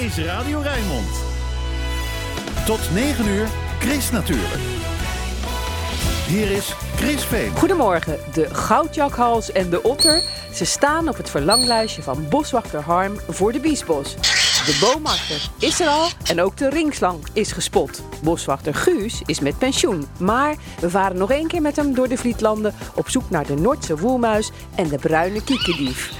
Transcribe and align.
is 0.00 0.18
Radio 0.18 0.60
Rijnmond. 0.60 1.08
Tot 2.66 2.80
9 2.94 3.26
uur, 3.26 3.48
Chris 3.78 4.10
natuurlijk. 4.10 4.60
Hier 6.26 6.50
is 6.50 6.74
Chris 6.96 7.24
Veen. 7.24 7.56
Goedemorgen. 7.56 8.18
De 8.32 8.54
goudjakhals 8.54 9.52
en 9.52 9.70
de 9.70 9.82
otter. 9.82 10.22
Ze 10.54 10.64
staan 10.64 11.08
op 11.08 11.16
het 11.16 11.30
verlanglijstje 11.30 12.02
van 12.02 12.28
boswachter 12.28 12.80
Harm 12.80 13.20
voor 13.28 13.52
de 13.52 13.60
Biesbos. 13.60 14.14
De 14.14 14.78
boomakker 14.80 15.50
is 15.58 15.80
er 15.80 15.88
al 15.88 16.08
en 16.24 16.40
ook 16.40 16.56
de 16.56 16.68
ringslang 16.68 17.18
is 17.32 17.52
gespot. 17.52 18.02
Boswachter 18.22 18.74
Guus 18.74 19.22
is 19.26 19.40
met 19.40 19.58
pensioen. 19.58 20.06
Maar 20.18 20.56
we 20.80 20.90
varen 20.90 21.16
nog 21.16 21.30
één 21.30 21.46
keer 21.46 21.62
met 21.62 21.76
hem 21.76 21.94
door 21.94 22.08
de 22.08 22.16
Vlietlanden 22.16 22.74
op 22.94 23.08
zoek 23.08 23.30
naar 23.30 23.46
de 23.46 23.56
Noordse 23.56 23.96
woelmuis 23.96 24.50
en 24.74 24.88
de 24.88 24.98
bruine 24.98 25.44
kiekendief. 25.44 26.12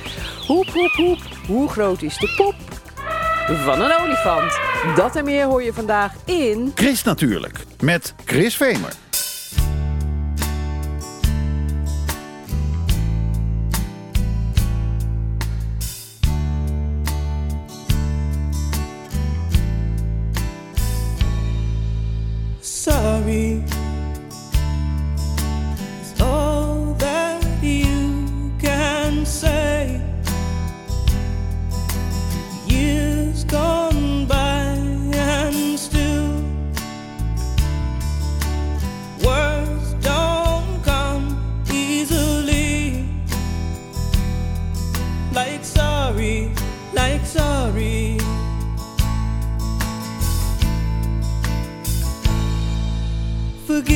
Hoep, 0.46 0.66
hoep, 0.66 0.92
hoep. 0.92 1.18
Hoe 1.46 1.68
groot 1.68 2.02
is 2.02 2.18
de 2.18 2.34
pop? 2.36 2.69
Van 3.56 3.80
een 3.80 3.92
olifant. 4.00 4.58
Dat 4.96 5.16
en 5.16 5.24
meer 5.24 5.44
hoor 5.44 5.62
je 5.62 5.72
vandaag 5.72 6.12
in... 6.24 6.72
Chris 6.74 7.02
natuurlijk, 7.02 7.58
met 7.80 8.14
Chris 8.24 8.56
Vemer. 8.56 8.92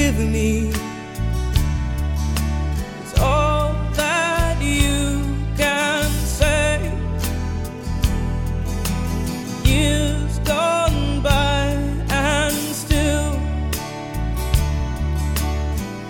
Forgive 0.05 0.28
me. 0.28 0.70
It's 3.00 3.19
all 3.20 3.72
that 3.94 4.61
you 4.61 5.22
can 5.56 6.11
say. 6.11 6.92
Years 9.64 10.38
gone 10.41 11.22
by 11.22 11.70
and 12.11 12.55
still 12.55 13.33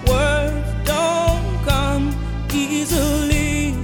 words 0.09 0.71
don't 0.85 1.65
come 1.65 2.11
easily. 2.53 3.77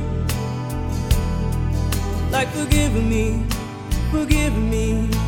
Like 2.33 2.49
forgive 2.49 2.95
me, 2.95 3.45
forgive 4.11 4.57
me. 4.59 5.20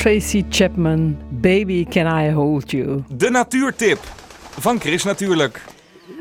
Tracy 0.00 0.46
Chapman, 0.48 1.18
Baby 1.30 1.86
Can 1.90 2.06
I 2.06 2.30
Hold 2.30 2.70
You. 2.70 3.04
De 3.08 3.30
natuurtip 3.30 3.98
van 4.58 4.80
Chris 4.80 5.04
natuurlijk. 5.04 5.64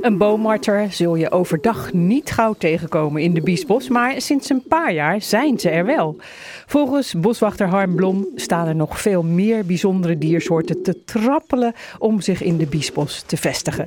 Een 0.01 0.17
boomarter 0.17 0.91
zul 0.91 1.15
je 1.15 1.31
overdag 1.31 1.93
niet 1.93 2.31
gauw 2.31 2.53
tegenkomen 2.57 3.21
in 3.21 3.33
de 3.33 3.41
Biesbos, 3.41 3.89
maar 3.89 4.21
sinds 4.21 4.49
een 4.49 4.63
paar 4.67 4.93
jaar 4.93 5.21
zijn 5.21 5.59
ze 5.59 5.69
er 5.69 5.85
wel. 5.85 6.17
Volgens 6.65 7.13
boswachter 7.13 7.67
Harm 7.67 7.95
Blom 7.95 8.27
staan 8.35 8.67
er 8.67 8.75
nog 8.75 9.01
veel 9.01 9.23
meer 9.23 9.65
bijzondere 9.65 10.17
diersoorten 10.17 10.83
te 10.83 11.03
trappelen 11.05 11.73
om 11.97 12.21
zich 12.21 12.41
in 12.43 12.57
de 12.57 12.65
Biesbos 12.65 13.21
te 13.21 13.37
vestigen. 13.37 13.85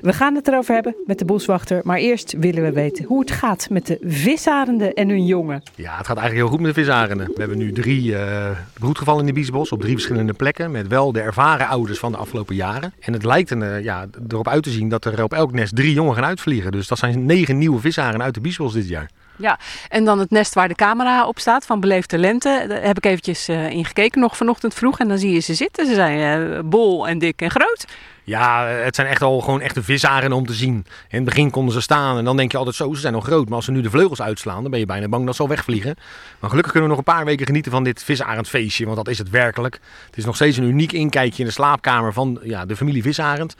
We 0.00 0.12
gaan 0.12 0.34
het 0.34 0.48
erover 0.48 0.74
hebben 0.74 0.94
met 1.06 1.18
de 1.18 1.24
boswachter, 1.24 1.80
maar 1.84 1.98
eerst 1.98 2.34
willen 2.38 2.62
we 2.62 2.72
weten 2.72 3.04
hoe 3.04 3.20
het 3.20 3.30
gaat 3.30 3.66
met 3.70 3.86
de 3.86 3.98
visarenden 4.02 4.94
en 4.94 5.08
hun 5.08 5.26
jongen. 5.26 5.62
Ja, 5.74 5.96
het 5.96 6.06
gaat 6.06 6.16
eigenlijk 6.16 6.36
heel 6.36 6.48
goed 6.48 6.60
met 6.66 6.74
de 6.74 6.80
visarenden. 6.80 7.26
We 7.26 7.38
hebben 7.40 7.58
nu 7.58 7.72
drie 7.72 8.10
uh, 8.10 8.50
broedgevallen 8.78 9.20
in 9.20 9.26
de 9.26 9.32
Biesbos 9.32 9.72
op 9.72 9.80
drie 9.80 9.92
verschillende 9.92 10.32
plekken 10.32 10.70
met 10.70 10.88
wel 10.88 11.12
de 11.12 11.20
ervaren 11.20 11.68
ouders 11.68 11.98
van 11.98 12.12
de 12.12 12.18
afgelopen 12.18 12.54
jaren. 12.54 12.92
En 13.00 13.12
het 13.12 13.24
lijkt 13.24 13.50
er, 13.50 13.58
uh, 13.58 13.84
ja, 13.84 14.06
erop 14.28 14.48
uit 14.48 14.62
te 14.62 14.70
zien 14.70 14.88
dat 14.88 15.04
er 15.04 15.22
op 15.22 15.32
elk 15.32 15.45
nest 15.52 15.76
drie 15.76 15.92
jongen 15.92 16.14
gaan 16.14 16.24
uitvliegen. 16.24 16.72
Dus 16.72 16.88
dat 16.88 16.98
zijn 16.98 17.26
negen 17.26 17.58
nieuwe 17.58 17.80
visaren 17.80 18.22
uit 18.22 18.34
de 18.34 18.40
Biesbos 18.40 18.72
dit 18.72 18.88
jaar. 18.88 19.10
Ja, 19.38 19.58
en 19.88 20.04
dan 20.04 20.18
het 20.18 20.30
nest 20.30 20.54
waar 20.54 20.68
de 20.68 20.74
camera 20.74 21.26
op 21.26 21.38
staat 21.38 21.66
van 21.66 21.80
Beleefde 21.80 22.18
Lente. 22.18 22.64
Daar 22.68 22.82
heb 22.82 22.96
ik 22.96 23.06
eventjes 23.06 23.48
uh, 23.48 23.70
in 23.70 23.84
gekeken 23.84 24.20
nog 24.20 24.36
vanochtend 24.36 24.74
vroeg. 24.74 24.98
En 24.98 25.08
dan 25.08 25.18
zie 25.18 25.32
je 25.32 25.40
ze 25.40 25.54
zitten. 25.54 25.86
Ze 25.86 25.94
zijn 25.94 26.42
uh, 26.50 26.58
bol 26.64 27.08
en 27.08 27.18
dik 27.18 27.40
en 27.40 27.50
groot. 27.50 27.86
Ja, 28.24 28.66
het 28.66 28.94
zijn 28.94 29.06
echt 29.06 29.22
al 29.22 29.40
gewoon 29.40 29.60
echte 29.60 29.82
visaren 29.82 30.32
om 30.32 30.46
te 30.46 30.52
zien. 30.52 30.74
In 30.74 30.84
het 31.08 31.24
begin 31.24 31.50
konden 31.50 31.74
ze 31.74 31.80
staan 31.80 32.18
en 32.18 32.24
dan 32.24 32.36
denk 32.36 32.52
je 32.52 32.58
altijd 32.58 32.76
zo, 32.76 32.94
ze 32.94 33.00
zijn 33.00 33.12
nog 33.12 33.24
groot. 33.24 33.46
Maar 33.46 33.56
als 33.56 33.64
ze 33.64 33.70
nu 33.70 33.80
de 33.80 33.90
vleugels 33.90 34.22
uitslaan, 34.22 34.62
dan 34.62 34.70
ben 34.70 34.80
je 34.80 34.86
bijna 34.86 35.08
bang 35.08 35.26
dat 35.26 35.36
ze 35.36 35.42
al 35.42 35.48
wegvliegen. 35.48 35.96
Maar 36.40 36.50
gelukkig 36.50 36.72
kunnen 36.72 36.90
we 36.90 36.96
nog 36.96 37.06
een 37.06 37.12
paar 37.14 37.24
weken 37.24 37.46
genieten 37.46 37.72
van 37.72 37.84
dit 37.84 38.02
visarendfeestje, 38.02 38.84
want 38.84 38.96
dat 38.96 39.08
is 39.08 39.18
het 39.18 39.30
werkelijk. 39.30 39.80
Het 40.06 40.16
is 40.16 40.24
nog 40.24 40.34
steeds 40.34 40.56
een 40.56 40.64
uniek 40.64 40.92
inkijkje 40.92 41.42
in 41.42 41.48
de 41.48 41.54
slaapkamer 41.54 42.12
van 42.12 42.38
ja, 42.42 42.64
de 42.64 42.76
familie 42.76 43.02
visarend. 43.02 43.56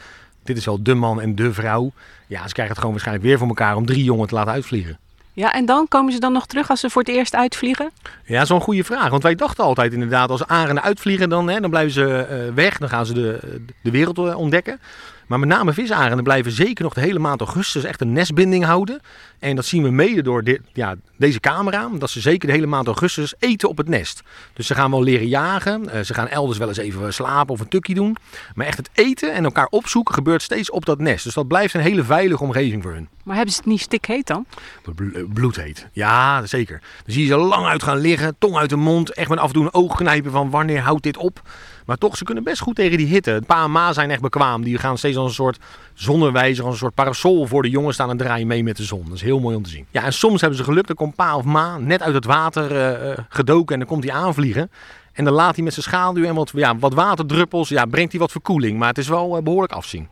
Dit 0.47 0.57
is 0.57 0.65
wel 0.65 0.83
de 0.83 0.95
man 0.95 1.21
en 1.21 1.35
de 1.35 1.53
vrouw. 1.53 1.93
Ja, 2.27 2.47
ze 2.47 2.53
krijgen 2.53 2.69
het 2.69 2.79
gewoon 2.79 2.91
waarschijnlijk 2.91 3.27
weer 3.27 3.39
voor 3.39 3.49
elkaar 3.49 3.77
om 3.77 3.87
drie 3.87 4.05
jongen 4.05 4.29
te 4.29 4.35
laten 4.35 4.53
uitvliegen. 4.53 4.99
Ja, 5.33 5.53
en 5.53 5.67
dan 5.67 5.89
komen 5.89 6.13
ze 6.13 6.19
dan 6.21 6.33
nog 6.33 6.47
terug 6.47 6.71
als 6.71 6.81
ze 6.81 6.91
voor 6.91 7.03
het 7.03 7.11
eerst 7.11 7.35
uitvliegen? 7.35 7.91
Ja, 8.25 8.45
zo'n 8.45 8.61
goede 8.61 8.85
vraag. 8.85 9.11
Want 9.11 9.23
wij 9.23 9.35
dachten 9.35 9.65
altijd 9.65 9.93
inderdaad, 9.93 10.31
als 10.31 10.47
arenden 10.47 10.83
uitvliegen, 10.83 11.29
dan, 11.29 11.49
hè, 11.49 11.61
dan 11.61 11.71
blijven 11.71 11.93
ze 11.93 12.29
uh, 12.31 12.55
weg. 12.55 12.79
Dan 12.79 12.89
gaan 12.89 13.07
ze 13.07 13.13
de, 13.13 13.63
de 13.83 13.91
wereld 13.91 14.35
ontdekken. 14.35 14.81
Maar 15.27 15.39
met 15.39 15.49
name 15.49 15.73
visarenden 15.73 16.25
blijven 16.25 16.53
zeker 16.53 16.85
nog 16.85 16.95
de 16.95 17.01
hele 17.01 17.19
maand 17.19 17.41
augustus 17.41 17.85
echt 17.85 18.01
een 18.01 18.13
nestbinding 18.13 18.65
houden. 18.65 19.01
En 19.39 19.57
dat 19.57 19.65
zien 19.65 19.83
we 19.83 19.91
mede 19.91 20.23
door 20.23 20.43
dit, 20.43 20.61
ja, 20.73 20.95
deze 21.17 21.41
camera. 21.41 21.89
Dat 21.99 22.11
ze 22.11 22.21
zeker 22.21 22.47
de 22.49 22.55
hele 22.55 22.67
maand 22.67 22.87
augustus 22.87 23.35
eten 23.39 23.69
op 23.69 23.77
het 23.77 23.89
nest. 23.89 24.23
Dus 24.53 24.67
ze 24.67 24.75
gaan 24.75 24.91
wel 24.91 25.03
leren 25.03 25.29
jagen. 25.29 25.89
eh, 25.89 26.01
ze 26.03 26.15
gaan 26.15 26.29
elders 26.29 26.59
wel 26.59 26.69
eens 26.69 26.77
even 26.77 27.15
slapen 27.15 27.55
of 27.55 27.61
een 27.61 27.69
tukkie 27.69 27.95
doen. 27.95 28.17
Maar 28.55 28.67
echt 28.67 28.77
het 28.77 28.91
eten 28.93 29.35
en 29.35 29.45
elkaar 29.45 29.67
opzoeken 29.71 30.15
gebeurt 30.15 30.43
steeds 30.43 30.71
op 30.71 30.85
dat 30.85 30.99
nest. 30.99 31.25
Dus 31.25 31.35
dat 31.35 31.49
blijft 31.49 31.75
een 31.75 31.81
hele 31.81 32.05
veilige 32.05 32.43
omgeving 32.43 32.83
voor 32.83 32.93
hun. 32.93 33.09
Maar 33.25 33.37
hebben 33.37 33.55
ze 33.55 33.61
het 33.61 33.69
niet 33.71 33.81
stikheet 33.81 34.27
dan? 34.27 34.47
Eh, 34.85 35.23
Bloedheet. 35.33 35.89
Ja, 35.93 36.47
zeker. 36.47 36.79
Dan 37.05 37.15
zie 37.15 37.23
je 37.23 37.29
ze 37.29 37.37
lang 37.37 37.67
uit 37.67 37.83
gaan 37.83 37.99
liggen, 37.99 38.37
tong 38.39 38.57
uit 38.57 38.71
de 38.71 38.77
mond. 38.77 39.13
Echt 39.13 39.29
met 39.29 39.39
af 39.39 39.47
en 39.47 39.53
toe 39.53 39.65
een 39.65 39.75
oog 39.75 39.97
knijpen 39.97 40.31
van 40.31 40.51
wanneer 40.51 40.81
houdt 40.81 41.03
dit 41.03 41.17
op. 41.17 41.43
Maar 41.87 41.97
toch, 41.97 42.17
ze 42.17 42.25
kunnen 42.25 42.45
best 42.45 42.61
goed 42.61 42.75
tegen 42.75 42.99
die 42.99 43.07
hitte. 43.07 43.43
Pa 43.47 43.65
en 43.65 43.71
ma 43.71 43.93
zijn 43.93 44.11
echt 44.11 44.21
bekwaam. 44.21 44.63
Die 44.63 44.79
gaan 44.79 44.99
steeds 44.99 45.17
als 45.17 45.29
een 45.29 45.35
soort 45.35 45.59
zonnewijzer, 45.95 46.65
als 46.65 46.73
een 46.73 46.79
soort 46.79 46.95
parasol 46.95 47.47
voor 47.47 47.63
de 47.63 47.71
jongen 47.71 47.95
staan 47.95 48.11
en 48.11 48.17
draaien 48.17 48.47
mee 48.47 48.63
met 48.63 48.77
de 48.77 48.83
zon. 48.83 49.05
Dat 49.05 49.15
is 49.15 49.23
heel 49.23 49.41
mooi 49.41 49.57
om 49.57 49.63
te 49.63 49.71
zien. 49.71 49.87
Ja, 49.91 50.05
en 50.05 50.13
soms 50.13 50.41
hebben 50.41 50.59
ze 50.59 50.65
geluk. 50.65 50.87
Dan 50.87 50.97
komt 50.97 51.15
pa 51.15 51.37
of 51.37 51.45
ma 51.45 51.79
net 51.79 52.03
uit 52.03 52.15
het 52.15 52.25
water 52.25 52.71
eh, 52.71 53.11
eh, 53.11 53.19
gedoken 53.29 53.73
en 53.73 53.79
dan 53.79 53.89
komt 53.89 54.05
hij 54.05 54.13
aanvliegen. 54.13 54.71
En 55.13 55.25
dan 55.25 55.33
laat 55.33 55.55
hij 55.55 55.65
met 55.65 55.73
zijn 55.73 55.85
schaduw 55.87 56.25
en 56.25 56.35
wat, 56.35 56.51
ja, 56.55 56.79
wat 56.79 56.95
waterdruppels, 56.95 57.69
ja, 57.69 57.85
brengt 57.85 58.11
hij 58.11 58.21
wat 58.21 58.31
verkoeling. 58.31 58.79
Maar 58.79 58.89
het 58.89 58.99
is 58.99 59.09
wel 59.09 59.37
eh, 59.37 59.43
behoorlijk 59.43 59.73
afzien. 59.73 60.09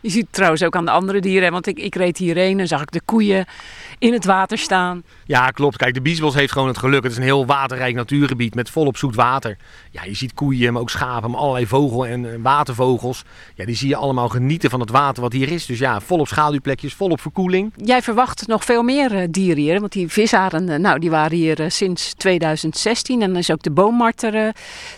Je 0.00 0.10
ziet 0.10 0.26
trouwens 0.30 0.62
ook 0.62 0.76
aan 0.76 0.84
de 0.84 0.90
andere 0.90 1.20
dieren. 1.20 1.52
Want 1.52 1.66
ik, 1.66 1.78
ik 1.78 1.94
reed 1.94 2.18
hierheen 2.18 2.60
en 2.60 2.66
zag 2.66 2.82
ik 2.82 2.90
de 2.90 3.00
koeien 3.04 3.46
in 3.98 4.12
het 4.12 4.24
water 4.24 4.58
staan. 4.58 5.02
Ja, 5.26 5.50
klopt. 5.50 5.76
Kijk, 5.76 5.94
de 5.94 6.00
Biesbos 6.00 6.34
heeft 6.34 6.52
gewoon 6.52 6.68
het 6.68 6.78
geluk. 6.78 7.02
Het 7.02 7.12
is 7.12 7.18
een 7.18 7.24
heel 7.24 7.46
waterrijk 7.46 7.94
natuurgebied 7.94 8.54
met 8.54 8.70
volop 8.70 8.96
zoet 8.96 9.14
water. 9.14 9.56
Ja, 9.90 10.04
je 10.04 10.14
ziet 10.14 10.34
koeien, 10.34 10.72
maar 10.72 10.82
ook 10.82 10.90
schapen, 10.90 11.30
maar 11.30 11.40
allerlei 11.40 11.66
vogel- 11.66 12.06
en 12.06 12.32
eh, 12.32 12.38
watervogels. 12.42 13.24
Ja, 13.54 13.64
die 13.64 13.76
zie 13.76 13.88
je 13.88 13.96
allemaal 13.96 14.28
genieten 14.28 14.70
van 14.70 14.80
het 14.80 14.90
water 14.90 15.22
wat 15.22 15.32
hier 15.32 15.52
is. 15.52 15.66
Dus 15.66 15.78
ja, 15.78 16.00
volop 16.00 16.28
schaduwplekjes, 16.28 16.94
volop 16.94 17.20
verkoeling. 17.20 17.72
Jij 17.76 18.02
verwacht 18.02 18.46
nog 18.46 18.64
veel 18.64 18.82
meer 18.82 19.14
eh, 19.14 19.26
dieren 19.30 19.62
hier. 19.62 19.80
Want 19.80 19.92
die 19.92 20.08
visarenden, 20.08 20.80
nou, 20.80 20.98
die 20.98 21.10
waren 21.10 21.36
hier 21.36 21.60
eh, 21.60 21.70
sinds 21.70 22.14
2016. 22.14 23.22
En 23.22 23.28
dan 23.28 23.36
is 23.36 23.50
ook 23.50 23.62
de 23.62 23.70
boommarter, 23.70 24.34
eh, 24.34 24.48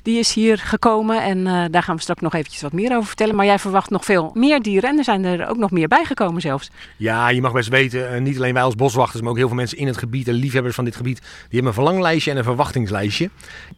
die 0.02 0.18
is 0.18 0.34
hier 0.34 0.58
gekomen. 0.58 1.22
En 1.22 1.46
eh, 1.46 1.64
daar 1.70 1.82
gaan 1.82 1.96
we 1.96 2.02
straks 2.02 2.20
nog 2.20 2.34
eventjes 2.34 2.62
wat 2.62 2.72
meer 2.72 2.94
over 2.94 3.06
vertellen. 3.06 3.34
Maar 3.34 3.46
jij 3.46 3.58
verwacht 3.58 3.90
nog 3.90 4.04
veel 4.04 4.30
meer 4.34 4.62
dieren. 4.62 4.90
En 4.90 4.98
er 4.98 5.04
zijn 5.04 5.24
er 5.24 5.48
ook 5.48 5.56
nog 5.56 5.70
meer 5.70 5.88
bijgekomen 5.88 6.40
zelfs. 6.40 6.70
Ja, 6.96 7.28
je 7.28 7.40
mag 7.40 7.52
best 7.52 7.68
weten, 7.68 8.12
eh, 8.12 8.20
niet 8.20 8.36
alleen 8.36 8.54
wij 8.54 8.62
als 8.62 8.74
boswachters, 8.86 9.22
maar 9.22 9.30
ook 9.30 9.36
heel 9.36 9.46
veel 9.46 9.56
mensen 9.56 9.78
in 9.78 9.86
het 9.86 9.96
gebied 9.96 10.28
en 10.28 10.34
liefhebbers 10.34 10.74
van 10.74 10.84
dit 10.84 10.96
gebied, 10.96 11.18
die 11.18 11.28
hebben 11.50 11.66
een 11.66 11.72
verlanglijstje 11.72 12.30
en 12.30 12.36
een 12.36 12.44
verwachtingslijstje. 12.44 13.30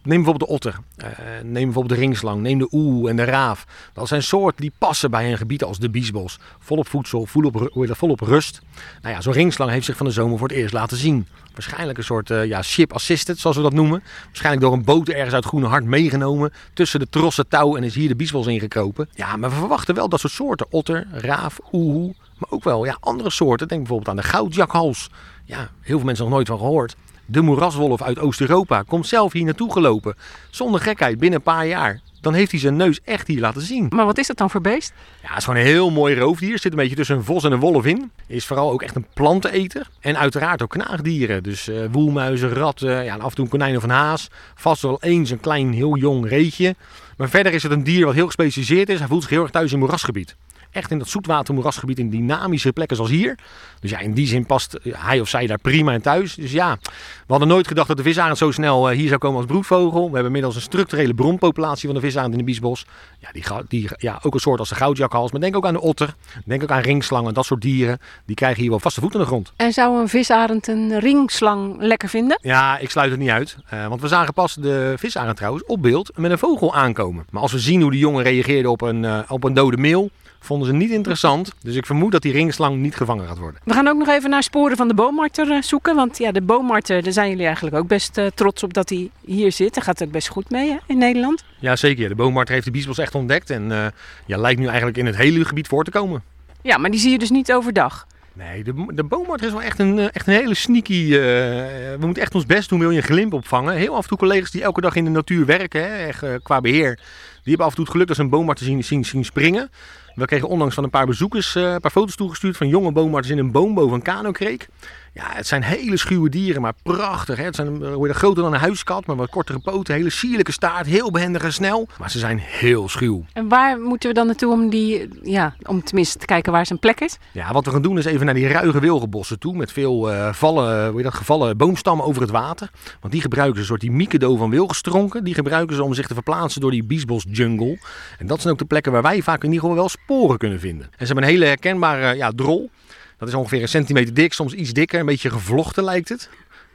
Neem 0.02 0.22
bijvoorbeeld 0.22 0.50
de 0.50 0.54
otter, 0.54 0.78
eh, 0.96 1.08
neem 1.42 1.64
bijvoorbeeld 1.64 2.00
de 2.00 2.06
ringslang, 2.06 2.42
neem 2.42 2.58
de 2.58 2.68
oe 2.70 3.08
en 3.08 3.16
de 3.16 3.24
raaf. 3.24 3.66
Dat 3.92 4.08
zijn 4.08 4.22
soorten 4.22 4.60
die 4.60 4.72
passen 4.78 5.10
bij 5.10 5.30
een 5.30 5.36
gebied 5.36 5.64
als 5.64 5.78
de 5.78 5.90
Biesbos. 5.90 6.38
Volop 6.58 6.88
voedsel, 6.88 7.26
volop, 7.26 7.70
volop 7.74 8.20
rust. 8.20 8.60
Nou 9.02 9.14
ja, 9.14 9.20
zo'n 9.20 9.32
ringslang 9.32 9.70
heeft 9.70 9.84
zich 9.84 9.96
van 9.96 10.06
de 10.06 10.12
zomer 10.12 10.38
voor 10.38 10.48
het 10.48 10.56
eerst 10.56 10.74
laten 10.74 10.96
zien. 10.96 11.26
Waarschijnlijk 11.52 11.98
een 11.98 12.04
soort 12.04 12.30
eh, 12.30 12.44
ja, 12.44 12.62
ship 12.62 12.92
assisted, 12.92 13.38
zoals 13.38 13.56
we 13.56 13.62
dat 13.62 13.72
noemen. 13.72 14.02
Waarschijnlijk 14.24 14.64
door 14.64 14.72
een 14.72 14.84
boot 14.84 15.08
ergens 15.08 15.34
uit 15.34 15.44
Groene 15.44 15.66
Hart 15.66 15.84
meegenomen. 15.84 16.52
Tussen 16.74 17.00
de 17.00 17.08
trossen 17.08 17.48
touw 17.48 17.76
en 17.76 17.82
is 17.82 17.94
hier 17.94 18.08
de 18.08 18.16
Biesbos 18.16 18.46
ingekropen. 18.46 19.08
Ja, 19.14 19.36
maar 19.36 19.50
we 19.50 19.56
verwachten 19.56 19.94
wel 19.94 20.08
dat 20.08 20.20
soort 20.20 20.32
soorten. 20.32 20.66
Otter, 20.70 21.06
raaf, 21.12 21.58
oehoe. 21.72 22.14
Maar 22.38 22.50
ook 22.50 22.64
wel 22.64 22.84
ja, 22.84 22.96
andere 23.00 23.30
soorten. 23.30 23.68
Denk 23.68 23.80
bijvoorbeeld 23.80 24.10
aan 24.10 24.22
de 24.22 24.28
goudjakhals. 24.28 25.10
Ja, 25.44 25.70
heel 25.80 25.96
veel 25.96 26.06
mensen 26.06 26.24
nog 26.24 26.34
nooit 26.34 26.48
van 26.48 26.58
gehoord. 26.58 26.96
De 27.26 27.40
moeraswolf 27.40 28.02
uit 28.02 28.18
Oost-Europa 28.18 28.82
komt 28.82 29.06
zelf 29.06 29.32
hier 29.32 29.44
naartoe 29.44 29.72
gelopen. 29.72 30.14
Zonder 30.50 30.80
gekheid, 30.80 31.18
binnen 31.18 31.38
een 31.38 31.44
paar 31.44 31.66
jaar. 31.66 32.00
Dan 32.20 32.34
heeft 32.34 32.50
hij 32.50 32.60
zijn 32.60 32.76
neus 32.76 33.00
echt 33.04 33.26
hier 33.26 33.40
laten 33.40 33.62
zien. 33.62 33.86
Maar 33.94 34.04
wat 34.04 34.18
is 34.18 34.26
dat 34.26 34.36
dan 34.36 34.50
voor 34.50 34.60
beest? 34.60 34.92
Ja, 35.22 35.28
het 35.28 35.38
is 35.38 35.44
gewoon 35.44 35.60
een 35.60 35.66
heel 35.66 35.90
mooi 35.90 36.18
roofdier. 36.18 36.58
Zit 36.58 36.72
een 36.72 36.78
beetje 36.78 36.96
tussen 36.96 37.16
een 37.16 37.24
vos 37.24 37.44
en 37.44 37.52
een 37.52 37.60
wolf 37.60 37.84
in. 37.84 38.10
Is 38.26 38.46
vooral 38.46 38.70
ook 38.70 38.82
echt 38.82 38.96
een 38.96 39.06
planteneter. 39.14 39.88
En 40.00 40.18
uiteraard 40.18 40.62
ook 40.62 40.70
knaagdieren. 40.70 41.42
Dus 41.42 41.68
eh, 41.68 41.76
woelmuizen, 41.90 42.52
ratten, 42.52 43.04
ja, 43.04 43.16
af 43.16 43.28
en 43.28 43.34
toe 43.34 43.44
een 43.44 43.50
konijn 43.50 43.76
of 43.76 43.82
een 43.82 43.90
haas. 43.90 44.30
Vast 44.54 44.82
wel 44.82 45.02
eens 45.02 45.30
een 45.30 45.40
klein, 45.40 45.72
heel 45.72 45.96
jong 45.96 46.28
reetje. 46.28 46.74
Maar 47.16 47.28
verder 47.28 47.52
is 47.52 47.62
het 47.62 47.72
een 47.72 47.84
dier 47.84 48.04
wat 48.04 48.14
heel 48.14 48.26
gespecialiseerd 48.26 48.88
is. 48.88 48.98
Hij 48.98 49.08
voelt 49.08 49.22
zich 49.22 49.30
heel 49.30 49.42
erg 49.42 49.50
thuis 49.50 49.72
in 49.72 49.78
moerasgebied. 49.78 50.36
Echt 50.70 50.90
in 50.90 50.98
dat 50.98 51.08
zoetwatermoerasgebied 51.08 51.98
in 51.98 52.10
dynamische 52.10 52.72
plekken 52.72 52.96
zoals 52.96 53.10
hier. 53.10 53.38
Dus 53.80 53.90
ja, 53.90 53.98
in 53.98 54.12
die 54.12 54.26
zin 54.26 54.46
past 54.46 54.74
eh, 54.74 54.92
hij 54.96 55.20
of 55.20 55.28
zij 55.28 55.46
daar 55.46 55.58
prima 55.58 55.92
in 55.92 56.00
thuis. 56.00 56.34
Dus 56.34 56.52
ja, 56.52 56.78
we 56.82 57.26
hadden 57.26 57.48
nooit 57.48 57.66
gedacht 57.68 57.88
dat 57.88 57.96
de 57.96 58.02
visarend 58.02 58.38
zo 58.38 58.50
snel 58.50 58.90
eh, 58.90 58.96
hier 58.96 59.08
zou 59.08 59.20
komen 59.20 59.36
als 59.36 59.46
broedvogel. 59.46 60.00
We 60.00 60.14
hebben 60.14 60.24
inmiddels 60.24 60.54
een 60.54 60.60
structurele 60.60 61.14
bronpopulatie 61.14 61.86
van 61.86 61.94
de 61.94 62.00
visarend 62.00 62.32
in 62.32 62.38
de 62.38 62.44
Biesbos. 62.44 62.86
Ja, 63.18 63.28
die, 63.32 63.44
die, 63.68 63.88
ja, 63.96 64.18
ook 64.22 64.34
een 64.34 64.40
soort 64.40 64.58
als 64.58 64.68
de 64.68 64.74
goudjakhals. 64.74 65.32
Maar 65.32 65.40
denk 65.40 65.56
ook 65.56 65.66
aan 65.66 65.72
de 65.72 65.80
otter. 65.80 66.14
Denk 66.44 66.62
ook 66.62 66.70
aan 66.70 66.80
ringslangen, 66.80 67.34
dat 67.34 67.44
soort 67.44 67.60
dieren. 67.60 67.98
Die 68.26 68.36
krijgen 68.36 68.60
hier 68.60 68.70
wel 68.70 68.80
vaste 68.80 69.00
voet 69.00 69.14
aan 69.14 69.20
de 69.20 69.26
grond. 69.26 69.52
En 69.56 69.72
zou 69.72 70.00
een 70.00 70.08
visarend 70.08 70.66
een 70.68 70.98
ringslang 70.98 71.76
lekker 71.80 72.08
vinden? 72.08 72.38
Ja, 72.42 72.78
ik 72.78 72.90
sluit 72.90 73.10
het 73.10 73.20
niet 73.20 73.30
uit. 73.30 73.56
Eh, 73.68 73.86
want 73.86 74.00
we 74.00 74.08
zagen 74.08 74.34
pas 74.34 74.54
de 74.54 74.94
visarend 74.96 75.36
trouwens 75.36 75.64
op 75.66 75.82
beeld 75.82 76.10
met 76.16 76.30
een 76.30 76.38
vogel 76.38 76.74
aankomen. 76.74 77.26
Maar 77.30 77.42
als 77.42 77.52
we 77.52 77.58
zien 77.58 77.80
hoe 77.82 77.90
die 77.90 78.00
jongen 78.00 78.22
reageerde 78.22 78.70
op 78.70 78.80
een, 78.80 79.30
op 79.30 79.44
een 79.44 79.54
dode 79.54 79.76
meeuw, 79.76 80.08
vonden 80.40 80.66
ze 80.68 80.74
niet 80.74 80.90
interessant. 80.90 81.52
Dus 81.60 81.74
ik 81.74 81.86
vermoed 81.86 82.12
dat 82.12 82.22
die 82.22 82.32
ringslang 82.32 82.76
niet 82.76 82.96
gevangen 82.96 83.26
gaat 83.26 83.38
worden. 83.38 83.60
We 83.64 83.72
gaan 83.72 83.88
ook 83.88 83.98
nog 83.98 84.08
even 84.08 84.30
naar 84.30 84.42
sporen 84.42 84.76
van 84.76 84.88
de 84.88 84.94
boommarter 84.94 85.50
eh, 85.50 85.62
zoeken. 85.62 85.94
Want 85.94 86.18
ja, 86.18 86.32
de 86.32 86.42
boommarter, 86.42 87.02
daar 87.02 87.12
zijn 87.12 87.30
jullie 87.30 87.44
eigenlijk 87.44 87.76
ook 87.76 87.86
best 87.86 88.18
eh, 88.18 88.26
trots 88.34 88.62
op 88.62 88.74
dat 88.74 88.88
hij 88.88 89.10
hier 89.24 89.52
zit. 89.52 89.74
Daar 89.74 89.84
gaat 89.84 89.98
het 89.98 90.10
best 90.10 90.28
goed 90.28 90.50
mee 90.50 90.70
hè, 90.70 90.76
in 90.86 90.98
Nederland. 90.98 91.44
Ja, 91.58 91.76
zeker. 91.76 92.08
De 92.08 92.14
boommarter 92.14 92.54
heeft 92.54 92.66
de 92.66 92.72
biesbos 92.72 92.98
echt 92.98 93.14
ontdekt. 93.14 93.50
En 93.50 93.72
eh, 93.72 93.86
ja, 94.26 94.38
lijkt 94.38 94.60
nu 94.60 94.66
eigenlijk 94.66 94.96
in 94.96 95.06
het 95.06 95.16
hele 95.16 95.44
gebied 95.44 95.68
voor 95.68 95.84
te 95.84 95.90
komen. 95.90 96.22
Ja, 96.62 96.78
maar 96.78 96.90
die 96.90 97.00
zie 97.00 97.10
je 97.10 97.18
dus 97.18 97.30
niet 97.30 97.52
overdag. 97.52 98.06
Nee, 98.32 98.64
de, 98.64 98.86
de 98.94 99.04
boommarter 99.04 99.46
is 99.46 99.52
wel 99.52 99.62
echt 99.62 99.78
een, 99.78 100.10
echt 100.10 100.26
een 100.26 100.34
hele 100.34 100.54
sneaky... 100.54 101.08
we 101.10 101.96
moeten 102.00 102.22
echt 102.22 102.34
ons 102.34 102.46
best 102.46 102.68
doen, 102.68 102.78
wil 102.78 102.90
je 102.90 102.96
een 102.96 103.02
glimp 103.02 103.32
opvangen. 103.32 103.74
Heel 103.74 103.94
af 103.94 104.02
en 104.02 104.08
toe 104.08 104.18
collega's 104.18 104.50
die 104.50 104.62
elke 104.62 104.80
dag 104.80 104.94
in 104.94 105.04
de 105.04 105.10
natuur 105.10 105.46
werken, 105.46 105.82
hè, 105.82 106.06
echt, 106.06 106.24
qua 106.42 106.60
beheer... 106.60 106.94
die 106.94 107.02
hebben 107.42 107.66
af 107.66 107.70
en 107.70 107.74
toe 107.74 107.84
het 107.84 107.92
geluk 107.92 108.06
dat 108.06 108.16
ze 108.16 108.22
een 108.22 108.28
boommarter 108.28 108.64
zien, 108.64 108.84
zien, 108.84 109.04
zien 109.04 109.24
springen. 109.24 109.70
We 110.18 110.24
kregen 110.24 110.48
onlangs 110.48 110.74
van 110.74 110.84
een 110.84 110.90
paar 110.90 111.06
bezoekers 111.06 111.54
eh, 111.54 111.72
een 111.72 111.80
paar 111.80 111.90
foto's 111.90 112.16
toegestuurd... 112.16 112.56
van 112.56 112.68
jonge 112.68 112.92
boommarters 112.92 113.32
in 113.32 113.38
een 113.38 113.52
boom 113.52 113.74
boven 113.74 113.94
een 113.94 114.02
kanokreek. 114.02 114.68
Ja, 115.12 115.24
het 115.26 115.46
zijn 115.46 115.62
hele 115.62 115.96
schuwe 115.96 116.28
dieren, 116.28 116.62
maar 116.62 116.72
prachtig. 116.82 117.36
Hè? 117.36 117.44
Het 117.44 117.54
zijn 117.54 117.82
eh, 117.82 117.96
heet 117.96 118.06
dat, 118.06 118.16
groter 118.16 118.42
dan 118.42 118.52
een 118.52 118.60
huiskat, 118.60 119.06
maar 119.06 119.16
wat 119.16 119.30
kortere 119.30 119.58
poten. 119.58 119.94
Hele 119.94 120.10
sierlijke 120.10 120.52
staart, 120.52 120.86
heel 120.86 121.10
behendig 121.10 121.42
en 121.42 121.52
snel. 121.52 121.88
Maar 121.98 122.10
ze 122.10 122.18
zijn 122.18 122.38
heel 122.38 122.88
schuw. 122.88 123.24
En 123.32 123.48
waar 123.48 123.78
moeten 123.78 124.08
we 124.08 124.14
dan 124.14 124.26
naartoe 124.26 124.52
om 124.52 124.70
die, 124.70 125.08
ja, 125.22 125.54
om 125.62 125.82
tenminste 125.84 126.18
te 126.18 126.26
kijken 126.26 126.52
waar 126.52 126.66
zijn 126.66 126.78
plek 126.78 127.00
is? 127.00 127.18
Ja, 127.32 127.52
wat 127.52 127.64
we 127.64 127.70
gaan 127.70 127.82
doen 127.82 127.98
is 127.98 128.04
even 128.04 128.26
naar 128.26 128.34
die 128.34 128.48
ruige 128.48 128.80
wilgenbossen 128.80 129.38
toe. 129.38 129.56
Met 129.56 129.72
veel 129.72 130.12
eh, 130.12 130.32
vallen, 130.32 130.90
hoe 130.90 131.02
dat, 131.02 131.14
gevallen 131.14 131.56
boomstammen 131.56 132.06
over 132.06 132.22
het 132.22 132.30
water. 132.30 132.70
Want 133.00 133.12
die 133.12 133.22
gebruiken 133.22 133.54
ze, 133.54 133.60
een 133.60 133.66
soort 133.66 133.80
die 133.80 133.90
mikado 133.90 134.36
van 134.36 134.50
wilgestronken. 134.50 135.24
Die 135.24 135.34
gebruiken 135.34 135.76
ze 135.76 135.82
om 135.82 135.94
zich 135.94 136.06
te 136.06 136.14
verplaatsen 136.14 136.60
door 136.60 136.70
die 136.70 136.84
biesbos 136.84 137.24
jungle. 137.30 137.78
En 138.18 138.26
dat 138.26 138.40
zijn 138.40 138.52
ook 138.52 138.58
de 138.58 138.64
plekken 138.64 138.92
waar 138.92 139.02
wij 139.02 139.22
vaak 139.22 139.42
in 139.42 139.48
ieder 139.52 139.60
geval 139.60 139.76
wel 139.76 139.88
sporen 139.88 140.38
kunnen 140.38 140.60
vinden. 140.60 140.86
En 140.86 141.06
ze 141.06 141.12
hebben 141.12 141.24
een 141.24 141.30
hele 141.30 141.44
herkenbare 141.44 142.16
ja, 142.16 142.32
drol. 142.34 142.70
Dat 143.18 143.28
is 143.28 143.34
ongeveer 143.34 143.62
een 143.62 143.68
centimeter 143.68 144.14
dik, 144.14 144.32
soms 144.32 144.52
iets 144.52 144.72
dikker. 144.72 145.00
Een 145.00 145.06
beetje 145.06 145.30
gevlochten 145.30 145.84
lijkt 145.84 146.08
het. 146.08 146.28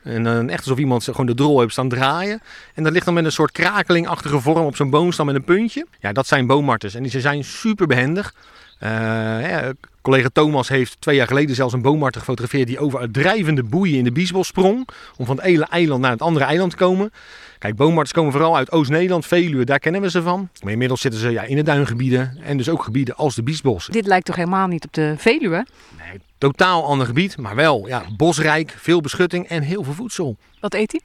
En 0.03 0.49
echt 0.49 0.59
alsof 0.59 0.77
iemand 0.77 1.03
gewoon 1.03 1.25
de 1.25 1.33
drol 1.33 1.59
heeft 1.59 1.71
staan 1.71 1.89
draaien. 1.89 2.41
En 2.73 2.83
dat 2.83 2.93
ligt 2.93 3.05
dan 3.05 3.13
met 3.13 3.25
een 3.25 3.31
soort 3.31 3.51
krakelingachtige 3.51 4.39
vorm 4.39 4.65
op 4.65 4.75
zo'n 4.75 4.89
boomstam 4.89 5.25
met 5.25 5.35
een 5.35 5.43
puntje. 5.43 5.85
Ja, 5.99 6.11
dat 6.11 6.27
zijn 6.27 6.47
boommarters. 6.47 6.95
En 6.95 7.09
ze 7.09 7.21
zijn 7.21 7.43
super 7.43 7.87
behendig. 7.87 8.33
Eh, 8.79 8.89
ja, 9.49 9.73
collega 10.01 10.29
Thomas 10.33 10.69
heeft 10.69 10.95
twee 10.99 11.15
jaar 11.15 11.27
geleden 11.27 11.55
zelfs 11.55 11.73
een 11.73 11.81
boommarter 11.81 12.19
gefotografeerd 12.19 12.67
die 12.67 12.79
over 12.79 13.11
drijvende 13.11 13.63
boeien 13.63 13.97
in 13.97 14.03
de 14.03 14.11
Biesbos 14.11 14.47
sprong. 14.47 14.87
Om 15.17 15.25
van 15.25 15.35
het 15.35 15.45
ene 15.45 15.65
eiland 15.65 16.01
naar 16.01 16.11
het 16.11 16.21
andere 16.21 16.45
eiland 16.45 16.71
te 16.71 16.77
komen. 16.77 17.11
Kijk, 17.63 17.75
boommarters 17.75 18.13
komen 18.13 18.31
vooral 18.31 18.55
uit 18.55 18.71
Oost-Nederland, 18.71 19.25
Veluwe, 19.25 19.63
daar 19.65 19.79
kennen 19.79 20.01
we 20.01 20.09
ze 20.09 20.21
van. 20.21 20.49
Maar 20.63 20.71
inmiddels 20.71 21.01
zitten 21.01 21.19
ze 21.19 21.29
ja, 21.29 21.41
in 21.41 21.55
de 21.55 21.63
duingebieden 21.63 22.37
en 22.41 22.57
dus 22.57 22.69
ook 22.69 22.83
gebieden 22.83 23.15
als 23.15 23.35
de 23.35 23.43
Biesbos. 23.43 23.87
Dit 23.87 24.05
lijkt 24.05 24.25
toch 24.25 24.35
helemaal 24.35 24.67
niet 24.67 24.85
op 24.85 24.93
de 24.93 25.15
Veluwe? 25.17 25.65
Nee, 25.97 26.19
totaal 26.37 26.85
ander 26.85 27.07
gebied, 27.07 27.37
maar 27.37 27.55
wel 27.55 27.87
ja, 27.87 28.03
bosrijk, 28.17 28.75
veel 28.77 29.01
beschutting 29.01 29.47
en 29.47 29.61
heel 29.61 29.83
veel 29.83 29.93
voedsel. 29.93 30.37
Wat 30.59 30.73
eet 30.73 30.91
hij? 30.91 31.01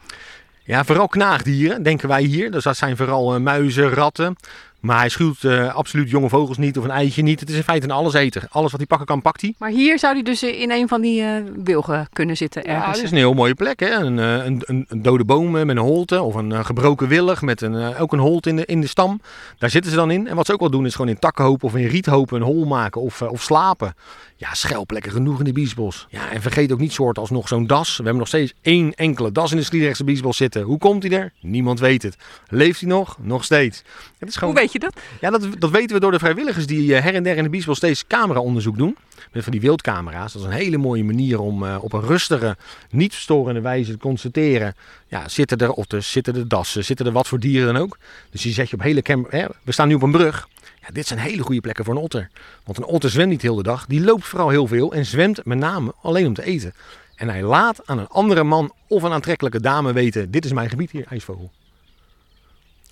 Ja, 0.64 0.84
vooral 0.84 1.08
knaagdieren, 1.08 1.82
denken 1.82 2.08
wij 2.08 2.22
hier. 2.22 2.50
Dus 2.50 2.64
dat 2.64 2.76
zijn 2.76 2.96
vooral 2.96 3.34
eh, 3.34 3.40
muizen, 3.40 3.88
ratten. 3.88 4.36
Maar 4.80 4.98
hij 4.98 5.08
schuwt 5.08 5.44
eh, 5.44 5.74
absoluut 5.74 6.10
jonge 6.10 6.28
vogels 6.28 6.56
niet 6.58 6.78
of 6.78 6.84
een 6.84 6.90
eitje 6.90 7.22
niet. 7.22 7.40
Het 7.40 7.48
is 7.50 7.56
in 7.56 7.62
feite 7.62 7.86
een 7.86 7.92
alleseter. 7.92 8.46
Alles 8.50 8.70
wat 8.70 8.80
hij 8.80 8.86
pakken 8.86 9.06
kan, 9.06 9.22
pakt 9.22 9.40
hij. 9.40 9.54
Maar 9.58 9.70
hier 9.70 9.98
zou 9.98 10.14
hij 10.14 10.22
dus 10.22 10.42
in 10.42 10.70
een 10.70 10.88
van 10.88 11.00
die 11.00 11.22
eh, 11.22 11.42
wilgen 11.64 12.08
kunnen 12.12 12.36
zitten 12.36 12.62
Ja, 12.66 12.68
ergens. 12.74 12.94
dit 12.94 13.04
is 13.04 13.10
een 13.10 13.16
heel 13.16 13.34
mooie 13.34 13.54
plek. 13.54 13.80
Hè? 13.80 13.90
Een, 13.90 14.18
eh, 14.18 14.44
een, 14.44 14.62
een, 14.64 14.84
een 14.88 15.02
dode 15.02 15.24
boom 15.24 15.56
eh, 15.56 15.64
met 15.64 15.76
een 15.76 15.82
holte 15.82 16.22
of 16.22 16.34
een 16.34 16.52
eh, 16.52 16.64
gebroken 16.64 17.08
willig 17.08 17.42
met 17.42 17.60
een, 17.60 17.74
eh, 17.74 18.00
ook 18.02 18.12
een 18.12 18.18
holte 18.18 18.48
in 18.48 18.56
de, 18.56 18.66
in 18.66 18.80
de 18.80 18.86
stam. 18.86 19.20
Daar 19.58 19.70
zitten 19.70 19.90
ze 19.90 19.96
dan 19.96 20.10
in. 20.10 20.26
En 20.26 20.36
wat 20.36 20.46
ze 20.46 20.52
ook 20.52 20.60
wel 20.60 20.70
doen 20.70 20.86
is 20.86 20.94
gewoon 20.94 21.10
in 21.10 21.18
takkenhopen 21.18 21.66
of 21.68 21.76
in 21.76 21.86
riethopen 21.86 22.36
een 22.36 22.46
hol 22.46 22.64
maken 22.66 23.00
of, 23.00 23.20
eh, 23.20 23.30
of 23.30 23.42
slapen. 23.42 23.94
Ja, 24.36 24.54
schuilplekken 24.54 25.12
genoeg 25.12 25.38
in 25.38 25.44
de 25.44 25.52
biesbos. 25.52 26.06
Ja, 26.10 26.30
en 26.30 26.42
vergeet 26.42 26.72
ook 26.72 26.78
niet 26.78 26.92
soorten 26.92 27.22
als 27.22 27.30
nog 27.30 27.48
zo'n 27.48 27.66
das. 27.66 27.88
We 27.88 27.94
hebben 28.02 28.16
nog 28.18 28.28
steeds 28.28 28.54
één 28.62 28.94
enkele 28.94 29.32
das 29.32 29.50
in 29.50 29.56
de 29.56 29.62
Sliedrechtse 29.62 30.04
biesbos 30.04 30.36
zitten. 30.36 30.62
Hoe 30.62 30.78
komt 30.78 31.02
hij 31.02 31.12
er? 31.12 31.32
Niemand 31.40 31.80
weet 31.80 32.02
het. 32.02 32.16
Leeft 32.48 32.80
hij 32.80 32.88
nog? 32.88 33.16
Nog 33.20 33.44
steeds. 33.44 33.82
Het 34.18 34.28
is 34.28 34.36
gewoon... 34.36 34.54
Hoe 34.54 34.62
weet 34.62 34.72
je 34.72 34.78
dat? 34.78 34.96
Ja, 35.20 35.30
dat, 35.30 35.46
dat 35.58 35.70
weten 35.70 35.94
we 35.94 36.00
door 36.00 36.10
de 36.10 36.18
vrijwilligers 36.18 36.66
die 36.66 36.94
eh, 36.94 37.02
her 37.02 37.14
en 37.14 37.22
der 37.22 37.36
in 37.36 37.42
de 37.42 37.48
Biesbos 37.48 37.76
steeds 37.76 38.06
cameraonderzoek 38.06 38.76
doen. 38.76 38.96
Met 39.32 39.42
van 39.42 39.52
die 39.52 39.60
wildcamera's. 39.60 40.32
Dat 40.32 40.42
is 40.42 40.48
een 40.48 40.54
hele 40.54 40.76
mooie 40.76 41.04
manier 41.04 41.40
om 41.40 41.64
eh, 41.64 41.76
op 41.80 41.92
een 41.92 42.00
rustige, 42.00 42.56
niet 42.90 43.12
verstorende 43.12 43.60
wijze 43.60 43.92
te 43.92 43.98
constateren. 43.98 44.74
Ja, 45.06 45.28
zitten 45.28 45.58
er 45.58 45.72
otters, 45.72 46.12
zitten 46.12 46.36
er 46.36 46.48
dassen, 46.48 46.84
zitten 46.84 47.06
er 47.06 47.12
wat 47.12 47.28
voor 47.28 47.40
dieren 47.40 47.74
dan 47.74 47.82
ook. 47.82 47.98
Dus 48.30 48.42
die 48.42 48.52
zet 48.52 48.70
je 48.70 48.76
op 48.76 48.82
hele 48.82 49.02
cam 49.02 49.26
hè, 49.28 49.44
We 49.62 49.72
staan 49.72 49.88
nu 49.88 49.94
op 49.94 50.02
een 50.02 50.10
brug. 50.10 50.48
Ja, 50.80 50.88
dit 50.92 51.06
zijn 51.06 51.18
hele 51.18 51.42
goede 51.42 51.60
plekken 51.60 51.84
voor 51.84 51.94
een 51.94 52.02
otter. 52.02 52.30
Want 52.64 52.78
een 52.78 52.84
otter 52.84 53.10
zwemt 53.10 53.30
niet 53.30 53.42
heel 53.42 53.56
de 53.56 53.62
dag. 53.62 53.86
Die 53.86 54.00
loopt 54.00 54.24
vooral 54.24 54.48
heel 54.48 54.66
veel 54.66 54.92
en 54.92 55.06
zwemt 55.06 55.44
met 55.44 55.58
name 55.58 55.94
alleen 56.02 56.26
om 56.26 56.34
te 56.34 56.44
eten. 56.44 56.74
En 57.14 57.28
hij 57.28 57.42
laat 57.42 57.86
aan 57.86 57.98
een 57.98 58.08
andere 58.08 58.44
man 58.44 58.72
of 58.86 59.02
een 59.02 59.12
aantrekkelijke 59.12 59.60
dame 59.60 59.92
weten: 59.92 60.30
dit 60.30 60.44
is 60.44 60.52
mijn 60.52 60.68
gebied 60.68 60.90
hier, 60.90 61.06
ijsvogel. 61.08 61.50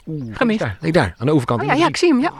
Oeh, 0.06 0.36
Gemist. 0.36 0.58
Daar, 0.58 0.78
nee, 0.80 0.92
daar, 0.92 1.14
aan 1.18 1.26
de 1.26 1.32
overkant. 1.32 1.60
Oh 1.60 1.66
ja, 1.66 1.72
ja, 1.74 1.88
ik 1.88 1.96
zie 1.96 2.08
hem. 2.08 2.20
Ja. 2.20 2.32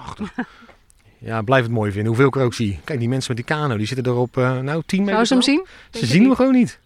Ja, 1.18 1.42
blijf 1.42 1.62
het 1.62 1.73
mooi 1.73 1.90
vinden. 1.90 2.08
Hoeveel 2.08 2.28
ik 2.28 2.37
er 2.37 2.42
ook 2.42 2.54
zie. 2.54 2.80
Kijk, 2.85 2.99
die 2.99 3.08
mensen 3.08 3.35
met 3.37 3.46
die 3.46 3.56
kano, 3.56 3.76
die 3.76 3.87
zitten 3.87 4.12
er 4.12 4.18
op, 4.18 4.37
eh, 4.37 4.58
nou, 4.58 4.82
10 4.87 5.00
meter. 5.00 5.14
Zou 5.14 5.26
ze 5.26 5.32
hem 5.32 5.42
zien? 5.42 5.66
Ze 5.90 6.06
zien 6.06 6.23
hem 6.23 6.35
gewoon 6.35 6.52
niet. 6.52 6.78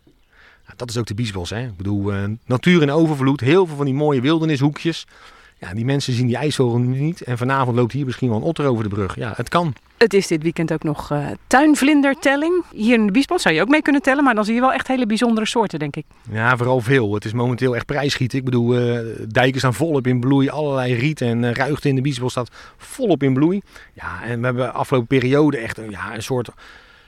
Ja, 0.66 0.72
dat 0.76 0.90
is 0.90 0.96
ook 0.96 1.06
de 1.06 1.14
Biesbos, 1.14 1.50
hè. 1.50 1.66
Ik 1.66 1.76
bedoel, 1.76 2.12
eh, 2.12 2.24
natuur 2.46 2.82
in 2.82 2.90
overvloed. 2.90 3.40
Heel 3.40 3.66
veel 3.66 3.76
van 3.76 3.84
die 3.84 3.94
mooie 3.94 4.20
wildernishoekjes. 4.20 5.06
Ja, 5.60 5.74
die 5.74 5.84
mensen 5.84 6.12
zien 6.12 6.26
die 6.26 6.36
ijsvogel 6.36 6.78
nu 6.78 6.98
niet. 6.98 7.20
En 7.20 7.38
vanavond 7.38 7.76
loopt 7.76 7.92
hier 7.92 8.04
misschien 8.04 8.28
wel 8.28 8.36
een 8.36 8.42
otter 8.42 8.66
over 8.66 8.84
de 8.84 8.90
brug. 8.90 9.16
Ja, 9.16 9.32
het 9.36 9.48
kan. 9.48 9.74
Het 9.98 10.14
is 10.14 10.26
dit 10.26 10.42
weekend 10.42 10.72
ook 10.72 10.82
nog 10.82 11.10
eh, 11.10 11.26
tuinvlindertelling. 11.46 12.64
Hier 12.72 12.94
in 12.94 13.06
de 13.06 13.12
Biesbos 13.12 13.42
zou 13.42 13.54
je 13.54 13.60
ook 13.60 13.68
mee 13.68 13.82
kunnen 13.82 14.02
tellen, 14.02 14.24
maar 14.24 14.34
dan 14.34 14.44
zie 14.44 14.54
je 14.54 14.60
wel 14.60 14.72
echt 14.72 14.88
hele 14.88 15.06
bijzondere 15.06 15.46
soorten, 15.46 15.78
denk 15.78 15.96
ik. 15.96 16.04
Ja, 16.30 16.56
vooral 16.56 16.80
veel. 16.80 17.14
Het 17.14 17.24
is 17.24 17.32
momenteel 17.32 17.74
echt 17.74 17.86
prijsschieten. 17.86 18.38
Ik 18.38 18.44
bedoel, 18.44 18.76
eh, 18.76 19.00
dijken 19.28 19.58
staan 19.58 19.74
volop 19.74 20.06
in 20.06 20.20
bloei. 20.20 20.48
Allerlei 20.48 20.94
riet 20.94 21.20
en 21.20 21.42
uh, 21.42 21.52
ruigte 21.52 21.88
in 21.88 21.94
de 21.94 22.00
Biesbos 22.00 22.30
staat 22.30 22.50
volop 22.76 23.22
in 23.22 23.34
bloei. 23.34 23.60
Ja, 23.92 24.22
en 24.22 24.38
we 24.40 24.44
hebben 24.44 24.74
afgelopen 24.74 25.18
periode 25.18 25.56
echt 25.56 25.78
een, 25.78 25.90
ja, 25.90 26.14
een 26.14 26.22
soort 26.22 26.50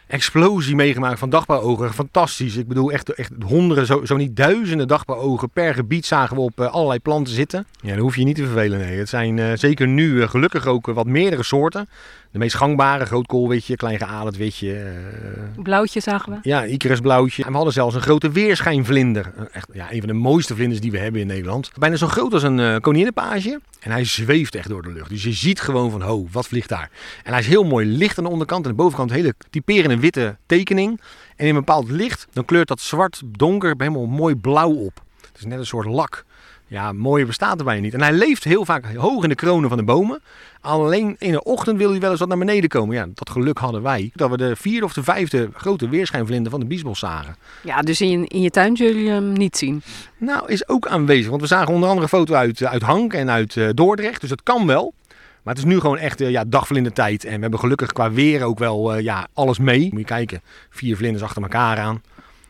explosie 0.06 0.74
meegemaakt 0.74 1.18
van 1.18 1.30
dagbouwogen. 1.30 1.92
Fantastisch. 1.92 2.56
Ik 2.56 2.68
bedoel, 2.68 2.92
echt, 2.92 3.14
echt 3.14 3.30
honderden, 3.46 3.86
zo, 3.86 4.04
zo 4.04 4.16
niet 4.16 4.36
duizenden 4.36 4.88
dagbouwogen 4.88 5.50
per 5.50 5.74
gebied 5.74 6.06
zagen 6.06 6.36
we 6.36 6.42
op 6.42 6.60
eh, 6.60 6.72
allerlei 6.72 6.98
planten 6.98 7.34
zitten. 7.34 7.66
Ja, 7.80 7.90
dan 7.90 7.98
hoef 7.98 8.16
je 8.16 8.24
niet 8.24 8.36
te 8.36 8.44
vervelen. 8.44 8.78
Nee. 8.78 8.98
Het 8.98 9.08
zijn 9.08 9.38
eh, 9.38 9.52
zeker 9.54 9.88
nu 9.88 10.22
eh, 10.22 10.28
gelukkig 10.28 10.66
ook 10.66 10.86
wat 10.86 11.06
meerdere 11.06 11.42
soorten. 11.42 11.88
De 12.32 12.38
meest 12.38 12.54
gangbare, 12.56 13.04
grootkoolwitje, 13.06 13.76
klein 13.76 13.98
geaderd 13.98 14.36
witje. 14.36 14.74
eh, 14.74 15.62
Blauwtje 15.62 16.00
zagen 16.00 16.32
we. 16.32 16.38
ja, 16.42 16.64
Icarusblauwtje. 16.64 17.42
En 17.44 17.48
we 17.50 17.54
hadden 17.54 17.72
zelfs 17.72 17.94
een 17.94 18.00
grote 18.00 18.30
weerschijnvlinder. 18.30 19.32
Eh, 19.36 19.42
Echt, 19.52 19.68
ja, 19.72 19.92
een 19.92 19.98
van 19.98 20.08
de 20.08 20.14
mooiste 20.14 20.54
vlinders 20.54 20.80
die 20.80 20.90
we 20.90 20.98
hebben 20.98 21.20
in 21.20 21.26
Nederland. 21.26 21.70
Bijna 21.78 21.96
zo 21.96 22.06
groot 22.06 22.32
als 22.32 22.42
een 22.42 22.80
koninginnenpage. 22.80 23.60
En 23.80 23.90
hij 23.90 24.04
zweeft 24.04 24.54
echt 24.54 24.68
door 24.68 24.82
de 24.82 24.92
lucht. 24.92 25.08
Dus 25.10 25.22
je 25.22 25.32
ziet 25.32 25.60
gewoon 25.60 25.90
van, 25.90 26.02
ho, 26.02 26.26
wat 26.32 26.46
vliegt 26.46 26.68
daar? 26.68 26.90
En 27.24 27.30
hij 27.30 27.40
is 27.40 27.46
heel 27.46 27.64
mooi 27.64 27.86
licht 27.86 28.18
aan 28.18 28.24
de 28.24 28.30
onderkant. 28.30 28.64
En 28.64 28.70
aan 28.70 28.76
de 28.76 28.82
bovenkant 28.82 29.10
een 29.10 29.16
hele 29.16 29.34
typerende 29.50 29.98
witte 29.98 30.36
tekening. 30.46 31.00
En 31.36 31.46
in 31.46 31.54
een 31.54 31.54
bepaald 31.64 31.90
licht, 31.90 32.26
dan 32.32 32.44
kleurt 32.44 32.68
dat 32.68 32.80
zwart 32.80 33.22
donker 33.26 33.74
helemaal 33.78 34.06
mooi 34.06 34.34
blauw 34.34 34.72
op. 34.72 35.02
Het 35.26 35.38
is 35.38 35.44
net 35.44 35.58
een 35.58 35.66
soort 35.66 35.86
lak. 35.86 36.24
Ja, 36.72 36.92
mooier 36.92 37.26
bestaat 37.26 37.58
er 37.58 37.64
bijna 37.64 37.80
niet. 37.80 37.94
En 37.94 38.00
hij 38.00 38.12
leeft 38.12 38.44
heel 38.44 38.64
vaak 38.64 38.94
hoog 38.94 39.22
in 39.22 39.28
de 39.28 39.34
kronen 39.34 39.68
van 39.68 39.78
de 39.78 39.84
bomen. 39.84 40.22
Alleen 40.60 41.16
in 41.18 41.32
de 41.32 41.42
ochtend 41.42 41.78
wil 41.78 41.90
hij 41.90 42.00
wel 42.00 42.10
eens 42.10 42.18
wat 42.18 42.28
naar 42.28 42.38
beneden 42.38 42.68
komen. 42.68 42.96
Ja, 42.96 43.06
dat 43.14 43.30
geluk 43.30 43.58
hadden 43.58 43.82
wij. 43.82 44.10
Dat 44.14 44.30
we 44.30 44.36
de 44.36 44.56
vierde 44.56 44.84
of 44.84 44.92
de 44.92 45.02
vijfde 45.02 45.48
grote 45.54 45.88
weerschijnvlinder 45.88 46.50
van 46.50 46.60
de 46.60 46.66
Biesbos 46.66 46.98
zagen. 46.98 47.36
Ja, 47.62 47.80
dus 47.80 48.00
in, 48.00 48.26
in 48.26 48.40
je 48.40 48.50
tuin 48.50 48.76
zul 48.76 48.94
je 48.94 49.10
hem 49.10 49.32
niet 49.32 49.56
zien. 49.56 49.82
Nou, 50.18 50.48
is 50.48 50.68
ook 50.68 50.86
aanwezig. 50.86 51.28
Want 51.28 51.40
we 51.40 51.46
zagen 51.46 51.74
onder 51.74 51.88
andere 51.88 52.02
een 52.02 52.18
foto 52.18 52.34
uit, 52.34 52.64
uit 52.64 52.82
Hank 52.82 53.12
en 53.12 53.30
uit 53.30 53.56
eh, 53.56 53.68
Dordrecht. 53.74 54.20
Dus 54.20 54.30
dat 54.30 54.42
kan 54.42 54.66
wel. 54.66 54.94
Maar 55.42 55.54
het 55.54 55.64
is 55.64 55.70
nu 55.70 55.80
gewoon 55.80 55.98
echt 55.98 56.20
eh, 56.20 56.30
ja, 56.30 56.44
dagvlindertijd. 56.46 57.24
En 57.24 57.34
we 57.34 57.40
hebben 57.40 57.60
gelukkig 57.60 57.92
qua 57.92 58.10
weer 58.10 58.44
ook 58.44 58.58
wel 58.58 58.94
eh, 58.94 59.02
ja, 59.02 59.26
alles 59.32 59.58
mee. 59.58 59.88
Moet 59.90 60.00
je 60.00 60.06
kijken. 60.06 60.42
Vier 60.70 60.96
vlinders 60.96 61.24
achter 61.24 61.42
elkaar 61.42 61.78
aan. 61.78 62.02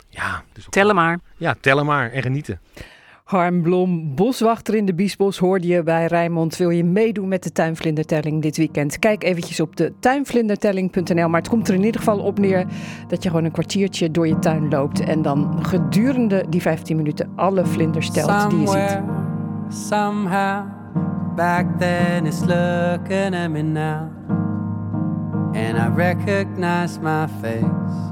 Ja, 0.08 0.42
dus 0.52 0.66
Tellen 0.70 0.94
maar. 0.94 1.18
ja 1.36 1.54
tellen 1.60 1.86
maar 1.86 2.10
en 2.10 2.22
genieten. 2.22 2.60
Harm 3.32 3.62
Blom, 3.62 4.14
boswachter 4.14 4.74
in 4.74 4.86
de 4.86 4.94
Biesbos, 4.94 5.38
hoorde 5.38 5.66
je 5.66 5.82
bij 5.82 6.06
Rijnmond. 6.06 6.56
Wil 6.56 6.70
je 6.70 6.84
meedoen 6.84 7.28
met 7.28 7.42
de 7.42 7.52
tuinvlindertelling 7.52 8.42
dit 8.42 8.56
weekend? 8.56 8.98
Kijk 8.98 9.24
eventjes 9.24 9.60
op 9.60 9.76
de 9.76 9.92
tuinvlindertelling.nl. 10.00 11.28
Maar 11.28 11.40
het 11.40 11.48
komt 11.48 11.68
er 11.68 11.74
in 11.74 11.84
ieder 11.84 12.00
geval 12.00 12.18
op 12.18 12.38
neer 12.38 12.66
dat 13.08 13.22
je 13.22 13.28
gewoon 13.28 13.44
een 13.44 13.52
kwartiertje 13.52 14.10
door 14.10 14.26
je 14.26 14.38
tuin 14.38 14.68
loopt. 14.68 15.00
En 15.00 15.22
dan 15.22 15.64
gedurende 15.64 16.44
die 16.48 16.60
15 16.60 16.96
minuten 16.96 17.32
alle 17.36 17.66
vlinders 17.66 18.10
telt 18.10 18.50
die 18.50 18.60
je 18.60 18.66
ziet. 18.66 19.00
Somehow, 19.88 20.66
back 21.36 21.66
then 21.78 22.26
it's 22.26 22.40
looking 22.40 23.34
at 23.34 23.50
me 23.50 23.62
now. 23.62 24.10
And 25.54 25.78
I 25.78 25.94
recognize 25.96 27.00
my 27.00 27.26
face. 27.40 28.12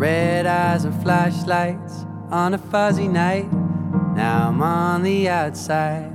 Red 0.00 0.46
eyes 0.46 0.84
and 0.86 0.94
flashlights 1.02 2.06
on 2.30 2.54
a 2.54 2.58
fuzzy 2.58 3.06
night. 3.06 3.52
Now 4.16 4.48
I'm 4.48 4.62
on 4.62 5.02
the 5.02 5.28
outside, 5.28 6.10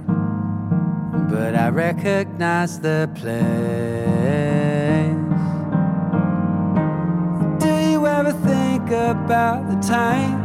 but 1.29 1.53
I 1.53 1.69
recognize 1.69 2.79
the 2.79 3.07
place. 3.13 3.35
Do 7.63 7.75
you 7.91 8.07
ever 8.07 8.31
think 8.31 8.89
about 8.89 9.69
the 9.69 9.75
time 9.87 10.41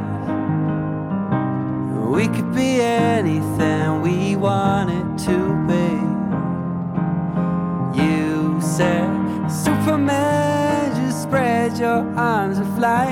we 2.12 2.28
could 2.28 2.54
be 2.54 2.82
anything 2.82 4.02
we 4.02 4.36
wanted 4.36 5.16
to 5.20 5.54
be? 5.66 5.88
You 8.02 8.60
said, 8.60 9.48
Superman, 9.48 10.89
spread 11.10 11.76
your 11.78 12.04
arms 12.16 12.58
and 12.58 12.76
fly. 12.76 13.08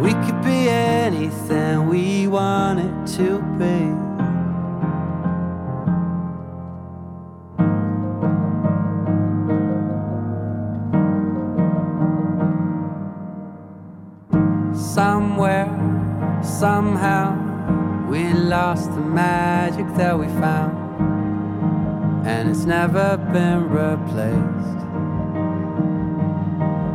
We 0.00 0.12
could 0.24 0.42
be 0.42 0.68
anything 0.68 1.88
we 1.88 2.28
wanted 2.28 3.06
to 3.16 3.40
be. 3.58 4.06
Somewhere, 14.74 15.66
somehow, 16.42 18.06
we 18.08 18.32
lost 18.32 18.90
the 18.94 19.00
magic 19.00 19.86
that 19.96 20.18
we 20.18 20.26
found, 20.40 20.76
and 22.26 22.48
it's 22.48 22.64
never 22.64 23.16
been 23.32 23.68
replaced. 23.68 24.85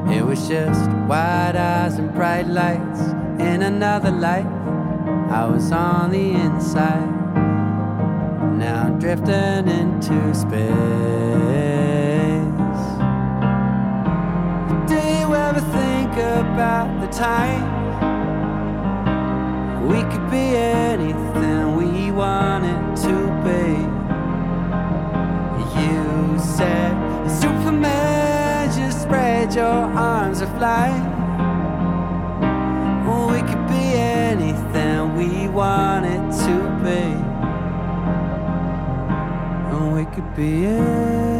It 0.09 0.25
was 0.25 0.47
just 0.47 0.89
wide 1.07 1.55
eyes 1.55 1.97
and 1.99 2.13
bright 2.13 2.47
lights 2.47 3.01
in 3.39 3.61
another 3.61 4.11
life. 4.11 4.45
I 5.29 5.45
was 5.45 5.71
on 5.71 6.11
the 6.11 6.31
inside, 6.31 7.09
now 8.57 8.83
I'm 8.83 8.99
drifting 8.99 9.67
into 9.69 10.33
space. 10.33 10.71
Do 14.87 14.95
you 14.95 15.33
ever 15.33 15.61
think 15.61 16.13
about 16.17 16.99
the 16.99 17.07
time 17.07 17.63
we 19.87 20.01
could 20.11 20.29
be 20.29 20.55
anything 20.57 21.75
we 21.75 22.11
wanted 22.11 22.97
to 22.97 23.15
be? 23.45 23.87
You 25.81 26.37
said, 26.37 26.93
Superman, 27.29 28.10
spread 29.11 29.53
your 29.53 29.65
arms 29.65 30.39
and 30.39 30.57
fly. 30.57 30.89
We 33.29 33.41
could 33.41 33.67
be 33.67 33.83
anything 33.97 35.15
we 35.17 35.49
wanted 35.49 36.31
to 36.45 36.55
be. 36.81 37.03
Oh, 39.69 39.75
and 39.75 39.93
we 39.95 40.05
could 40.15 40.33
be 40.33 40.65
anything. 40.65 41.30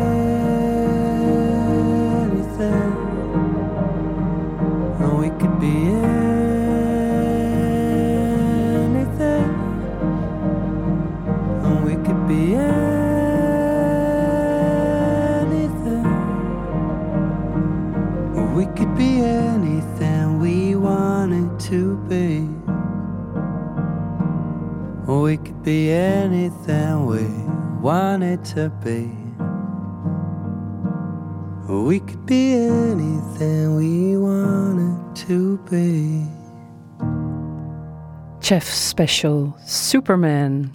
Be 25.63 25.91
anything 25.91 27.05
we 27.05 27.27
wanted 27.81 28.43
to 28.43 28.69
be. 28.83 29.09
We 31.67 31.99
could 31.99 32.25
be 32.25 32.53
anything 32.53 33.75
we 33.75 34.17
wanted 34.17 35.15
to 35.27 35.57
be. 35.69 36.25
Chef 38.41 38.63
Special 38.63 39.55
Superman. 39.65 40.71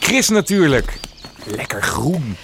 Chris 0.00 0.28
natuurlijk. 0.30 0.98
Lekker 1.46 1.80
groen. 1.80 2.36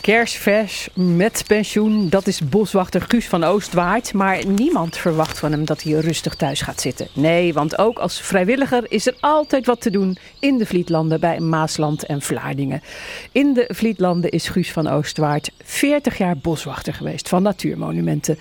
Kersvers 0.00 0.88
met 0.94 1.44
pensioen, 1.46 2.08
dat 2.08 2.26
is 2.26 2.48
boswachter 2.48 3.02
Guus 3.08 3.28
van 3.28 3.44
Oostwaard. 3.44 4.12
Maar 4.12 4.46
niemand 4.46 4.96
verwacht 4.96 5.38
van 5.38 5.52
hem 5.52 5.64
dat 5.64 5.82
hij 5.82 5.92
rustig 5.92 6.34
thuis 6.34 6.60
gaat 6.60 6.80
zitten. 6.80 7.08
Nee, 7.12 7.52
want 7.52 7.78
ook 7.78 7.98
als 7.98 8.20
vrijwilliger 8.20 8.84
is 8.88 9.06
er 9.06 9.14
altijd 9.20 9.66
wat 9.66 9.80
te 9.80 9.90
doen 9.90 10.16
in 10.38 10.58
de 10.58 10.66
Vlietlanden 10.66 11.20
bij 11.20 11.40
Maasland 11.40 12.06
en 12.06 12.22
Vlaardingen. 12.22 12.82
In 13.32 13.52
de 13.52 13.68
Vlietlanden 13.68 14.30
is 14.30 14.48
Guus 14.48 14.72
van 14.72 14.88
Oostwaard 14.88 15.50
40 15.64 16.18
jaar 16.18 16.36
boswachter 16.36 16.94
geweest 16.94 17.28
van 17.28 17.42
natuurmonumenten. 17.42 18.38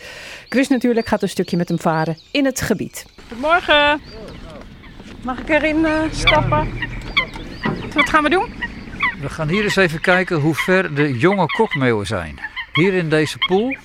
Chris 0.49 0.67
natuurlijk 0.67 1.07
gaat 1.07 1.21
een 1.21 1.29
stukje 1.29 1.57
met 1.57 1.67
hem 1.67 1.79
varen 1.79 2.17
in 2.31 2.45
het 2.45 2.61
gebied. 2.61 3.05
Goedemorgen. 3.27 4.01
Mag 5.21 5.39
ik 5.39 5.49
erin 5.49 5.85
eh, 5.85 6.01
stappen? 6.11 6.69
Wat 7.93 8.09
gaan 8.09 8.23
we 8.23 8.29
doen? 8.29 8.58
We 9.21 9.29
gaan 9.29 9.49
hier 9.49 9.63
eens 9.63 9.75
even 9.75 10.01
kijken 10.01 10.37
hoe 10.37 10.55
ver 10.55 10.93
de 10.95 11.17
jonge 11.17 11.45
kokmeeuwen 11.45 12.05
zijn. 12.07 12.39
Hier 12.73 12.93
in 12.93 13.09
deze 13.09 13.37
poel, 13.37 13.77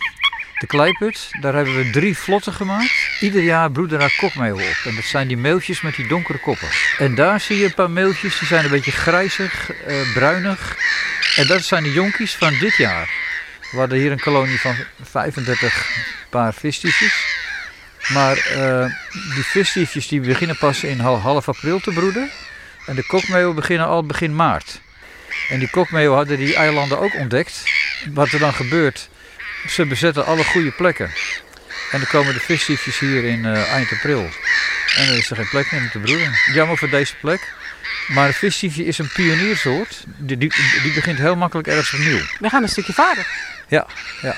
de 0.58 0.66
kleiput, 0.66 1.28
daar 1.40 1.54
hebben 1.54 1.74
we 1.76 1.90
drie 1.90 2.16
vlotten 2.18 2.52
gemaakt. 2.52 2.92
Ieder 3.20 3.42
jaar 3.42 3.70
broeden 3.70 3.98
daar 3.98 4.14
kokmeeuwen 4.18 4.64
op. 4.64 4.76
En 4.84 4.94
dat 4.94 5.04
zijn 5.04 5.28
die 5.28 5.36
meeltjes 5.36 5.80
met 5.80 5.94
die 5.94 6.06
donkere 6.06 6.38
koppen. 6.38 6.68
En 6.98 7.14
daar 7.14 7.40
zie 7.40 7.58
je 7.58 7.64
een 7.64 7.74
paar 7.74 7.90
meeltjes, 7.90 8.38
die 8.38 8.48
zijn 8.48 8.64
een 8.64 8.70
beetje 8.70 8.90
grijzig, 8.92 9.70
eh, 9.72 10.12
bruinig. 10.14 10.76
En 11.36 11.46
dat 11.46 11.62
zijn 11.62 11.82
de 11.82 11.92
jonkies 11.92 12.34
van 12.34 12.58
dit 12.60 12.76
jaar. 12.76 13.08
We 13.70 13.78
hadden 13.78 13.98
hier 13.98 14.12
een 14.12 14.20
kolonie 14.20 14.60
van 14.60 14.74
35 15.02 15.88
paar 16.30 16.54
visdiefjes. 16.54 17.36
Maar 18.12 18.36
eh, 18.36 18.84
die 19.34 19.44
visdiefjes 19.44 20.08
die 20.08 20.20
beginnen 20.20 20.56
pas 20.58 20.84
in 20.84 20.98
hal- 21.00 21.20
half 21.20 21.48
april 21.48 21.80
te 21.80 21.90
broeden. 21.90 22.30
En 22.86 22.94
de 22.94 23.06
kokmeeuwen 23.06 23.54
beginnen 23.54 23.86
al 23.86 24.04
begin 24.06 24.34
maart. 24.36 24.80
En 25.48 25.58
die 25.58 25.70
kokmeeuwen 25.70 26.16
hadden 26.16 26.36
die 26.36 26.54
eilanden 26.54 26.98
ook 26.98 27.14
ontdekt. 27.14 27.62
Wat 28.12 28.32
er 28.32 28.38
dan 28.38 28.54
gebeurt, 28.54 29.08
ze 29.68 29.86
bezetten 29.86 30.26
alle 30.26 30.44
goede 30.44 30.70
plekken. 30.70 31.10
En 31.90 31.98
dan 31.98 32.08
komen 32.08 32.34
de 32.34 32.40
visdiefjes 32.40 32.98
hier 32.98 33.24
in 33.24 33.44
eh, 33.44 33.72
eind 33.72 33.92
april. 33.92 34.28
En 34.96 35.06
dan 35.06 35.16
is 35.16 35.30
er 35.30 35.36
geen 35.36 35.48
plek 35.48 35.72
meer 35.72 35.80
om 35.80 35.90
te 35.90 35.98
broeden. 35.98 36.32
Jammer 36.52 36.78
voor 36.78 36.90
deze 36.90 37.14
plek. 37.20 37.52
Maar 38.08 38.26
een 38.26 38.34
visdiefje 38.34 38.84
is 38.84 38.98
een 38.98 39.12
pioniersoort. 39.12 40.04
Die, 40.06 40.36
die, 40.36 40.52
die 40.82 40.92
begint 40.92 41.18
heel 41.18 41.36
makkelijk 41.36 41.68
ergens 41.68 41.92
opnieuw. 41.94 42.20
We 42.38 42.48
gaan 42.48 42.62
een 42.62 42.68
stukje 42.68 42.92
varen. 42.92 43.24
Ja, 43.68 43.86
ja. 44.22 44.34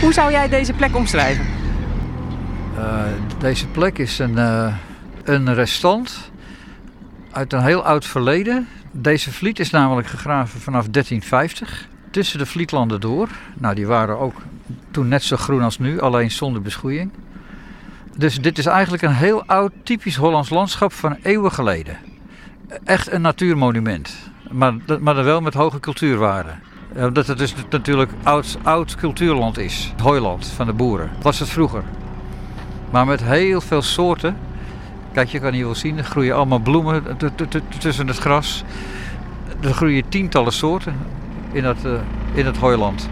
Hoe 0.00 0.12
zou 0.12 0.30
jij 0.30 0.48
deze 0.48 0.72
plek 0.72 0.96
omschrijven? 0.96 1.46
Eh, 2.76 3.02
deze 3.38 3.66
plek 3.66 3.98
is 3.98 4.18
een, 4.18 4.38
eh, 4.38 4.74
een 5.24 5.54
restant 5.54 6.30
uit 7.30 7.52
een 7.52 7.62
heel 7.62 7.84
oud 7.84 8.06
verleden. 8.06 8.68
Deze 8.92 9.32
vliet 9.32 9.58
is 9.58 9.70
namelijk 9.70 10.08
gegraven 10.08 10.60
vanaf 10.60 10.88
1350 10.88 11.88
tussen 12.10 12.38
de 12.38 12.46
vlietlanden 12.46 13.00
door. 13.00 13.28
Nou, 13.54 13.74
die 13.74 13.86
waren 13.86 14.18
ook 14.18 14.34
toen 14.90 15.08
net 15.08 15.22
zo 15.22 15.36
groen 15.36 15.62
als 15.62 15.78
nu, 15.78 16.00
alleen 16.00 16.30
zonder 16.30 16.62
beschoeiing. 16.62 17.10
Dus 18.16 18.40
dit 18.40 18.58
is 18.58 18.66
eigenlijk 18.66 19.02
een 19.02 19.14
heel 19.14 19.44
oud, 19.46 19.72
typisch 19.82 20.16
Hollands 20.16 20.50
landschap 20.50 20.92
van 20.92 21.16
eeuwen 21.22 21.52
geleden. 21.52 21.96
Echt 22.84 23.12
een 23.12 23.20
natuurmonument, 23.20 24.16
maar, 24.50 24.74
maar 25.00 25.14
dan 25.14 25.24
wel 25.24 25.40
met 25.40 25.54
hoge 25.54 25.80
cultuurwaarde. 25.80 26.50
Ja, 26.94 27.06
Omdat 27.06 27.26
het 27.26 27.38
dus 27.38 27.54
natuurlijk 27.70 28.10
oud, 28.22 28.58
oud 28.62 28.94
cultuurland 28.94 29.58
is, 29.58 29.88
het 29.92 30.00
hooiland 30.00 30.46
van 30.46 30.66
de 30.66 30.72
boeren. 30.72 31.10
Was 31.22 31.38
het 31.38 31.48
vroeger. 31.48 31.82
Maar 32.90 33.06
met 33.06 33.22
heel 33.22 33.60
veel 33.60 33.82
soorten. 33.82 34.36
Kijk, 35.12 35.28
je 35.28 35.38
kan 35.40 35.52
hier 35.52 35.64
wel 35.64 35.74
zien, 35.74 35.98
er 35.98 36.04
groeien 36.04 36.34
allemaal 36.36 36.58
bloemen 36.58 37.02
tussen 37.78 38.06
het 38.06 38.18
gras. 38.18 38.64
Er 39.60 39.72
groeien 39.72 40.08
tientallen 40.08 40.52
soorten 40.52 40.94
in 41.52 41.64
het, 41.64 41.84
eh, 41.84 41.92
in 42.32 42.46
het 42.46 42.56
hooiland. 42.56 43.08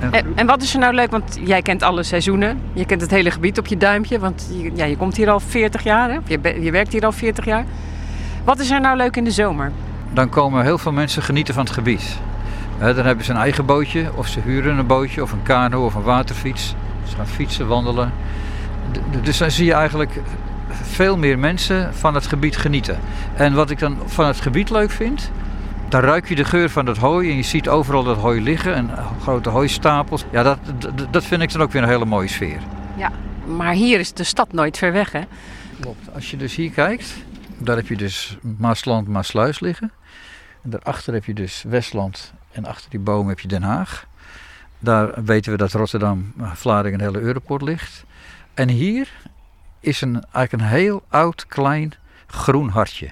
En, 0.00 0.12
En, 0.12 0.26
en 0.34 0.46
wat 0.46 0.62
is 0.62 0.74
er 0.74 0.80
nou 0.80 0.94
leuk? 0.94 1.10
Want 1.10 1.38
jij 1.44 1.62
kent 1.62 1.82
alle 1.82 2.02
seizoenen. 2.02 2.60
Je 2.72 2.84
kent 2.84 3.00
het 3.00 3.10
hele 3.10 3.30
gebied 3.30 3.58
op 3.58 3.66
je 3.66 3.76
duimpje. 3.76 4.18
Want 4.18 4.48
je, 4.60 4.70
ja, 4.74 4.84
je 4.84 4.96
komt 4.96 5.16
hier 5.16 5.30
al 5.30 5.40
40 5.40 5.82
jaar. 5.82 6.10
Hè? 6.10 6.16
Of 6.16 6.28
Je, 6.28 6.38
be- 6.38 6.62
je 6.62 6.70
werkt 6.70 6.92
hier 6.92 7.04
al 7.04 7.12
40 7.12 7.44
jaar. 7.44 7.64
Wat 8.44 8.58
is 8.58 8.70
er 8.70 8.80
nou 8.80 8.96
leuk 8.96 9.16
in 9.16 9.24
de 9.24 9.30
zomer? 9.30 9.72
dan 10.12 10.28
komen 10.28 10.62
heel 10.64 10.78
veel 10.78 10.92
mensen 10.92 11.22
genieten 11.22 11.54
van 11.54 11.64
het 11.64 11.72
gebied. 11.72 12.18
Dan 12.78 13.04
hebben 13.06 13.24
ze 13.24 13.30
een 13.30 13.36
eigen 13.36 13.66
bootje, 13.66 14.10
of 14.14 14.26
ze 14.26 14.40
huren 14.40 14.78
een 14.78 14.86
bootje, 14.86 15.22
of 15.22 15.32
een 15.32 15.42
kano, 15.42 15.84
of 15.84 15.94
een 15.94 16.02
waterfiets. 16.02 16.74
Ze 17.08 17.16
gaan 17.16 17.26
fietsen, 17.26 17.66
wandelen. 17.66 18.12
Dus 19.22 19.38
dan 19.38 19.50
zie 19.50 19.66
je 19.66 19.72
eigenlijk 19.72 20.20
veel 20.82 21.16
meer 21.16 21.38
mensen 21.38 21.94
van 21.94 22.14
het 22.14 22.26
gebied 22.26 22.56
genieten. 22.56 22.98
En 23.36 23.54
wat 23.54 23.70
ik 23.70 23.78
dan 23.78 23.98
van 24.06 24.26
het 24.26 24.40
gebied 24.40 24.70
leuk 24.70 24.90
vind, 24.90 25.30
dan 25.88 26.00
ruik 26.00 26.28
je 26.28 26.34
de 26.34 26.44
geur 26.44 26.70
van 26.70 26.86
het 26.86 26.96
hooi 26.96 27.30
en 27.30 27.36
je 27.36 27.42
ziet 27.42 27.68
overal 27.68 28.04
dat 28.04 28.16
hooi 28.16 28.42
liggen 28.42 28.74
en 28.74 28.90
grote 29.20 29.48
hooistapels. 29.48 30.24
Ja, 30.30 30.42
dat, 30.42 30.58
dat 31.10 31.24
vind 31.24 31.42
ik 31.42 31.52
dan 31.52 31.62
ook 31.62 31.72
weer 31.72 31.82
een 31.82 31.88
hele 31.88 32.04
mooie 32.04 32.28
sfeer. 32.28 32.60
Ja, 32.96 33.12
maar 33.46 33.72
hier 33.72 34.00
is 34.00 34.12
de 34.12 34.24
stad 34.24 34.52
nooit 34.52 34.78
ver 34.78 34.92
weg, 34.92 35.12
hè? 35.12 35.20
Klopt. 35.80 36.14
Als 36.14 36.30
je 36.30 36.36
dus 36.36 36.54
hier 36.54 36.70
kijkt, 36.70 37.14
daar 37.58 37.76
heb 37.76 37.86
je 37.86 37.96
dus 37.96 38.36
Maasland, 38.58 39.08
Maasluis 39.08 39.60
liggen. 39.60 39.92
En 40.62 40.70
daarachter 40.70 41.14
heb 41.14 41.24
je 41.24 41.34
dus 41.34 41.64
Westland 41.68 42.32
en 42.52 42.64
achter 42.64 42.90
die 42.90 43.00
boom 43.00 43.28
heb 43.28 43.40
je 43.40 43.48
Den 43.48 43.62
Haag. 43.62 44.06
Daar 44.78 45.24
weten 45.24 45.52
we 45.52 45.58
dat 45.58 45.72
Rotterdam, 45.72 46.32
eh, 46.38 46.52
Vlaardingen 46.52 47.00
en 47.00 47.06
hele 47.06 47.20
Europort 47.20 47.62
ligt. 47.62 48.04
En 48.54 48.68
hier 48.68 49.08
is 49.80 50.00
een, 50.00 50.14
eigenlijk 50.14 50.52
een 50.52 50.78
heel 50.78 51.02
oud, 51.08 51.46
klein, 51.46 51.94
groen 52.26 52.68
hartje. 52.68 53.10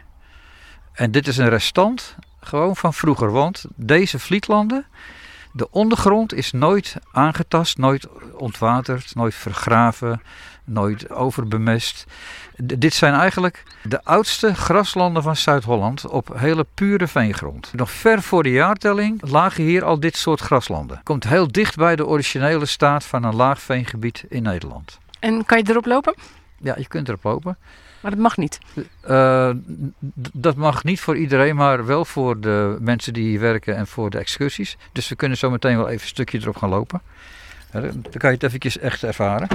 En 0.92 1.10
dit 1.10 1.26
is 1.26 1.36
een 1.36 1.48
restant 1.48 2.16
gewoon 2.40 2.76
van 2.76 2.94
vroeger, 2.94 3.30
want 3.30 3.64
deze 3.74 4.18
Vlietlanden, 4.18 4.86
de 5.52 5.70
ondergrond 5.70 6.34
is 6.34 6.52
nooit 6.52 6.96
aangetast, 7.12 7.78
nooit 7.78 8.08
ontwaterd, 8.32 9.14
nooit 9.14 9.34
vergraven, 9.34 10.22
nooit 10.64 11.10
overbemest. 11.10 12.06
Dit 12.56 12.94
zijn 12.94 13.14
eigenlijk 13.14 13.62
de 13.82 14.04
oudste 14.04 14.54
graslanden 14.54 15.22
van 15.22 15.36
Zuid-Holland 15.36 16.06
op 16.06 16.32
hele 16.36 16.66
pure 16.74 17.06
veengrond. 17.06 17.72
Nog 17.72 17.90
ver 17.90 18.22
voor 18.22 18.42
de 18.42 18.50
jaartelling 18.50 19.30
lagen 19.30 19.64
hier 19.64 19.84
al 19.84 20.00
dit 20.00 20.16
soort 20.16 20.40
graslanden. 20.40 21.00
Komt 21.02 21.24
heel 21.24 21.52
dicht 21.52 21.76
bij 21.76 21.96
de 21.96 22.06
originele 22.06 22.66
staat 22.66 23.04
van 23.04 23.24
een 23.24 23.34
laag 23.34 23.60
veengebied 23.60 24.24
in 24.28 24.42
Nederland. 24.42 25.00
En 25.22 25.44
kan 25.44 25.58
je 25.58 25.64
erop 25.70 25.86
lopen? 25.86 26.14
Ja, 26.58 26.74
je 26.78 26.86
kunt 26.88 27.08
erop 27.08 27.22
lopen. 27.24 27.56
Maar 28.00 28.10
dat 28.10 28.20
mag 28.20 28.36
niet. 28.36 28.58
Eh, 29.00 29.50
dat 30.32 30.56
mag 30.56 30.84
niet 30.84 31.00
voor 31.00 31.16
iedereen, 31.16 31.56
maar 31.56 31.86
wel 31.86 32.04
voor 32.04 32.40
de 32.40 32.76
mensen 32.80 33.12
die 33.12 33.24
hier 33.28 33.40
werken 33.40 33.76
en 33.76 33.86
voor 33.86 34.10
de 34.10 34.18
excursies. 34.18 34.76
Dus 34.92 35.08
we 35.08 35.14
kunnen 35.16 35.38
zo 35.38 35.50
meteen 35.50 35.76
wel 35.76 35.88
even 35.88 36.02
een 36.02 36.06
stukje 36.08 36.38
erop 36.40 36.56
gaan 36.56 36.68
lopen. 36.68 37.00
Ja, 37.72 37.80
Dan 37.80 37.92
kan 38.18 38.28
je 38.30 38.34
het 38.36 38.42
eventjes 38.42 38.78
echt 38.78 39.02
ervaren. 39.02 39.48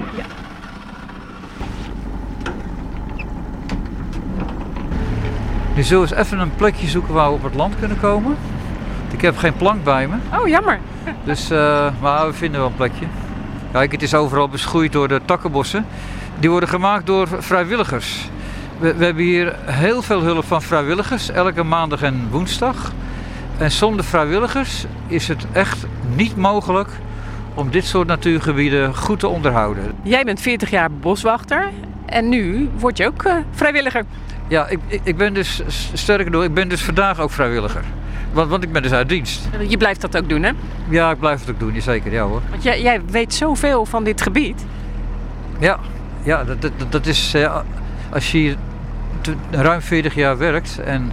Nu 5.76 5.84
zullen 5.84 6.08
we 6.08 6.16
eens 6.16 6.26
even 6.26 6.40
een 6.40 6.56
plekje 6.56 6.88
zoeken 6.88 7.14
waar 7.14 7.28
we 7.30 7.34
op 7.36 7.44
het 7.44 7.56
land 7.56 7.80
kunnen 7.80 8.00
komen. 8.00 8.36
Ik 9.12 9.22
heb 9.22 9.38
geen 9.38 9.56
plank 9.56 9.84
bij 9.84 10.08
me, 10.08 10.16
Oh, 10.40 10.48
jammer. 10.48 10.80
dus, 11.24 11.50
eh, 11.50 11.88
maar 12.02 12.28
we 12.28 12.34
vinden 12.34 12.60
wel 12.60 12.70
een 12.70 12.76
plekje. 12.76 13.06
Kijk, 13.78 13.92
het 13.92 14.02
is 14.02 14.14
overal 14.14 14.50
beschoeid 14.50 14.92
door 14.92 15.08
de 15.08 15.22
takkenbossen. 15.26 15.86
Die 16.40 16.50
worden 16.50 16.70
gemaakt 16.70 17.06
door 17.06 17.28
vrijwilligers. 17.40 18.30
We, 18.80 18.94
we 18.94 19.06
hebben 19.06 19.24
hier 19.24 19.56
heel 19.66 20.02
veel 20.02 20.22
hulp 20.22 20.46
van 20.46 20.62
vrijwilligers, 20.62 21.30
elke 21.30 21.64
maandag 21.64 22.02
en 22.02 22.28
woensdag. 22.32 22.92
En 23.58 23.72
zonder 23.72 24.06
vrijwilligers 24.06 24.86
is 25.08 25.28
het 25.28 25.46
echt 25.52 25.86
niet 26.16 26.36
mogelijk 26.36 26.90
om 27.54 27.70
dit 27.70 27.86
soort 27.86 28.08
natuurgebieden 28.08 28.96
goed 28.96 29.20
te 29.20 29.28
onderhouden. 29.28 29.92
Jij 30.04 30.24
bent 30.24 30.42
40 30.42 30.70
jaar 30.70 30.92
boswachter. 30.92 31.70
En 32.06 32.30
nu 32.30 32.70
word 32.78 32.98
je 32.98 33.06
ook 33.06 33.24
eh, 33.24 33.36
vrijwilliger. 33.52 34.06
Ja, 34.48 34.68
ik, 34.68 34.80
ik, 35.04 35.18
ben 35.18 35.34
dus, 35.34 35.62
sterker 35.94 36.32
nog, 36.32 36.44
ik 36.44 36.54
ben 36.54 36.70
dus 36.70 36.82
vandaag 36.82 37.20
ook 37.20 37.32
vrijwilliger. 37.32 37.84
Want, 38.38 38.50
want 38.50 38.64
ik 38.64 38.72
ben 38.72 38.82
dus 38.82 38.92
uit 38.92 39.10
dienst. 39.10 39.50
Je 39.68 39.78
blijft 39.78 40.02
dat 40.02 40.18
ook 40.18 40.30
doen, 40.30 40.44
hè? 40.44 40.52
Ja, 40.90 41.12
ik 41.12 41.20
blijf 41.20 41.40
het 41.40 41.50
ook 41.50 41.60
doen, 41.60 41.82
zeker, 41.82 42.12
ja 42.12 42.24
hoor. 42.24 42.42
Want 42.50 42.64
jij, 42.64 42.82
jij 42.82 43.02
weet 43.10 43.34
zoveel 43.34 43.86
van 43.86 44.04
dit 44.04 44.22
gebied. 44.22 44.66
Ja, 45.60 45.80
ja 46.24 46.44
dat, 46.44 46.62
dat, 46.62 46.72
dat 46.90 47.06
is, 47.06 47.34
eh, 47.34 47.58
als 48.10 48.32
je 48.32 48.56
ruim 49.52 49.82
40 49.82 50.16
jaar 50.16 50.38
werkt 50.38 50.80
en 50.80 51.12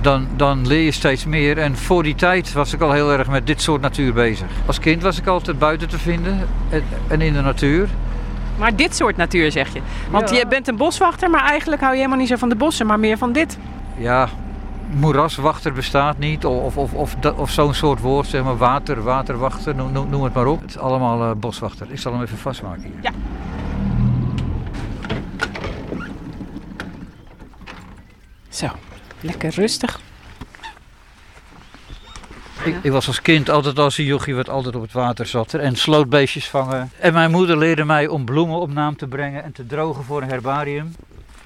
dan, 0.00 0.26
dan 0.36 0.66
leer 0.66 0.84
je 0.84 0.90
steeds 0.90 1.24
meer. 1.24 1.58
En 1.58 1.76
voor 1.76 2.02
die 2.02 2.14
tijd 2.14 2.52
was 2.52 2.72
ik 2.72 2.80
al 2.80 2.92
heel 2.92 3.12
erg 3.12 3.28
met 3.28 3.46
dit 3.46 3.62
soort 3.62 3.80
natuur 3.80 4.12
bezig. 4.12 4.46
Als 4.66 4.78
kind 4.78 5.02
was 5.02 5.18
ik 5.18 5.26
altijd 5.26 5.58
buiten 5.58 5.88
te 5.88 5.98
vinden 5.98 6.38
en, 6.70 6.82
en 7.08 7.20
in 7.20 7.32
de 7.32 7.40
natuur. 7.40 7.88
Maar 8.58 8.76
dit 8.76 8.96
soort 8.96 9.16
natuur, 9.16 9.52
zeg 9.52 9.72
je. 9.72 9.80
Want 10.10 10.30
Ja. 10.30 10.36
je 10.36 10.46
bent 10.46 10.68
een 10.68 10.76
boswachter, 10.76 11.30
maar 11.30 11.44
eigenlijk 11.44 11.80
hou 11.80 11.92
je 11.92 11.98
helemaal 11.98 12.18
niet 12.20 12.28
zo 12.28 12.36
van 12.36 12.48
de 12.48 12.56
bossen, 12.56 12.86
maar 12.86 12.98
meer 13.00 13.18
van 13.18 13.32
dit. 13.32 13.58
Ja, 13.96 14.28
moeraswachter 14.94 15.72
bestaat 15.72 16.18
niet 16.18 16.44
of, 16.44 16.76
of, 16.76 16.92
of, 16.92 17.16
of, 17.36 17.50
zo'n 17.50 17.74
soort 17.74 18.00
woord, 18.00 18.26
zeg 18.26 18.42
maar 18.42 18.56
water, 18.56 19.02
waterwachter, 19.02 19.74
noem, 19.74 20.24
het 20.24 20.34
maar 20.34 20.46
op. 20.46 20.60
Het 20.60 20.70
is 20.70 20.78
allemaal 20.78 21.22
eh, 21.22 21.36
boswachter. 21.36 21.86
Ik 21.90 21.98
zal 21.98 22.12
hem 22.12 22.22
even 22.22 22.38
vastmaken 22.38 22.82
hier. 22.82 23.12
Zo, 28.48 28.66
lekker 29.20 29.50
rustig. 29.50 30.00
Ik, 32.64 32.76
ik 32.82 32.90
was 32.90 33.06
als 33.06 33.22
kind 33.22 33.50
altijd 33.50 33.78
als 33.78 33.98
een 33.98 34.04
jochie 34.04 34.34
wat 34.34 34.48
altijd 34.48 34.76
op 34.76 34.82
het 34.82 34.92
water 34.92 35.26
zat 35.26 35.54
en 35.54 35.76
slootbeestjes 35.76 36.48
vangen. 36.48 36.90
En 36.98 37.12
mijn 37.12 37.30
moeder 37.30 37.58
leerde 37.58 37.84
mij 37.84 38.06
om 38.06 38.24
bloemen 38.24 38.56
op 38.56 38.72
naam 38.72 38.96
te 38.96 39.06
brengen 39.06 39.42
en 39.44 39.52
te 39.52 39.66
drogen 39.66 40.04
voor 40.04 40.22
een 40.22 40.28
herbarium. 40.28 40.94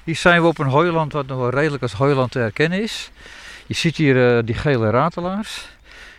Hier 0.03 0.15
zijn 0.15 0.41
we 0.41 0.47
op 0.47 0.57
een 0.57 0.67
hooiland 0.67 1.13
wat 1.13 1.27
nog 1.27 1.37
wel 1.37 1.49
redelijk 1.49 1.81
als 1.81 1.93
hooiland 1.93 2.31
te 2.31 2.39
herkennen 2.39 2.81
is. 2.81 3.11
Je 3.69 3.75
ziet 3.75 3.97
hier 3.97 4.37
eh, 4.37 4.43
die 4.45 4.55
gele 4.55 4.89
ratelaars. 4.89 5.67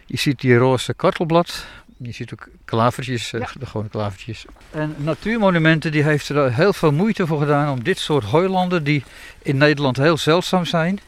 Je 0.06 0.16
ziet 0.16 0.40
die 0.40 0.56
roze 0.56 0.94
kartelblad. 0.94 1.64
Je 1.96 2.12
ziet 2.12 2.32
ook 2.32 2.48
klavertjes, 2.64 3.32
eh, 3.32 3.46
de 3.58 3.66
gewone 3.66 3.88
klavertjes. 3.88 4.44
En 4.70 4.94
Natuurmonumenten 4.98 5.92
die 5.92 6.02
heeft 6.02 6.28
er 6.28 6.54
heel 6.54 6.72
veel 6.72 6.92
moeite 6.92 7.26
voor 7.26 7.38
gedaan 7.40 7.72
om 7.72 7.84
dit 7.84 7.98
soort 7.98 8.24
hooilanden, 8.24 8.84
die 8.84 9.04
in 9.42 9.56
Nederland 9.56 9.96
heel 9.96 10.16
zeldzaam 10.16 10.64
zijn, 10.64 11.00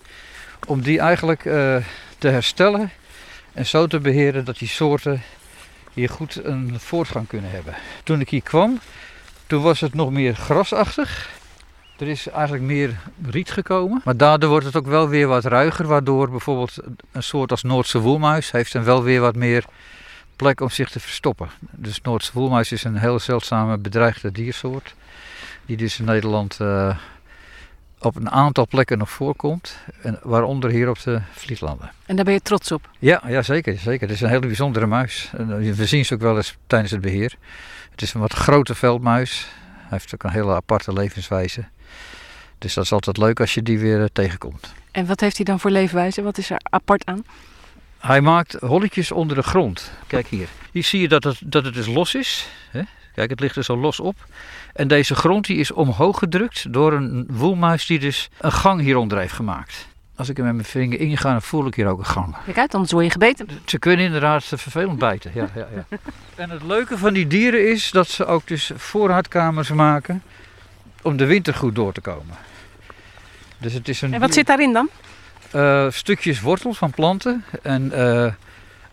om 0.66 0.80
die 0.80 0.98
eigenlijk 0.98 1.44
eh, 1.44 1.76
te 2.18 2.28
herstellen 2.28 2.90
en 3.52 3.66
zo 3.66 3.86
te 3.86 4.00
beheren 4.00 4.44
dat 4.44 4.58
die 4.58 4.68
soorten 4.68 5.22
hier 5.92 6.08
goed 6.08 6.44
een 6.44 6.80
voortgang 6.80 7.26
kunnen 7.26 7.50
hebben. 7.50 7.74
Toen 8.04 8.20
ik 8.20 8.28
hier 8.28 8.42
kwam, 8.42 8.80
toen 9.46 9.62
was 9.62 9.80
het 9.80 9.94
nog 9.94 10.10
meer 10.10 10.34
grasachtig. 10.34 11.30
Er 12.02 12.08
is 12.08 12.28
eigenlijk 12.28 12.64
meer 12.64 12.98
riet 13.30 13.50
gekomen. 13.50 14.00
Maar 14.04 14.16
daardoor 14.16 14.50
wordt 14.50 14.66
het 14.66 14.76
ook 14.76 14.86
wel 14.86 15.08
weer 15.08 15.26
wat 15.26 15.44
ruiger. 15.44 15.86
Waardoor 15.86 16.30
bijvoorbeeld 16.30 16.76
een 17.12 17.22
soort 17.22 17.50
als 17.50 17.62
Noordse 17.62 17.98
woelmuis 17.98 18.50
heeft 18.50 18.72
dan 18.72 18.84
wel 18.84 19.02
weer 19.02 19.20
wat 19.20 19.36
meer 19.36 19.64
plek 20.36 20.60
om 20.60 20.70
zich 20.70 20.90
te 20.90 21.00
verstoppen. 21.00 21.48
Dus 21.70 22.00
Noordse 22.00 22.30
woelmuis 22.34 22.72
is 22.72 22.84
een 22.84 22.96
heel 22.96 23.18
zeldzame 23.18 23.78
bedreigde 23.78 24.32
diersoort. 24.32 24.94
Die 25.66 25.76
dus 25.76 25.98
in 25.98 26.04
Nederland 26.04 26.60
eh, 26.60 26.96
op 27.98 28.16
een 28.16 28.30
aantal 28.30 28.66
plekken 28.66 28.98
nog 28.98 29.10
voorkomt. 29.10 29.76
En 30.02 30.18
waaronder 30.22 30.70
hier 30.70 30.88
op 30.88 31.02
de 31.02 31.20
Vlietlanden. 31.32 31.90
En 32.06 32.16
daar 32.16 32.24
ben 32.24 32.34
je 32.34 32.40
trots 32.40 32.72
op. 32.72 32.88
Ja, 32.98 33.22
ja 33.26 33.42
zeker, 33.42 33.78
zeker. 33.78 34.06
Het 34.06 34.16
is 34.16 34.22
een 34.22 34.28
hele 34.28 34.46
bijzondere 34.46 34.86
muis. 34.86 35.30
En, 35.36 35.66
eh, 35.66 35.72
We 35.72 35.86
zien 35.86 36.04
ze 36.04 36.14
ook 36.14 36.20
wel 36.20 36.36
eens 36.36 36.56
tijdens 36.66 36.92
het 36.92 37.00
beheer. 37.00 37.34
Het 37.90 38.02
is 38.02 38.14
een 38.14 38.20
wat 38.20 38.32
grote 38.32 38.74
veldmuis. 38.74 39.46
Hij 39.76 40.00
heeft 40.00 40.14
ook 40.14 40.22
een 40.22 40.30
hele 40.30 40.54
aparte 40.54 40.92
levenswijze. 40.92 41.64
Dus 42.62 42.74
dat 42.74 42.84
is 42.84 42.92
altijd 42.92 43.16
leuk 43.16 43.40
als 43.40 43.54
je 43.54 43.62
die 43.62 43.78
weer 43.78 44.00
eh, 44.00 44.06
tegenkomt. 44.12 44.72
En 44.90 45.06
wat 45.06 45.20
heeft 45.20 45.36
hij 45.36 45.44
dan 45.44 45.60
voor 45.60 45.70
leefwijze? 45.70 46.22
Wat 46.22 46.38
is 46.38 46.50
er 46.50 46.60
apart 46.62 47.06
aan? 47.06 47.24
Hij 47.98 48.20
maakt 48.20 48.56
holletjes 48.60 49.12
onder 49.12 49.36
de 49.36 49.42
grond. 49.42 49.92
Kijk 50.06 50.26
hier. 50.26 50.48
Hier 50.72 50.84
zie 50.84 51.00
je 51.00 51.08
dat 51.08 51.24
het, 51.24 51.40
dat 51.44 51.64
het 51.64 51.74
dus 51.74 51.86
los 51.86 52.14
is. 52.14 52.48
Hè? 52.70 52.82
Kijk, 53.14 53.30
het 53.30 53.40
ligt 53.40 53.56
er 53.56 53.64
zo 53.64 53.76
los 53.76 54.00
op. 54.00 54.16
En 54.72 54.88
deze 54.88 55.14
grond 55.14 55.46
die 55.46 55.56
is 55.56 55.70
omhoog 55.70 56.18
gedrukt 56.18 56.72
door 56.72 56.92
een 56.92 57.26
woelmuis 57.30 57.86
die 57.86 57.98
dus 57.98 58.28
een 58.38 58.52
gang 58.52 58.80
hieronder 58.80 59.18
heeft 59.18 59.32
gemaakt. 59.32 59.86
Als 60.16 60.28
ik 60.28 60.38
er 60.38 60.44
met 60.44 60.54
mijn 60.54 60.66
vinger 60.66 61.00
inga, 61.00 61.30
dan 61.30 61.42
voel 61.42 61.66
ik 61.66 61.74
hier 61.74 61.86
ook 61.86 61.98
een 61.98 62.04
gang. 62.04 62.36
Kijk 62.44 62.58
uit, 62.58 62.74
anders 62.74 62.92
word 62.92 63.04
je 63.04 63.10
gebeten. 63.10 63.48
Ze 63.64 63.78
kunnen 63.78 64.04
inderdaad 64.04 64.44
vervelend 64.44 64.98
bijten. 64.98 65.30
Ja, 65.34 65.48
ja, 65.54 65.68
ja. 65.74 65.98
En 66.34 66.50
het 66.50 66.62
leuke 66.62 66.98
van 66.98 67.12
die 67.12 67.26
dieren 67.26 67.70
is 67.70 67.90
dat 67.90 68.08
ze 68.08 68.26
ook 68.26 68.46
dus 68.46 68.70
voorraadkamers 68.76 69.70
maken 69.70 70.22
om 71.02 71.16
de 71.16 71.26
winter 71.26 71.54
goed 71.54 71.74
door 71.74 71.92
te 71.92 72.00
komen. 72.00 72.36
Dus 73.62 73.72
het 73.72 73.88
is 73.88 74.00
een 74.00 74.14
En 74.14 74.20
wat 74.20 74.34
zit 74.34 74.46
daarin 74.46 74.72
dan? 74.72 74.88
eh, 75.52 75.86
stukjes 75.90 76.40
wortel 76.40 76.74
van 76.74 76.90
planten 76.90 77.44
en 77.62 77.92
eh, 77.92 78.32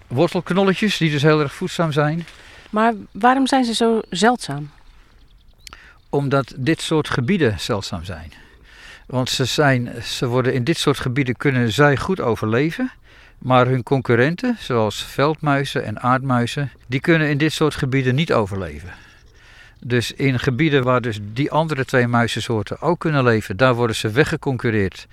wortelknolletjes 0.08 0.98
die 0.98 1.12
dus 1.12 1.22
heel 1.22 1.42
erg 1.42 1.54
voedzaam 1.54 1.92
zijn. 1.92 2.26
Maar 2.70 2.94
waarom 3.12 3.48
zijn 3.48 3.64
ze 3.64 3.74
zo 3.74 4.02
zeldzaam? 4.10 4.70
Omdat 6.10 6.54
dit 6.58 6.82
soort 6.82 7.10
gebieden 7.10 7.60
zeldzaam 7.60 8.04
zijn. 8.04 8.34
Want 9.06 9.30
ze, 9.30 9.46
zijn, 9.46 10.04
ze 10.04 10.28
worden 10.28 10.54
in 10.54 10.64
dit 10.64 10.78
soort 10.78 11.00
gebieden 11.00 11.36
kunnen 11.36 11.72
zij 11.72 11.98
goed 11.98 12.20
overleven. 12.20 12.92
Maar 13.38 13.68
hun 13.68 13.84
concurrenten, 13.84 14.58
zoals 14.60 15.04
veldmuizen 15.04 15.86
en 15.86 16.00
aardmuizen, 16.00 16.72
die 16.88 17.00
kunnen 17.00 17.30
in 17.30 17.38
dit 17.38 17.54
soort 17.54 17.76
gebieden 17.76 18.16
niet 18.16 18.34
overleven. 18.34 18.94
Dus 19.86 20.12
in 20.12 20.40
gebieden 20.40 20.84
waar 20.84 21.02
dus 21.02 21.20
die 21.22 21.52
andere 21.52 21.86
twee 21.86 22.08
muizensoorten 22.08 22.82
ook 22.82 23.00
kunnen 23.00 23.24
leven, 23.24 23.58
daar 23.58 23.76
worden 23.76 23.96
ze 23.96 24.10
weggeconcureerd 24.10 25.08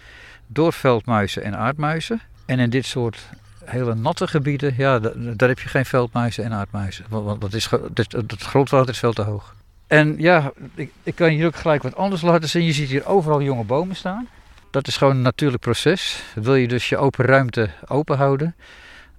door 0.46 0.72
veldmuizen 0.72 1.42
en 1.42 1.56
aardmuizen. 1.56 2.20
En 2.46 2.58
in 2.58 2.70
dit 2.70 2.86
soort 2.86 3.28
hele 3.64 3.94
natte 3.94 4.26
gebieden, 4.26 4.74
ja, 4.76 4.98
da- 4.98 5.12
daar 5.14 5.48
heb 5.48 5.58
je 5.58 5.68
geen 5.68 5.86
veldmuizen 5.86 6.44
en 6.44 6.52
aardmuizen. 6.52 7.04
Want, 7.08 7.40
dat 7.40 7.52
is, 7.52 7.70
het 8.08 8.42
grondwater 8.42 8.88
is 8.88 8.98
veel 8.98 9.12
te 9.12 9.22
hoog. 9.22 9.54
En 9.86 10.14
ja, 10.18 10.52
ik, 10.74 10.90
ik 11.02 11.14
kan 11.14 11.28
hier 11.28 11.46
ook 11.46 11.56
gelijk 11.56 11.82
wat 11.82 11.96
anders 11.96 12.22
laten 12.22 12.48
zien. 12.48 12.64
Je 12.64 12.72
ziet 12.72 12.88
hier 12.88 13.06
overal 13.06 13.42
jonge 13.42 13.64
bomen 13.64 13.96
staan. 13.96 14.28
Dat 14.70 14.86
is 14.88 14.96
gewoon 14.96 15.16
een 15.16 15.22
natuurlijk 15.22 15.62
proces. 15.62 16.22
Wil 16.34 16.54
je 16.54 16.68
dus 16.68 16.88
je 16.88 16.96
open 16.96 17.24
ruimte 17.24 17.70
open 17.86 18.16
houden, 18.16 18.54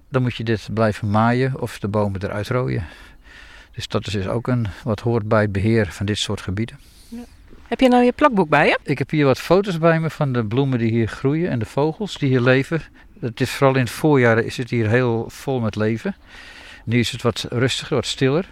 dan 0.08 0.22
moet 0.22 0.36
je 0.36 0.44
dit 0.44 0.68
blijven 0.72 1.10
maaien 1.10 1.60
of 1.60 1.78
de 1.78 1.88
bomen 1.88 2.22
eruit 2.22 2.48
rooien. 2.48 2.86
Dus 3.78 3.88
dat 3.88 4.06
is 4.06 4.12
dus 4.12 4.26
ook 4.26 4.46
een, 4.46 4.66
wat 4.82 5.00
hoort 5.00 5.28
bij 5.28 5.40
het 5.40 5.52
beheer 5.52 5.86
van 5.92 6.06
dit 6.06 6.18
soort 6.18 6.40
gebieden. 6.40 6.78
Heb 7.68 7.80
je 7.80 7.88
nou 7.88 8.04
je 8.04 8.12
plakboek 8.12 8.48
bij 8.48 8.66
je? 8.66 8.78
Ik 8.82 8.98
heb 8.98 9.10
hier 9.10 9.24
wat 9.24 9.38
foto's 9.38 9.78
bij 9.78 10.00
me 10.00 10.10
van 10.10 10.32
de 10.32 10.44
bloemen 10.44 10.78
die 10.78 10.90
hier 10.90 11.08
groeien 11.08 11.50
en 11.50 11.58
de 11.58 11.64
vogels 11.64 12.18
die 12.18 12.28
hier 12.28 12.40
leven. 12.40 12.82
Het 13.20 13.40
is 13.40 13.50
vooral 13.50 13.74
in 13.74 13.80
het 13.80 13.90
voorjaar 13.90 14.38
is 14.38 14.56
het 14.56 14.70
hier 14.70 14.88
heel 14.88 15.24
vol 15.28 15.60
met 15.60 15.76
leven. 15.76 16.16
Nu 16.84 16.98
is 16.98 17.10
het 17.10 17.22
wat 17.22 17.46
rustiger, 17.50 17.94
wat 17.94 18.06
stiller. 18.06 18.48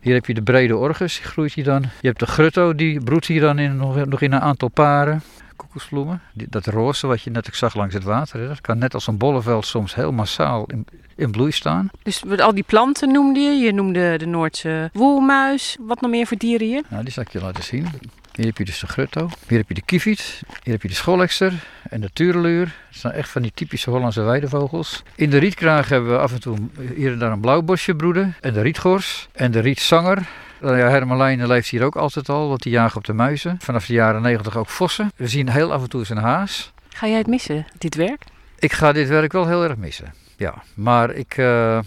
Hier 0.00 0.14
heb 0.14 0.26
je 0.26 0.34
de 0.34 0.42
brede 0.42 0.76
orgus, 0.76 1.16
die 1.16 1.24
groeit 1.24 1.52
hier 1.52 1.64
dan. 1.64 1.82
Je 2.00 2.06
hebt 2.06 2.20
de 2.20 2.26
grutto, 2.26 2.74
die 2.74 3.00
broedt 3.00 3.26
hier 3.26 3.40
dan 3.40 3.58
in, 3.58 3.76
nog 3.76 4.20
in 4.20 4.32
een 4.32 4.40
aantal 4.40 4.68
paren. 4.68 5.22
Koekoesbloemen. 5.56 6.20
Die- 6.32 6.46
Dat 6.50 6.66
roze 6.66 7.06
wat 7.06 7.22
je 7.22 7.30
net 7.30 7.48
zag 7.52 7.74
langs 7.74 7.94
het 7.94 8.02
water, 8.04 8.40
hè, 8.40 8.46
dat 8.48 8.60
kan 8.60 8.78
net 8.78 8.94
als 8.94 9.06
een 9.06 9.18
bolleveld 9.18 9.66
soms 9.66 9.94
heel 9.94 10.12
massaal 10.12 10.64
in, 10.66 10.86
in 11.16 11.30
bloei 11.30 11.52
staan. 11.52 11.90
Dus 12.02 12.24
al 12.40 12.54
die 12.54 12.64
planten 12.66 13.12
noemde 13.12 13.40
je. 13.40 13.50
Je 13.64 13.72
noemde 13.72 14.18
de 14.18 14.26
Noordse 14.26 14.90
woelmuis. 14.92 15.76
Wat 15.80 16.00
nog 16.00 16.10
meer 16.10 16.26
voor 16.26 16.36
dieren 16.36 16.66
hier? 16.66 16.82
Nou, 16.88 17.02
die 17.04 17.12
zal 17.12 17.22
ik 17.22 17.28
je 17.32 17.40
laten 17.40 17.62
zien. 17.64 17.86
Hier 18.34 18.46
heb 18.46 18.58
je 18.58 18.64
dus 18.64 18.78
de 18.78 18.86
grutto, 18.86 19.28
hier 19.48 19.58
heb 19.58 19.68
je 19.68 19.74
de 19.74 19.82
kieviet, 19.82 20.42
hier 20.62 20.72
heb 20.72 20.82
je 20.82 20.88
de 20.88 20.94
scholekster 20.94 21.52
en 21.90 22.00
de 22.00 22.10
tureluur. 22.12 22.64
Dat 22.90 23.00
zijn 23.00 23.12
echt 23.12 23.28
van 23.28 23.42
die 23.42 23.52
typische 23.54 23.90
Hollandse 23.90 24.22
weidevogels. 24.22 25.02
In 25.14 25.30
de 25.30 25.38
rietkraag 25.38 25.88
hebben 25.88 26.10
we 26.10 26.18
af 26.18 26.32
en 26.32 26.40
toe 26.40 26.56
hier 26.94 27.12
en 27.12 27.18
daar 27.18 27.32
een 27.32 27.40
blauwbosje 27.40 27.94
broeden. 27.94 28.34
En 28.40 28.52
de 28.52 28.60
rietgors 28.60 29.28
en 29.32 29.50
de 29.50 29.60
rietzanger. 29.60 30.18
Nou 30.64 30.76
ja, 30.76 30.88
Hermelijnen 30.88 31.46
leeft 31.46 31.68
hier 31.68 31.84
ook 31.84 31.96
altijd 31.96 32.28
al, 32.28 32.48
want 32.48 32.62
die 32.62 32.72
jagen 32.72 32.96
op 32.96 33.04
de 33.04 33.12
muizen. 33.12 33.56
Vanaf 33.60 33.86
de 33.86 33.92
jaren 33.92 34.22
negentig 34.22 34.56
ook 34.56 34.68
vossen. 34.68 35.12
We 35.16 35.28
zien 35.28 35.48
heel 35.48 35.72
af 35.72 35.82
en 35.82 35.88
toe 35.88 36.00
eens 36.00 36.08
een 36.08 36.16
haas. 36.16 36.72
Ga 36.88 37.06
jij 37.06 37.18
het 37.18 37.26
missen, 37.26 37.66
dit 37.78 37.94
werk? 37.94 38.22
Ik 38.58 38.72
ga 38.72 38.92
dit 38.92 39.08
werk 39.08 39.32
wel 39.32 39.46
heel 39.46 39.62
erg 39.64 39.76
missen. 39.76 40.14
Ja, 40.36 40.62
maar 40.74 41.10
ik, 41.10 41.36
eh, 41.36 41.78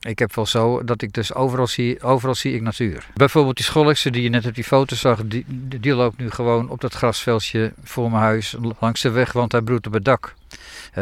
ik 0.00 0.18
heb 0.18 0.34
wel 0.34 0.46
zo 0.46 0.84
dat 0.84 1.02
ik 1.02 1.12
dus 1.12 1.34
overal 1.34 1.66
zie, 1.66 2.02
overal 2.02 2.34
zie 2.34 2.54
ik 2.54 2.62
natuur. 2.62 3.06
Bijvoorbeeld 3.14 3.56
die 3.56 3.64
scholekse 3.64 4.10
die 4.10 4.22
je 4.22 4.28
net 4.28 4.46
op 4.46 4.54
die 4.54 4.64
foto 4.64 4.96
zag, 4.96 5.20
die, 5.24 5.44
die 5.46 5.80
die 5.80 5.94
loopt 5.94 6.18
nu 6.18 6.30
gewoon 6.30 6.68
op 6.68 6.80
dat 6.80 6.94
grasveldje 6.94 7.72
voor 7.84 8.10
mijn 8.10 8.22
huis 8.22 8.56
langs 8.80 9.00
de 9.00 9.10
weg, 9.10 9.32
want 9.32 9.52
hij 9.52 9.62
broedt 9.62 9.86
op 9.86 9.92
het 9.92 10.04
dak. 10.04 10.34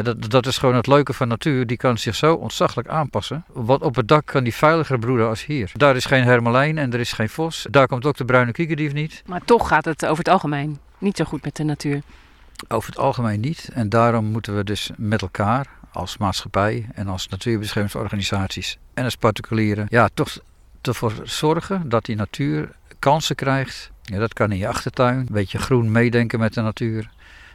Dat, 0.02 0.30
dat 0.30 0.46
is 0.46 0.58
gewoon 0.58 0.74
het 0.74 0.86
leuke 0.86 1.12
van 1.12 1.28
natuur, 1.28 1.66
die 1.66 1.76
kan 1.76 1.98
zich 1.98 2.14
zo 2.14 2.34
ontzaglijk 2.34 2.88
aanpassen. 2.88 3.44
Want 3.52 3.82
op 3.82 3.94
het 3.94 4.08
dak 4.08 4.26
kan 4.26 4.44
die 4.44 4.54
veiliger 4.54 4.98
broeden 4.98 5.28
als 5.28 5.46
hier. 5.46 5.70
Daar 5.74 5.96
is 5.96 6.04
geen 6.04 6.24
hermelijn 6.24 6.78
en 6.78 6.92
er 6.92 7.00
is 7.00 7.12
geen 7.12 7.28
vos. 7.28 7.66
Daar 7.70 7.86
komt 7.86 8.06
ook 8.06 8.16
de 8.16 8.24
bruine 8.24 8.52
kiekerdief 8.52 8.92
niet. 8.92 9.22
Maar 9.26 9.44
toch 9.44 9.68
gaat 9.68 9.84
het 9.84 10.06
over 10.06 10.18
het 10.18 10.28
algemeen 10.28 10.78
niet 10.98 11.16
zo 11.16 11.24
goed 11.24 11.44
met 11.44 11.56
de 11.56 11.64
natuur. 11.64 12.02
Over 12.68 12.88
het 12.88 12.98
algemeen 12.98 13.40
niet. 13.40 13.68
En 13.72 13.88
daarom 13.88 14.24
moeten 14.24 14.56
we 14.56 14.64
dus 14.64 14.90
met 14.96 15.22
elkaar 15.22 15.66
als 15.92 16.16
maatschappij 16.16 16.86
en 16.94 17.08
als 17.08 17.28
natuurbeschermingsorganisaties 17.28 18.78
en 18.94 19.04
als 19.04 19.16
particulieren 19.16 19.86
ja, 19.90 20.08
toch 20.14 20.38
ervoor 20.82 21.12
zorgen 21.22 21.88
dat 21.88 22.04
die 22.04 22.16
natuur 22.16 22.70
kansen 22.98 23.36
krijgt. 23.36 23.90
Ja, 24.02 24.18
dat 24.18 24.32
kan 24.32 24.52
in 24.52 24.58
je 24.58 24.68
achtertuin, 24.68 25.18
een 25.18 25.28
beetje 25.30 25.58
groen 25.58 25.92
meedenken 25.92 26.38
met 26.38 26.54
de 26.54 26.60
natuur. 26.60 27.10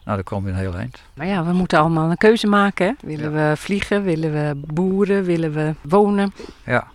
Nou, 0.09 0.21
dan 0.21 0.37
kom 0.37 0.45
je 0.45 0.51
een 0.51 0.59
heel 0.59 0.75
eind. 0.75 1.01
Maar 1.13 1.27
ja, 1.27 1.45
we 1.45 1.53
moeten 1.53 1.79
allemaal 1.79 2.09
een 2.09 2.17
keuze 2.17 2.47
maken. 2.47 2.97
Willen 3.01 3.33
we 3.33 3.53
vliegen? 3.57 4.03
Willen 4.03 4.31
we 4.31 4.55
boeren? 4.73 5.23
Willen 5.23 5.53
we 5.53 5.73
wonen? 5.81 6.33
Ja, 6.65 6.87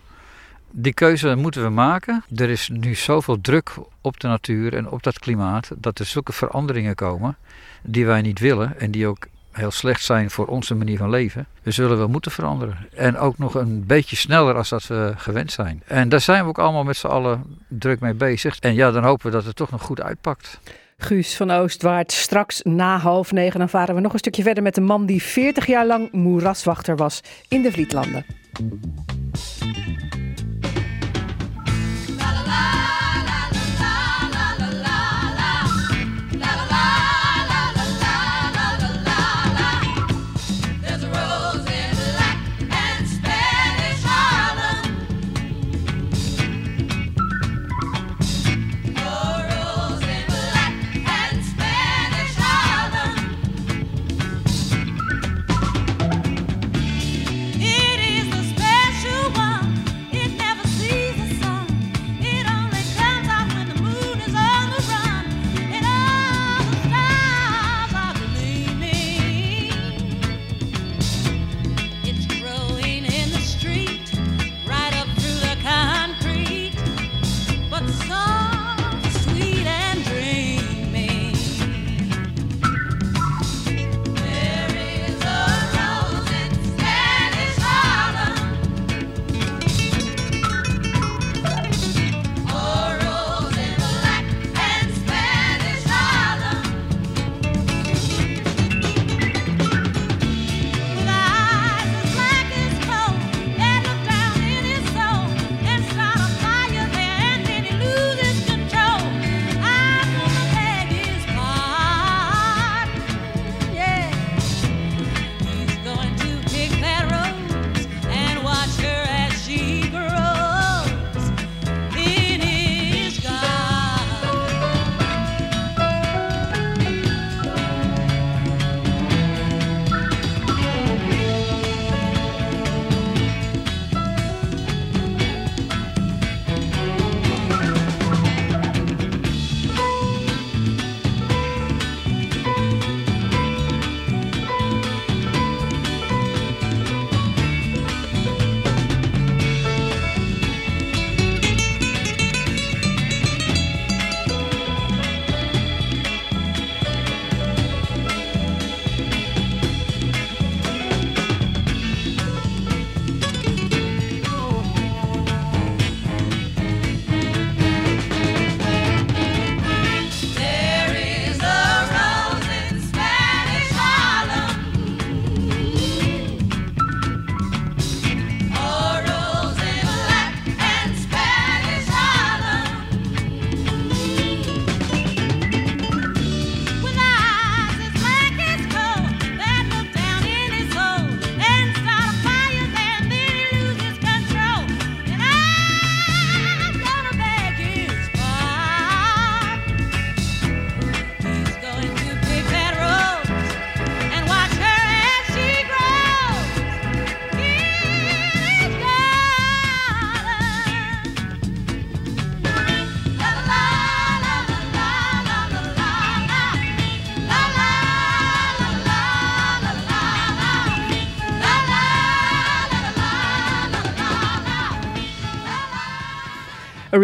die 0.71 0.93
keuze 0.93 1.35
moeten 1.35 1.63
we 1.63 1.69
maken. 1.69 2.23
Er 2.35 2.49
is 2.49 2.69
nu 2.73 2.95
zoveel 2.95 3.41
druk 3.41 3.73
op 4.01 4.19
de 4.19 4.27
natuur 4.27 4.75
en 4.75 4.89
op 4.89 5.03
dat 5.03 5.19
klimaat 5.19 5.71
dat 5.77 5.99
er 5.99 6.05
zulke 6.05 6.33
veranderingen 6.33 6.95
komen 6.95 7.37
die 7.81 8.05
wij 8.05 8.21
niet 8.21 8.39
willen 8.39 8.79
en 8.79 8.91
die 8.91 9.07
ook 9.07 9.27
heel 9.51 9.71
slecht 9.71 10.03
zijn 10.03 10.29
voor 10.31 10.45
onze 10.45 10.75
manier 10.75 10.97
van 10.97 11.09
leven. 11.09 11.45
We 11.63 11.71
zullen 11.71 11.97
wel 11.97 12.07
moeten 12.07 12.31
veranderen. 12.31 12.77
En 12.93 13.17
ook 13.17 13.37
nog 13.37 13.53
een 13.53 13.85
beetje 13.85 14.15
sneller 14.15 14.55
als 14.55 14.69
dat 14.69 14.87
we 14.87 15.13
gewend 15.15 15.51
zijn. 15.51 15.83
En 15.85 16.09
daar 16.09 16.21
zijn 16.21 16.43
we 16.43 16.49
ook 16.49 16.59
allemaal 16.59 16.83
met 16.83 16.97
z'n 16.97 17.07
allen 17.07 17.59
druk 17.67 17.99
mee 17.99 18.13
bezig. 18.13 18.59
En 18.59 18.73
ja, 18.73 18.91
dan 18.91 19.03
hopen 19.03 19.25
we 19.25 19.31
dat 19.31 19.45
het 19.45 19.55
toch 19.55 19.71
nog 19.71 19.81
goed 19.81 20.01
uitpakt. 20.01 20.59
Guus 20.97 21.35
van 21.35 21.51
Oostwaard, 21.51 22.11
straks 22.11 22.61
na 22.63 22.97
half 22.97 23.31
negen 23.31 23.59
dan 23.59 23.69
varen 23.69 23.95
we 23.95 24.01
nog 24.01 24.13
een 24.13 24.19
stukje 24.19 24.43
verder 24.43 24.63
met 24.63 24.75
de 24.75 24.81
man 24.81 25.05
die 25.05 25.23
40 25.23 25.65
jaar 25.65 25.85
lang 25.85 26.11
moeraswachter 26.11 26.95
was 26.95 27.21
in 27.47 27.61
de 27.61 27.71
Vlietlanden. 27.71 28.25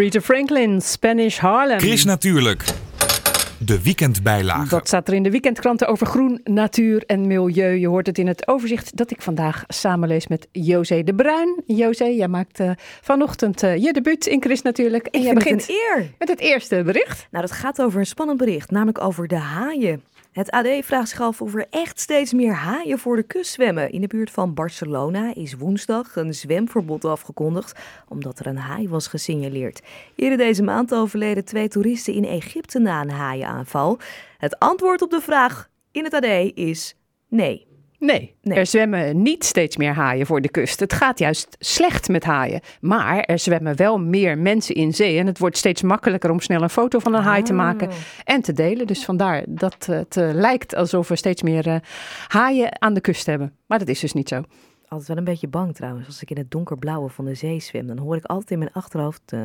Aretha 0.02 0.20
Franklin, 0.20 0.80
Spanish 0.80 1.38
Harlem. 1.38 1.78
Chris 1.78 2.04
natuurlijk. 2.04 2.64
De 3.58 3.82
weekendbijlage. 3.82 4.68
Dat 4.68 4.86
staat 4.86 5.08
er 5.08 5.14
in 5.14 5.22
de 5.22 5.30
weekendkranten 5.30 5.86
over 5.88 6.06
groen, 6.06 6.40
natuur 6.44 7.02
en 7.06 7.26
milieu. 7.26 7.72
Je 7.78 7.88
hoort 7.88 8.06
het 8.06 8.18
in 8.18 8.26
het 8.26 8.48
overzicht 8.48 8.96
dat 8.96 9.10
ik 9.10 9.22
vandaag 9.22 9.64
samenlees 9.68 10.26
met 10.26 10.48
José 10.52 11.02
de 11.02 11.14
Bruin. 11.14 11.62
José, 11.66 12.04
jij 12.04 12.28
maakt 12.28 12.60
eh, 12.60 12.70
vanochtend 13.00 13.62
eh, 13.62 13.76
je 13.76 13.92
debuut 13.92 14.26
in 14.26 14.42
Chris 14.42 14.62
natuurlijk. 14.62 15.06
En 15.06 15.12
Ik 15.20 15.26
jij 15.26 15.34
het 15.34 15.38
begint 15.44 15.68
een 15.68 15.74
eer. 15.74 16.10
met 16.18 16.28
het 16.28 16.40
eerste 16.40 16.82
bericht. 16.84 17.26
Nou, 17.30 17.46
dat 17.46 17.54
gaat 17.56 17.82
over 17.82 17.98
een 18.00 18.06
spannend 18.06 18.38
bericht, 18.38 18.70
namelijk 18.70 19.00
over 19.00 19.28
de 19.28 19.36
haaien. 19.38 20.02
Het 20.32 20.50
AD 20.50 20.68
vraagt 20.80 21.08
zich 21.08 21.20
af 21.20 21.42
of 21.42 21.54
er 21.54 21.66
echt 21.70 22.00
steeds 22.00 22.32
meer 22.32 22.52
haaien 22.52 22.98
voor 22.98 23.16
de 23.16 23.22
kust 23.22 23.52
zwemmen. 23.52 23.90
In 23.90 24.00
de 24.00 24.06
buurt 24.06 24.30
van 24.30 24.54
Barcelona 24.54 25.34
is 25.34 25.54
woensdag 25.54 26.16
een 26.16 26.34
zwemverbod 26.34 27.04
afgekondigd, 27.04 27.80
omdat 28.08 28.38
er 28.38 28.46
een 28.46 28.56
haai 28.56 28.88
was 28.88 29.06
gesignaleerd. 29.06 29.82
Eerder 30.14 30.38
deze 30.38 30.62
maand 30.62 30.94
overleden 30.94 31.44
twee 31.44 31.68
toeristen 31.68 32.14
in 32.14 32.24
Egypte 32.24 32.78
na 32.78 33.00
een 33.00 33.10
haaienaanval. 33.10 33.98
Het 34.38 34.58
antwoord 34.58 35.02
op 35.02 35.10
de 35.10 35.20
vraag 35.20 35.68
in 35.90 36.04
het 36.04 36.14
AD 36.14 36.52
is 36.54 36.96
nee. 37.28 37.71
Nee, 38.06 38.34
Nee. 38.42 38.58
er 38.58 38.66
zwemmen 38.66 39.22
niet 39.22 39.44
steeds 39.44 39.76
meer 39.76 39.92
haaien 39.92 40.26
voor 40.26 40.40
de 40.40 40.48
kust. 40.50 40.80
Het 40.80 40.92
gaat 40.92 41.18
juist 41.18 41.56
slecht 41.58 42.08
met 42.08 42.24
haaien. 42.24 42.60
Maar 42.80 43.20
er 43.20 43.38
zwemmen 43.38 43.76
wel 43.76 43.98
meer 43.98 44.38
mensen 44.38 44.74
in 44.74 44.92
zee. 44.94 45.18
En 45.18 45.26
het 45.26 45.38
wordt 45.38 45.56
steeds 45.56 45.82
makkelijker 45.82 46.30
om 46.30 46.40
snel 46.40 46.62
een 46.62 46.70
foto 46.70 46.98
van 46.98 47.14
een 47.14 47.22
haai 47.22 47.42
te 47.42 47.52
maken 47.52 47.88
en 48.24 48.40
te 48.42 48.52
delen. 48.52 48.86
Dus 48.86 49.04
vandaar 49.04 49.44
dat 49.48 49.86
het 49.86 50.16
eh, 50.16 50.30
lijkt 50.32 50.74
alsof 50.74 51.08
we 51.08 51.16
steeds 51.16 51.42
meer 51.42 51.66
eh, 51.68 51.76
haaien 52.28 52.80
aan 52.82 52.94
de 52.94 53.00
kust 53.00 53.26
hebben. 53.26 53.56
Maar 53.66 53.78
dat 53.78 53.88
is 53.88 54.00
dus 54.00 54.12
niet 54.12 54.28
zo. 54.28 54.42
Altijd 54.88 55.08
wel 55.08 55.16
een 55.18 55.24
beetje 55.24 55.48
bang 55.48 55.74
trouwens, 55.74 56.06
als 56.06 56.22
ik 56.22 56.30
in 56.30 56.36
het 56.38 56.50
donkerblauwe 56.50 57.08
van 57.08 57.24
de 57.24 57.34
zee 57.34 57.60
zwem, 57.60 57.86
dan 57.86 57.98
hoor 57.98 58.16
ik 58.16 58.24
altijd 58.24 58.50
in 58.50 58.58
mijn 58.58 58.72
achterhoofd... 58.72 59.32
eh, 59.32 59.40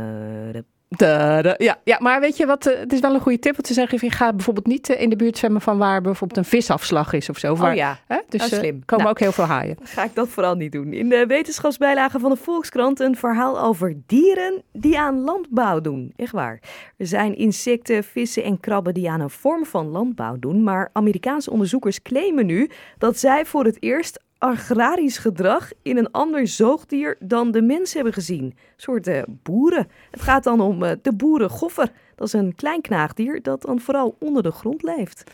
Ja, 1.58 1.80
ja, 1.84 1.98
maar 2.00 2.20
weet 2.20 2.38
je 2.38 2.46
wat? 2.46 2.66
eh, 2.66 2.80
het 2.80 2.94
is 2.94 3.00
wel 3.00 3.14
een 3.14 3.20
goede 3.20 3.40
tip. 3.40 3.54
Want 3.54 3.68
te 3.68 3.74
zeggen, 3.74 3.98
je 4.02 4.12
gaat 4.12 4.36
bijvoorbeeld 4.36 4.68
niet 4.68 4.90
eh, 4.90 5.02
in 5.02 5.10
de 5.10 5.16
buurt 5.16 5.38
zwemmen 5.38 5.62
van 5.62 5.78
waar 5.78 6.02
bijvoorbeeld 6.02 6.40
een 6.40 6.46
visafslag 6.46 7.14
is 7.14 7.30
of 7.30 7.38
zo. 7.38 7.56
Waar, 7.56 7.72
Oh 7.72 7.78
ja, 7.78 8.00
hè? 8.08 8.18
Dus 8.30 8.42
dat 8.42 8.52
is 8.52 8.58
eh, 8.58 8.60
slim. 8.60 8.86
komen 8.86 9.06
Nou. 9.06 9.10
ook 9.16 9.20
heel 9.20 9.32
veel 9.32 9.44
haaien. 9.44 9.78
ga 9.84 10.04
ik 10.04 10.16
dat 10.16 10.30
vooral 10.30 10.56
niet 10.56 10.72
doen. 10.72 10.94
In 10.94 11.10
de 11.10 11.26
wetenschapsbijlage 11.26 12.20
van 12.20 12.30
de 12.30 12.36
Volkskrant 12.38 13.00
een 13.00 13.16
verhaal 13.16 13.60
over 13.60 13.96
dieren 14.06 14.64
die 14.72 15.00
aan 15.00 15.20
landbouw 15.22 15.82
doen. 15.82 16.14
Echt 16.16 16.32
waar. 16.32 16.60
Er 16.98 17.08
zijn 17.08 17.36
insecten, 17.38 18.04
vissen 18.04 18.44
en 18.44 18.60
krabben 18.60 18.94
die 18.94 19.10
aan 19.10 19.20
een 19.22 19.30
vorm 19.30 19.66
van 19.66 19.88
landbouw 19.88 20.40
doen. 20.40 20.64
Maar 20.64 20.90
Amerikaanse 20.94 21.52
onderzoekers 21.52 22.02
claimen 22.02 22.46
nu 22.46 22.70
dat 22.98 23.20
zij 23.20 23.46
voor 23.46 23.66
het 23.66 23.78
eerst 23.80 24.26
agrarisch 24.38 25.18
gedrag 25.18 25.72
in 25.82 25.98
een 25.98 26.12
ander 26.12 26.48
zoogdier 26.48 27.16
dan 27.20 27.52
de 27.52 27.62
mens 27.62 27.94
hebben 27.94 28.14
gezien. 28.14 28.44
Een 28.44 28.54
soort 28.76 29.08
eh, 29.08 29.22
boeren. 29.28 29.88
Het 30.12 30.22
gaat 30.22 30.44
dan 30.44 30.62
om 30.62 30.84
eh, 30.84 30.92
de 31.02 31.14
boerengoffer. 31.14 31.92
Dat 32.16 32.28
is 32.28 32.34
een 32.34 32.56
klein 32.56 32.82
knaagdier 32.82 33.42
dat 33.42 33.62
dan 33.62 33.80
vooral 33.80 34.16
onder 34.20 34.44
de 34.44 34.52
grond 34.52 34.84
leeft. 34.84 35.32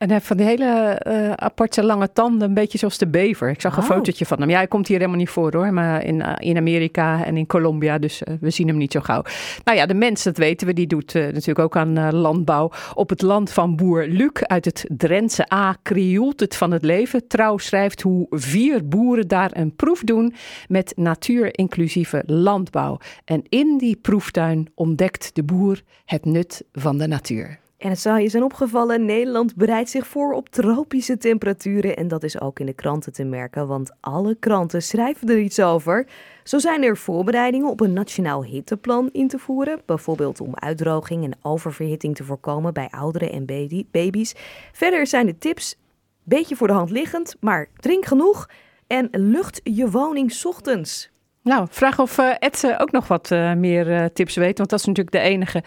En 0.00 0.06
hij 0.06 0.14
heeft 0.14 0.26
van 0.26 0.36
die 0.36 0.46
hele 0.46 0.98
eh, 0.98 1.32
aparte 1.32 1.84
lange 1.84 2.12
tanden, 2.12 2.48
een 2.48 2.54
beetje 2.54 2.78
zoals 2.78 2.98
de 2.98 3.08
bever. 3.08 3.48
Ik 3.48 3.60
zag 3.60 3.76
een 3.76 3.82
fotootje 3.82 4.26
van 4.26 4.40
hem. 4.40 4.50
Ja, 4.50 4.56
hij 4.56 4.66
komt 4.66 4.86
hier 4.88 4.96
helemaal 4.96 5.18
niet 5.18 5.28
voor 5.28 5.56
hoor, 5.56 5.72
maar 5.72 6.04
in, 6.04 6.22
eh, 6.22 6.48
in 6.48 6.56
Amerika 6.56 7.24
en 7.24 7.36
in 7.36 7.46
Colombia, 7.46 7.98
dus 7.98 8.22
eh, 8.22 8.34
we 8.40 8.50
zien 8.50 8.68
hem 8.68 8.76
niet 8.76 8.92
zo 8.92 9.00
gauw. 9.00 9.22
Nou 9.64 9.76
ja, 9.76 9.86
de 9.86 9.94
mens, 9.94 10.22
dat 10.22 10.36
weten 10.36 10.66
we, 10.66 10.72
die 10.72 10.86
doet 10.86 11.14
natuurlijk 11.14 11.58
ook 11.58 11.76
aan 11.76 12.14
landbouw. 12.14 12.70
Op 12.94 13.08
het 13.08 13.22
land 13.22 13.52
van 13.52 13.76
boer 13.76 14.06
Luc 14.06 14.32
uit 14.32 14.64
het 14.64 14.84
Drentse 14.88 15.52
A 15.52 15.76
krioelt 15.82 16.40
het 16.40 16.56
van 16.56 16.70
het 16.70 16.84
leven. 16.84 17.26
Trouw 17.26 17.58
schrijft 17.58 18.02
hoe 18.02 18.26
vier 18.30 18.88
boeren 18.88 19.28
daar 19.28 19.50
een 19.52 19.76
proef 19.76 20.00
doen 20.00 20.34
met 20.68 20.92
natuurinclusieve 20.96 22.22
landbouw. 22.26 22.98
En 23.24 23.42
in 23.48 23.78
die 23.78 23.96
proeftuin 23.96 24.68
ontdekt 24.74 25.30
de 25.34 25.42
boer 25.42 25.82
het 26.04 26.24
nut 26.24 26.64
van 26.72 26.98
de 26.98 27.06
natuur. 27.06 27.58
En 27.80 27.90
het 27.90 27.98
zou 27.98 28.20
je 28.20 28.28
zijn 28.28 28.42
opgevallen, 28.42 29.04
Nederland 29.04 29.56
bereidt 29.56 29.90
zich 29.90 30.06
voor 30.06 30.32
op 30.32 30.48
tropische 30.48 31.18
temperaturen. 31.18 31.96
En 31.96 32.08
dat 32.08 32.22
is 32.22 32.40
ook 32.40 32.58
in 32.58 32.66
de 32.66 32.72
kranten 32.72 33.12
te 33.12 33.24
merken, 33.24 33.66
want 33.66 33.90
alle 34.00 34.34
kranten 34.34 34.82
schrijven 34.82 35.28
er 35.28 35.38
iets 35.38 35.60
over. 35.60 36.06
Zo 36.44 36.58
zijn 36.58 36.82
er 36.82 36.96
voorbereidingen 36.96 37.70
op 37.70 37.80
een 37.80 37.92
nationaal 37.92 38.44
hitteplan 38.44 39.08
in 39.12 39.28
te 39.28 39.38
voeren. 39.38 39.80
Bijvoorbeeld 39.86 40.40
om 40.40 40.54
uitdroging 40.54 41.24
en 41.24 41.38
oververhitting 41.42 42.16
te 42.16 42.24
voorkomen 42.24 42.72
bij 42.74 42.88
ouderen 42.90 43.32
en 43.32 43.46
baby- 43.46 43.86
baby's. 43.90 44.34
Verder 44.72 45.06
zijn 45.06 45.26
de 45.26 45.38
tips 45.38 45.76
beetje 46.22 46.56
voor 46.56 46.66
de 46.66 46.72
hand 46.72 46.90
liggend, 46.90 47.36
maar 47.40 47.68
drink 47.76 48.04
genoeg 48.04 48.48
en 48.86 49.08
lucht 49.10 49.60
je 49.64 49.90
woning 49.90 50.40
ochtends. 50.44 51.09
Nou, 51.42 51.66
vraag 51.70 51.98
of 51.98 52.18
eh, 52.18 52.26
Ed 52.38 52.64
eh, 52.64 52.76
ook 52.78 52.90
nog 52.92 53.08
wat 53.08 53.30
eh, 53.30 53.52
meer 53.52 53.92
eh, 53.92 54.04
tips 54.12 54.34
weet. 54.36 54.58
Want 54.58 54.70
dat 54.70 54.78
is 54.78 54.84
natuurlijk 54.86 55.16
de 55.16 55.22
enige 55.30 55.62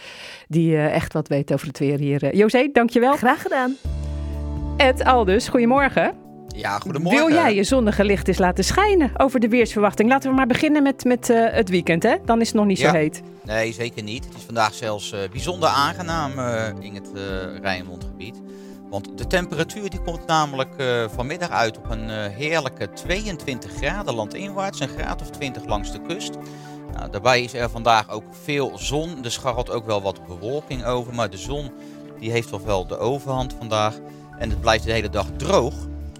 die 0.48 0.76
eh, 0.76 0.94
echt 0.94 1.14
wat 1.14 1.28
weet 1.28 1.54
over 1.54 1.68
het 1.68 1.80
weer 1.80 1.98
hier. 2.00 2.36
José, 2.36 2.70
dankjewel. 2.74 3.16
Graag 3.16 3.42
gedaan. 3.42 3.76
Ed 4.78 5.04
Aldus, 5.04 5.48
goedemorgen. 5.48 6.14
Ja, 6.56 6.78
goedemorgen. 6.80 7.26
Wil 7.26 7.36
jij 7.36 7.56
je 7.56 7.64
zonnige 7.64 8.04
licht 8.04 8.28
eens 8.28 8.38
laten 8.38 8.64
schijnen 8.64 9.12
over 9.18 9.40
de 9.40 9.48
weersverwachting? 9.50 10.10
Laten 10.10 10.30
we 10.30 10.36
maar 10.36 10.48
beginnen 10.48 10.84
met, 10.84 11.04
met 11.04 11.30
eh, 11.30 11.46
het 11.52 11.70
weekend, 11.70 12.04
hè? 12.04 12.16
Dan 12.26 12.42
is 12.42 12.48
het 12.48 12.56
nog 12.56 12.66
niet 12.66 12.80
Ja. 12.80 12.90
zo 12.92 12.96
heet. 12.98 13.22
Nee, 13.46 13.74
zeker 13.74 14.04
niet. 14.04 14.26
Het 14.26 14.34
is 14.38 14.44
vandaag 14.44 14.74
zelfs 14.74 15.12
eh, 15.12 15.20
bijzonder 15.32 15.70
aangenaam 15.70 16.32
in 16.80 16.96
het 16.96 17.12
eh 17.14 17.60
Rijnmondgebied. 17.62 18.42
Want 18.94 19.18
de 19.18 19.28
temperatuur 19.28 19.90
die 19.90 20.02
komt 20.02 20.26
namelijk 20.26 20.78
eh, 20.78 21.06
vanmiddag 21.10 21.50
uit 21.50 21.78
op 21.78 21.90
een 21.90 22.10
eh, 22.10 22.26
heerlijke 22.36 22.94
22 22.94 23.72
graden 23.72 24.14
landinwaarts, 24.14 24.80
een 24.80 24.88
graad 24.88 25.22
of 25.22 25.30
20 25.30 25.66
langs 25.66 25.92
de 25.92 26.02
kust. 26.02 26.34
Nou, 26.96 27.12
daarbij 27.12 27.44
is 27.44 27.54
er 27.54 27.70
vandaag 27.70 28.10
ook 28.10 28.24
veel 28.44 28.72
zon. 28.78 29.24
Er 29.24 29.32
scharrelt 29.32 29.70
ook 29.70 29.86
wel 29.86 30.02
wat 30.02 30.26
bewolking 30.28 30.86
over, 30.86 31.14
maar 31.14 31.30
de 31.30 31.38
zon 31.38 31.72
die 32.20 32.32
heeft 32.32 32.50
toch 32.50 32.64
wel 32.64 32.88
de 32.88 32.98
overhand 32.98 33.56
vandaag. 33.58 34.00
En 34.38 34.50
het 34.50 34.62
blijft 34.62 34.84
de 34.84 34.92
hele 34.92 35.10
dag 35.10 35.28
droog. 35.38 35.74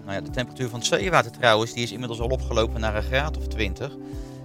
Nou 0.04 0.14
ja, 0.14 0.22
de 0.22 0.30
temperatuur 0.30 0.70
van 0.70 0.80
het 0.80 0.88
zeewater 0.88 1.32
trouwens, 1.32 1.74
die 1.74 1.84
is 1.84 1.92
inmiddels 1.92 2.20
al 2.20 2.30
opgelopen 2.30 2.82
naar 2.82 2.96
een 2.96 3.04
graad 3.04 3.38
of 3.38 3.48
20. 3.48 3.98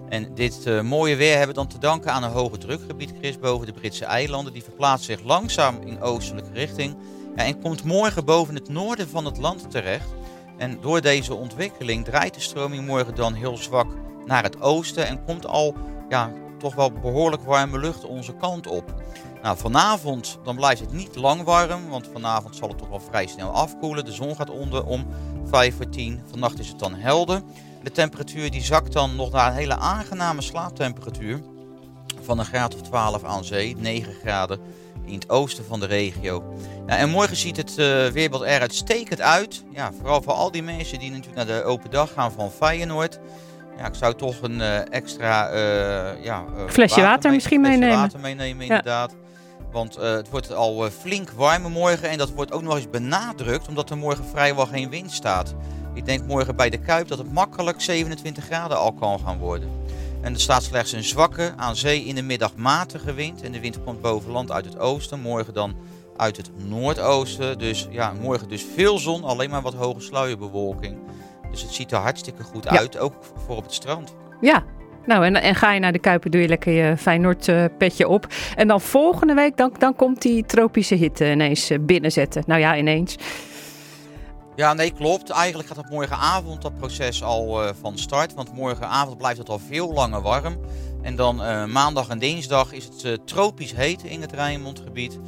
En 0.09 0.35
dit 0.35 0.67
eh, 0.67 0.81
mooie 0.81 1.17
weer 1.17 1.31
hebben 1.31 1.49
we 1.49 1.61
dan 1.63 1.69
te 1.69 1.79
danken 1.79 2.13
aan 2.13 2.23
een 2.23 2.31
hoge 2.31 2.59
drukgebied, 2.59 3.13
Chris, 3.19 3.39
boven 3.39 3.67
de 3.67 3.73
Britse 3.73 4.05
eilanden. 4.05 4.53
Die 4.53 4.63
verplaatst 4.63 5.05
zich 5.05 5.23
langzaam 5.23 5.79
in 5.85 6.01
oostelijke 6.01 6.53
richting. 6.53 6.97
En 7.39 7.61
komt 7.61 7.85
morgen 7.85 8.25
boven 8.25 8.55
het 8.55 8.69
noorden 8.69 9.09
van 9.09 9.25
het 9.25 9.39
land 9.39 9.71
terecht. 9.71 10.09
En 10.57 10.81
door 10.81 11.01
deze 11.01 11.35
ontwikkeling 11.35 12.05
draait 12.05 12.35
de 12.35 12.41
stroming 12.41 12.87
morgen 12.87 13.15
dan 13.15 13.35
heel 13.35 13.57
zwak 13.57 13.87
naar 14.27 14.43
het 14.43 14.61
oosten. 14.61 15.07
En 15.07 15.25
komt 15.25 15.47
al 15.47 15.75
ja, 16.09 16.33
toch 16.59 16.75
wel 16.75 16.93
behoorlijk 16.93 17.43
warme 17.43 17.79
lucht 17.79 18.05
onze 18.05 18.35
kant 18.35 18.67
op. 18.67 19.03
Nou, 19.43 19.57
vanavond 19.57 20.39
dan 20.45 20.57
blijft 20.57 20.81
het 20.81 20.93
niet 20.93 21.17
lang 21.17 21.43
warm, 21.43 21.89
want 21.89 22.09
vanavond 22.13 22.57
zal 22.57 22.69
het 22.69 22.79
toch 22.79 22.89
wel 22.89 23.01
vrij 23.01 23.27
snel 23.27 23.51
afkoelen. 23.51 24.05
De 24.05 24.13
zon 24.13 24.37
gaat 24.37 24.51
onder 24.51 24.85
om 24.85 25.07
5 25.45 25.77
voor 25.77 25.89
10. 25.89 26.23
Vannacht 26.31 26.59
is 26.59 26.69
het 26.69 26.79
dan 26.79 26.95
helder. 26.95 27.43
De 27.83 27.91
temperatuur 27.91 28.51
die 28.51 28.63
zakt 28.63 28.93
dan 28.93 29.17
nog 29.17 29.31
naar 29.31 29.51
een 29.51 29.57
hele 29.57 29.77
aangename 29.77 30.43
slaaptemperatuur. 30.43 31.41
Van 32.21 32.39
een 32.39 32.45
graad 32.45 32.75
of 32.75 32.83
12 32.83 33.25
aan 33.25 33.45
zee, 33.45 33.77
9 33.77 34.13
graden 34.13 34.61
in 35.09 35.15
het 35.15 35.31
oosten 35.31 35.65
van 35.65 35.81
de 35.81 35.87
regio. 35.87 36.55
Ja, 36.87 36.97
en 36.97 37.09
morgen 37.11 37.37
ziet 37.37 37.57
het 37.57 37.79
eh, 37.79 38.07
weerbeeld 38.07 38.43
er 38.43 38.61
uitstekend 38.61 39.21
uit. 39.21 39.63
Ja, 39.71 39.91
vooral 39.99 40.23
voor 40.23 40.33
al 40.33 40.51
die 40.51 40.63
mensen 40.63 40.99
die 40.99 41.11
natuurlijk 41.11 41.37
naar 41.37 41.47
de 41.59 41.65
open 41.65 41.91
dag 41.91 42.13
gaan 42.13 42.33
van 42.33 42.51
Feyenoord. 42.51 43.19
Ja, 43.79 43.87
ik 43.87 43.95
zou 43.95 44.15
toch 44.15 44.43
een 44.43 44.61
eh, 44.61 44.93
extra 44.93 45.49
eh, 45.49 46.25
ja, 46.25 46.45
Flesje 46.69 47.01
water 47.01 47.23
mee- 47.23 47.33
misschien 47.35 47.61
flesje 47.61 47.79
meenemen. 47.79 48.01
water 48.03 48.21
meenemen, 48.21 48.57
Ja. 48.67 48.77
inderdaad. 48.77 49.15
Want 49.73 49.95
het 49.97 50.31
wordt 50.31 50.55
al 50.55 50.91
flink 50.91 51.31
warmer 51.31 51.71
morgen 51.71 52.09
en 52.11 52.19
dat 52.19 52.31
wordt 52.31 52.53
ook 52.53 52.63
nog 52.63 52.75
eens 52.77 52.91
benadrukt 52.91 53.69
omdat 53.69 53.91
er 53.91 53.97
morgen 53.99 54.25
vrijwel 54.25 54.67
geen 54.67 54.91
wind 54.91 55.13
staat. 55.13 55.55
Ik 55.95 56.05
denk 56.07 56.27
morgen 56.27 56.57
bij 56.57 56.71
de 56.71 56.79
Kuip 56.79 57.09
dat 57.09 57.19
het 57.19 57.33
makkelijk 57.33 57.81
27 57.81 58.45
graden 58.45 58.79
al 58.79 58.93
kan 58.93 59.21
gaan 59.21 59.39
worden. 59.39 59.69
En 60.21 60.33
er 60.35 60.41
staat 60.41 60.63
slechts 60.63 60.93
een 60.93 61.05
zwakke, 61.05 61.53
aan 61.57 61.77
zee 61.77 62.05
in 62.05 62.15
de 62.15 62.23
middag 62.23 62.57
matige 62.57 63.15
wind. 63.15 63.43
En 63.43 63.53
de 63.53 63.61
wind 63.61 63.85
komt 63.85 64.01
boven 64.01 64.31
land 64.31 64.53
uit 64.53 64.65
het 64.65 64.79
oosten, 64.79 65.21
morgen 65.21 65.55
dan 65.55 65.77
uit 66.17 66.37
het 66.37 66.51
noordoosten. 66.69 67.59
Dus 67.59 67.89
ja, 67.91 68.13
morgen 68.23 68.49
dus 68.49 68.67
veel 68.75 68.99
zon, 68.99 69.25
alleen 69.25 69.51
maar 69.51 69.63
wat 69.63 69.75
hoge 69.75 70.01
sluierbewolking. 70.01 70.97
Dus 71.51 71.63
het 71.63 71.73
ziet 71.73 71.93
er 71.93 71.99
hartstikke 71.99 72.43
goed 72.43 72.65
Ja. 72.65 72.79
uit, 72.79 72.99
ook 72.99 73.15
voor 73.47 73.57
op 73.57 73.63
het 73.63 73.75
strand. 73.75 74.15
Ja. 74.41 74.65
Nou, 75.07 75.25
en, 75.25 75.37
en 75.37 75.55
ga 75.55 75.73
je 75.73 75.81
naar 75.81 75.93
de 75.93 75.99
Kuipen, 75.99 76.31
doe 76.31 76.41
je 76.41 76.49
lekker 76.49 76.73
je 76.73 76.97
Feyenoord 76.97 77.49
eh, 77.49 77.65
petje 77.79 78.09
op. 78.09 78.27
En 78.57 78.69
dan 78.69 78.81
volgende 78.81 79.35
week, 79.35 79.57
dan, 79.57 79.73
dan 79.79 79.97
komt 79.97 80.23
die 80.23 80.47
tropische 80.47 80.95
hitte 80.95 81.31
ineens 81.31 81.71
eh, 81.71 81.79
binnenzetten. 81.81 82.43
Nou 82.47 82.61
ja, 82.61 82.77
ineens. 82.77 83.17
Ja, 84.59 84.75
nee, 84.75 84.91
klopt. 84.91 85.31
Eigenlijk 85.31 85.69
gaat 85.69 85.77
het 85.77 85.91
morgenavond 85.91 86.63
dat 86.63 86.79
proces 86.79 87.23
al 87.23 87.63
eh, 87.63 87.71
van 87.81 87.99
start. 87.99 88.35
Want 88.35 88.55
morgenavond 88.55 89.19
blijft 89.19 89.39
het 89.39 89.49
al 89.49 89.59
veel 89.59 89.93
langer 89.93 90.23
warm. 90.23 90.59
En 91.03 91.17
dan 91.17 91.43
eh, 91.43 91.65
maandag 91.65 92.09
en 92.09 92.19
dinsdag 92.19 92.73
is 92.73 92.85
het 92.85 93.05
eh, 93.05 93.13
tropisch 93.25 93.75
heet 93.75 94.03
in 94.03 94.21
het 94.21 94.33
Rijnmondgebied. 94.33 95.19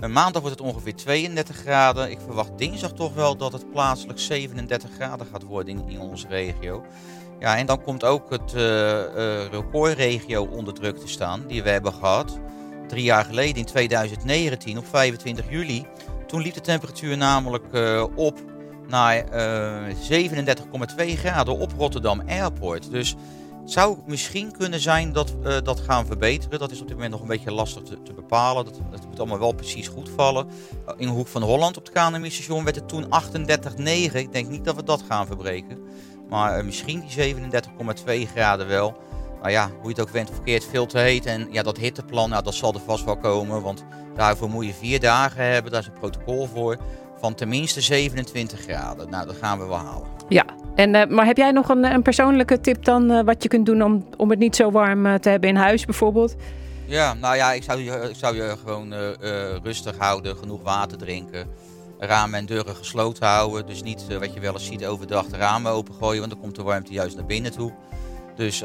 Maandag 0.00 0.42
wordt 0.42 0.58
het 0.58 0.68
ongeveer 0.68 0.94
32 0.94 1.56
graden. 1.56 2.10
Ik 2.10 2.18
verwacht 2.24 2.58
dinsdag 2.58 2.92
toch 2.92 3.14
wel 3.14 3.36
dat 3.36 3.52
het 3.52 3.70
plaatselijk 3.70 4.18
37 4.18 4.90
graden 4.94 5.26
gaat 5.32 5.42
worden 5.42 5.88
in, 5.88 6.00
onze 6.00 6.26
regio. 6.28 6.84
Ja, 7.40 7.56
en 7.56 7.66
dan 7.66 7.82
komt 7.82 8.04
ook 8.04 8.30
het 8.30 8.52
recordregio 9.50 10.44
onder 10.44 10.74
druk 10.74 10.98
te 10.98 11.08
staan, 11.08 11.44
die 11.46 11.62
we 11.62 11.70
hebben 11.70 11.92
gehad. 11.92 12.38
Drie 12.88 13.04
jaar 13.04 13.24
geleden, 13.24 13.56
in 13.56 13.64
2019, 13.64 14.78
op 14.78 14.86
25 14.86 15.50
juli. 15.50 15.86
Toen 16.26 16.42
liep 16.42 16.54
de 16.54 16.60
temperatuur 16.60 17.16
namelijk 17.16 17.64
op 18.16 18.49
naar 18.90 19.24
eh 19.24 19.94
37,2 20.10 21.06
graden 21.06 21.58
op 21.58 21.72
Rotterdam 21.76 22.22
Airport. 22.26 22.90
Dus 22.90 23.16
het 23.60 23.72
zou 23.72 23.98
misschien 24.06 24.52
kunnen 24.56 24.80
zijn 24.80 25.12
dat 25.12 25.34
we 25.42 25.60
dat 25.62 25.80
gaan 25.80 26.06
verbeteren. 26.06 26.58
Dat 26.58 26.70
is 26.70 26.80
op 26.80 26.86
dit 26.86 26.96
moment 26.96 27.12
nog 27.12 27.20
een 27.20 27.28
beetje 27.28 27.52
lastig 27.52 27.82
te, 27.82 28.02
te 28.02 28.12
bepalen. 28.12 28.64
Dat, 28.64 29.06
moet 29.08 29.18
allemaal 29.18 29.38
wel 29.38 29.52
precies 29.52 29.88
goed 29.88 30.10
vallen. 30.16 30.46
Uh, 30.88 30.94
In 30.96 31.08
Hoek 31.08 31.26
van 31.26 31.42
Holland 31.42 31.76
op 31.76 31.84
het 31.84 31.92
KNMI-station 31.92 32.64
werd 32.64 32.76
het 32.76 32.88
toen 32.88 33.04
38,9. 33.04 33.82
Ik 34.12 34.32
denk 34.32 34.48
niet 34.48 34.64
dat 34.64 34.76
we 34.76 34.82
dat 34.82 35.02
gaan 35.08 35.26
verbreken. 35.26 35.78
Maar 36.28 36.56
eh, 36.56 36.64
misschien 36.64 37.04
die 37.06 37.34
37,2 38.26 38.30
graden 38.34 38.66
wel. 38.66 38.96
Maar 39.42 39.50
ja, 39.50 39.66
hoe 39.68 39.82
je 39.82 39.88
het 39.88 40.00
ook 40.00 40.08
went 40.08 40.30
verkeerd, 40.30 40.64
veel 40.64 40.86
te 40.86 40.98
heet. 40.98 41.26
En 41.26 41.48
ja, 41.50 41.62
dat 41.62 41.76
hitteplan, 41.76 42.30
nou, 42.30 42.42
dat 42.42 42.54
zal 42.54 42.74
er 42.74 42.80
vast 42.80 43.04
wel 43.04 43.16
komen. 43.16 43.62
Want 43.62 43.84
daarvoor 44.14 44.50
moet 44.50 44.66
je 44.66 44.74
vier 44.74 45.00
dagen 45.00 45.44
hebben. 45.44 45.72
Daar 45.72 45.80
is 45.80 45.86
een 45.86 45.92
protocol 45.92 46.46
voor. 46.46 46.76
Van 47.20 47.34
tenminste 47.34 47.80
27 47.80 48.60
graden. 48.60 49.10
Nou, 49.10 49.26
dat 49.26 49.36
gaan 49.36 49.58
we 49.58 49.66
wel 49.66 49.76
halen. 49.76 50.08
Ja, 50.28 50.44
en, 50.74 50.94
eh, 50.94 51.08
maar 51.08 51.26
heb 51.26 51.36
jij 51.36 51.50
nog 51.50 51.68
een, 51.68 51.84
een 51.84 52.02
persoonlijke 52.02 52.60
tip 52.60 52.84
dan 52.84 53.10
eh, 53.10 53.24
wat 53.24 53.42
je 53.42 53.48
kunt 53.48 53.66
doen 53.66 53.82
om, 53.82 54.06
om 54.16 54.30
het 54.30 54.38
niet 54.38 54.56
zo 54.56 54.70
warm 54.70 55.06
eh, 55.06 55.14
te 55.14 55.28
hebben 55.28 55.48
in 55.48 55.56
huis 55.56 55.84
bijvoorbeeld? 55.84 56.34
Ja, 56.86 57.14
nou 57.14 57.36
ja, 57.36 57.52
ik 57.52 57.62
zou 57.62 57.80
je, 57.80 58.08
ik 58.10 58.16
zou 58.16 58.36
je 58.36 58.56
gewoon 58.62 58.94
rustig 59.62 59.96
houden. 59.98 60.36
Genoeg 60.36 60.62
water 60.62 60.98
drinken. 60.98 61.46
Ramen 61.98 62.38
en 62.38 62.46
deuren 62.46 62.76
gesloten 62.76 63.26
houden. 63.26 63.66
Dus 63.66 63.82
niet 63.82 64.18
wat 64.18 64.34
je 64.34 64.40
wel 64.40 64.52
eens 64.52 64.66
ziet 64.66 64.86
overdag 64.86 65.26
de 65.26 65.36
ramen 65.36 65.72
opengooien. 65.72 66.18
Want 66.18 66.32
dan 66.32 66.40
komt 66.40 66.56
de 66.56 66.62
warmte 66.62 66.92
juist 66.92 67.16
naar 67.16 67.26
binnen 67.26 67.52
toe. 67.52 67.72
Dus 68.36 68.58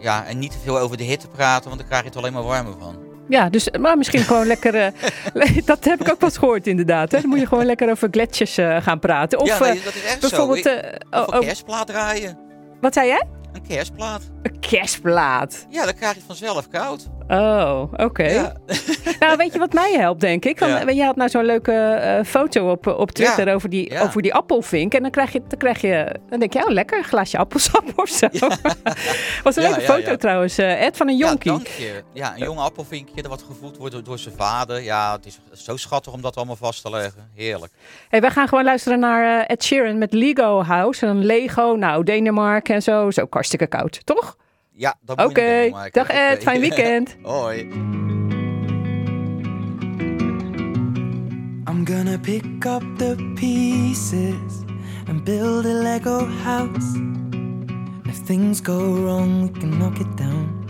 ja, 0.00 0.24
en 0.26 0.38
niet 0.38 0.52
te 0.52 0.58
veel 0.58 0.78
over 0.78 0.96
de 0.96 1.04
hitte 1.04 1.28
praten. 1.28 1.68
Want 1.68 1.78
dan 1.80 1.88
krijg 1.88 2.02
je 2.02 2.08
het 2.08 2.18
alleen 2.18 2.32
maar 2.32 2.42
warmer 2.42 2.74
van. 2.78 3.15
Ja, 3.28 3.48
dus 3.48 3.68
maar 3.80 3.96
misschien 3.96 4.20
gewoon 4.24 4.46
lekker. 4.46 4.74
eh, 4.74 4.92
dat 5.64 5.84
heb 5.84 6.00
ik 6.00 6.10
ook 6.10 6.20
wel 6.20 6.30
gehoord, 6.30 6.66
inderdaad. 6.66 7.12
Hè? 7.12 7.20
Dan 7.20 7.28
moet 7.30 7.40
je 7.40 7.46
gewoon 7.46 7.66
lekker 7.66 7.90
over 7.90 8.08
gletsjers 8.10 8.58
eh, 8.58 8.82
gaan 8.82 8.98
praten. 8.98 9.38
Of 9.38 9.46
ja, 9.48 9.58
nee, 9.58 9.70
eh, 9.78 9.84
dat 9.84 9.94
is 9.94 10.04
echt 10.04 10.20
bijvoorbeeld. 10.20 10.62
zo. 10.62 10.70
Ik- 10.70 11.04
of 11.10 11.20
oh, 11.20 11.26
een 11.26 11.34
oh, 11.34 11.40
kerstplaat 11.46 11.86
draaien. 11.86 12.38
wat 12.80 12.94
zei 12.94 13.06
jij? 13.06 13.22
Een 13.52 13.66
kerstplaat. 13.68 14.22
Een 14.42 14.60
kerstplaat. 14.60 15.66
Ja, 15.68 15.84
dan 15.84 15.94
krijg 15.94 16.12
je 16.12 16.18
het 16.18 16.26
vanzelf 16.26 16.68
koud. 16.68 17.06
Oh, 17.28 17.82
oké. 17.96 18.24
Ja. 18.24 18.52
Nou, 19.20 19.36
weet 19.36 19.52
je 19.52 19.58
wat 19.58 19.72
mij 19.72 19.92
helpt, 19.96 20.20
denk 20.20 20.44
ik? 20.44 20.58
Dan, 20.58 20.68
Ja. 20.68 20.90
Je 20.90 21.04
had 21.04 21.16
nou 21.16 21.30
zo'n 21.30 21.44
leuke 21.44 21.72
eh, 21.72 22.24
foto 22.24 22.70
op, 22.70 22.86
op 22.86 23.10
Twitter 23.10 23.46
Ja. 23.46 23.52
over, 23.54 23.68
die, 23.68 24.00
over 24.00 24.22
die 24.22 24.34
appelvink. 24.34 24.94
En 24.94 25.02
dan 25.02 25.10
krijg 25.10 25.32
je, 25.32 25.42
dan 25.48 25.58
krijg 25.58 25.80
je, 25.80 26.16
dan 26.28 26.38
denk 26.38 26.52
je, 26.52 26.64
oh 26.64 26.70
lekker, 26.70 26.98
een 26.98 27.04
glaasje 27.04 27.38
appelsap 27.38 27.84
of 28.02 28.08
zo. 28.08 28.26
Was 29.42 29.56
een 29.56 29.62
leuke 29.62 29.80
foto 29.80 30.16
trouwens, 30.16 30.58
eh, 30.58 30.82
Ed, 30.86 30.96
van 30.96 31.08
een 31.08 31.16
jonkie. 31.16 31.52
Ja, 32.12 32.32
een 32.34 32.42
jong 32.42 32.58
appelvinkje 32.58 33.22
dat 33.22 33.30
wat 33.30 33.42
gevoed 33.48 33.76
wordt 33.76 33.92
door, 33.92 34.02
door 34.04 34.18
zijn 34.18 34.34
vader. 34.36 34.82
Ja, 34.82 35.12
het 35.12 35.26
is 35.26 35.40
zo 35.52 35.76
schattig 35.76 36.12
om 36.12 36.20
dat 36.22 36.36
allemaal 36.36 36.56
vast 36.56 36.82
te 36.82 36.90
leggen. 36.90 37.30
Heerlijk. 37.34 37.72
Hey, 38.08 38.20
wij 38.20 38.30
gaan 38.30 38.48
gewoon 38.48 38.64
luisteren 38.64 38.98
naar 38.98 39.40
eh, 39.40 39.50
Ed 39.50 39.64
Sheeran 39.64 39.98
met 39.98 40.12
Lego 40.12 40.62
House. 40.62 41.06
En 41.06 41.24
Lego, 41.24 41.74
nou, 41.78 42.04
Denemarken 42.04 42.74
en 42.74 42.82
zo. 42.82 43.10
Ook 43.20 43.34
hartstikke 43.34 43.66
koud, 43.66 44.00
toch? 44.06 44.36
Ja, 44.78 44.94
dat 45.04 45.18
Oké, 45.18 45.24
moet 45.24 45.36
je 45.36 45.60
niet 45.62 45.72
doen, 45.72 45.88
dag 45.92 46.08
Ed, 46.08 46.32
Oké. 46.32 46.42
fijn 46.50 46.60
weekend. 46.60 47.16
Hoi. 47.22 47.60
I'm 51.68 51.86
gonna 51.86 52.18
pick 52.18 52.64
up 52.66 52.82
the 52.98 53.32
pieces 53.34 54.64
and 55.08 55.24
build 55.24 55.64
a 55.64 55.72
Lego 55.72 56.26
house. 56.44 56.98
If 58.04 58.24
things 58.24 58.60
go 58.60 58.94
wrong, 58.94 59.42
we 59.42 59.60
can 59.60 59.78
knock 59.78 59.98
it 59.98 60.16
down. 60.16 60.64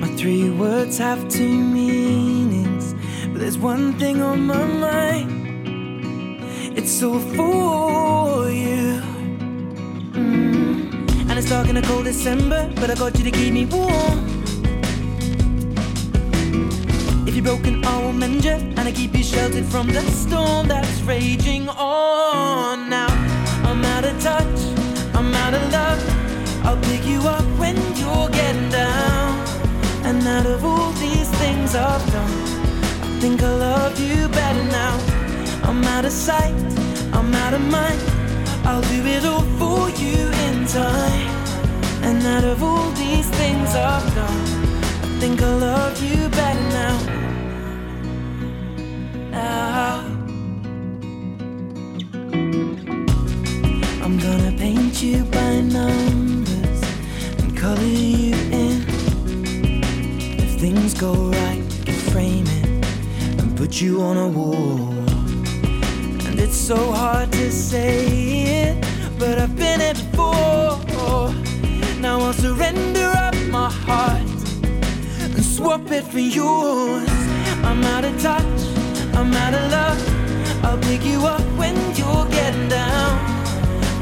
My 0.00 0.16
three 0.16 0.50
words 0.50 0.98
have 0.98 1.28
two 1.28 1.48
meanings, 1.48 2.94
but 3.32 3.40
there's 3.40 3.58
one 3.58 3.92
thing 3.98 4.22
on 4.22 4.46
my 4.46 4.64
mind. 4.64 5.30
It's 6.76 7.02
all 7.02 7.18
for 7.18 8.50
you. 8.50 9.09
It's 11.40 11.48
dark 11.48 11.70
in 11.70 11.78
a 11.78 11.82
cold 11.82 12.04
December, 12.04 12.70
but 12.74 12.90
I 12.90 12.94
got 12.96 13.16
you 13.16 13.24
to 13.24 13.30
keep 13.30 13.54
me 13.54 13.64
warm. 13.64 14.18
If 17.26 17.34
you're 17.34 17.42
broken, 17.42 17.82
I 17.82 17.96
will 18.02 18.12
mend 18.12 18.44
you, 18.44 18.50
and 18.76 18.80
I 18.80 18.92
keep 18.92 19.16
you 19.16 19.22
sheltered 19.22 19.64
from 19.64 19.86
the 19.86 20.02
storm 20.10 20.68
that's 20.68 21.00
raging 21.00 21.66
on. 21.70 22.90
Now 22.90 23.08
I'm 23.64 23.82
out 23.86 24.04
of 24.04 24.20
touch, 24.20 24.60
I'm 25.14 25.32
out 25.32 25.54
of 25.54 25.62
love. 25.72 26.66
I'll 26.66 26.82
pick 26.90 27.06
you 27.06 27.20
up 27.22 27.46
when 27.58 27.76
you're 27.96 28.28
getting 28.28 28.68
down. 28.68 29.38
And 30.04 30.22
out 30.26 30.44
of 30.44 30.62
all 30.62 30.92
these 30.92 31.30
things 31.40 31.74
I've 31.74 32.04
done, 32.12 32.32
I 33.02 33.18
think 33.18 33.42
I 33.42 33.54
love 33.54 33.98
you 33.98 34.28
better 34.28 34.64
now. 34.64 34.94
I'm 35.62 35.82
out 35.84 36.04
of 36.04 36.12
sight, 36.12 36.52
I'm 37.14 37.32
out 37.34 37.54
of 37.54 37.62
mind. 37.62 38.02
I'll 38.66 38.82
do 38.82 39.06
it 39.06 39.24
all 39.24 39.46
for 39.58 39.88
you 39.88 40.30
in 40.60 40.66
time. 40.66 41.28
And 42.02 42.26
out 42.26 42.44
of 42.44 42.62
all 42.62 42.90
these 42.92 43.28
things 43.30 43.74
I've 43.74 44.14
done, 44.14 44.40
I 45.04 45.20
think 45.20 45.40
I 45.42 45.54
love 45.54 46.02
you 46.02 46.28
better 46.28 46.66
now. 46.80 46.96
Now. 49.30 50.04
I'm 54.04 54.18
gonna 54.18 54.52
paint 54.56 55.02
you 55.02 55.24
by 55.24 55.60
numbers 55.60 56.82
and 57.38 57.56
color 57.56 57.92
you 58.10 58.34
in. 58.62 58.84
If 60.44 60.60
things 60.60 60.94
go 60.94 61.12
right, 61.30 61.62
we 61.70 61.84
can 61.84 62.00
frame 62.12 62.46
it 62.46 63.40
and 63.40 63.56
put 63.56 63.80
you 63.80 64.02
on 64.02 64.16
a 64.16 64.28
wall. 64.28 64.92
And 66.26 66.38
it's 66.38 66.56
so 66.56 66.92
hard 66.92 67.32
to 67.32 67.50
say 67.50 68.06
it, 68.64 68.84
but 69.20 69.38
I've 69.38 69.54
been 69.54 69.82
it 69.82 69.96
before. 69.96 71.30
Now 72.00 72.20
I'll 72.20 72.32
surrender 72.32 73.12
up 73.26 73.36
my 73.50 73.70
heart 73.70 74.22
and 75.34 75.44
swap 75.44 75.90
it 75.90 76.04
for 76.04 76.18
yours. 76.18 77.06
I'm 77.68 77.84
out 77.94 78.06
of 78.06 78.14
touch, 78.22 78.60
I'm 79.18 79.30
out 79.44 79.54
of 79.60 79.64
love. 79.76 80.64
I'll 80.64 80.78
pick 80.78 81.04
you 81.04 81.20
up 81.26 81.44
when 81.60 81.76
you're 81.98 82.28
getting 82.38 82.68
down. 82.70 83.12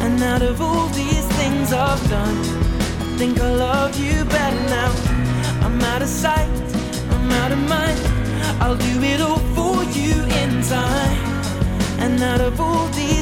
And 0.05 0.23
out 0.23 0.43
of 0.43 0.61
all 0.61 0.87
these 1.01 1.27
things 1.39 1.73
I've 1.73 2.05
done, 2.09 2.39
I 3.03 3.17
think 3.19 3.41
I 3.41 3.51
love 3.67 3.99
you 3.99 4.25
better 4.25 4.65
now. 4.79 4.93
I'm 5.67 5.81
out 5.93 6.01
of 6.01 6.09
sight, 6.09 6.49
I'm 7.11 7.31
out 7.43 7.51
of 7.51 7.63
mind. 7.75 7.99
I'll 8.63 8.77
do 8.77 9.03
it 9.03 9.21
all 9.21 9.43
for 9.57 9.83
you 9.99 10.15
in 10.43 10.63
time. 10.63 11.19
And 12.05 12.23
out 12.23 12.41
of 12.41 12.61
all 12.61 12.87
these 13.01 13.18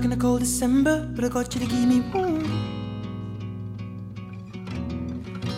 dark 0.00 0.04
in 0.04 0.18
the 0.18 0.24
cold 0.24 0.40
December, 0.40 1.06
but 1.14 1.24
I 1.24 1.28
got 1.28 1.54
you 1.54 1.60
to 1.60 1.66
keep 1.66 1.86
me 1.86 2.00
warm. 2.12 2.40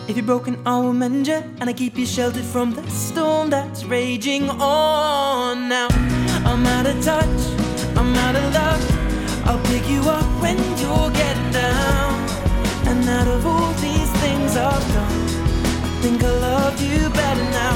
If 0.09 0.17
you're 0.17 0.25
broken, 0.25 0.61
I 0.65 0.79
will 0.79 0.91
mend 0.91 1.27
you, 1.27 1.41
and 1.59 1.69
I 1.69 1.73
keep 1.73 1.97
you 1.97 2.05
sheltered 2.05 2.43
from 2.43 2.73
the 2.73 2.85
storm 2.89 3.49
that's 3.49 3.85
raging 3.85 4.49
on. 4.49 5.69
Now 5.69 5.87
I'm 6.49 6.65
out 6.65 6.87
of 6.87 7.01
touch, 7.01 7.41
I'm 7.95 8.13
out 8.25 8.35
of 8.35 8.53
love. 8.53 8.83
I'll 9.47 9.63
pick 9.71 9.89
you 9.89 10.01
up 10.09 10.27
when 10.41 10.57
you're 10.81 11.11
getting 11.21 11.51
down. 11.51 12.13
And 12.89 13.07
out 13.07 13.29
of 13.29 13.45
all 13.45 13.71
these 13.87 14.11
things 14.23 14.57
I've 14.57 14.87
done, 14.97 15.21
I 15.85 15.99
think 16.01 16.21
I 16.21 16.31
love 16.49 16.81
you 16.81 17.09
better 17.09 17.47
now. 17.61 17.75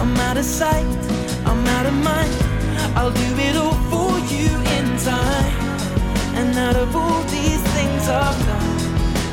I'm 0.00 0.16
out 0.28 0.38
of 0.38 0.44
sight, 0.44 0.86
I'm 1.46 1.64
out 1.76 1.86
of 1.86 1.94
mind. 1.94 2.34
I'll 2.96 3.12
do 3.12 3.30
it 3.48 3.54
all 3.56 3.78
for 3.90 4.18
you 4.34 4.50
in 4.76 4.98
time. 4.98 5.63
Out 6.56 6.76
of 6.76 6.94
all 6.94 7.22
these 7.24 7.62
things 7.74 8.08
I've 8.08 8.38
done, 8.46 8.78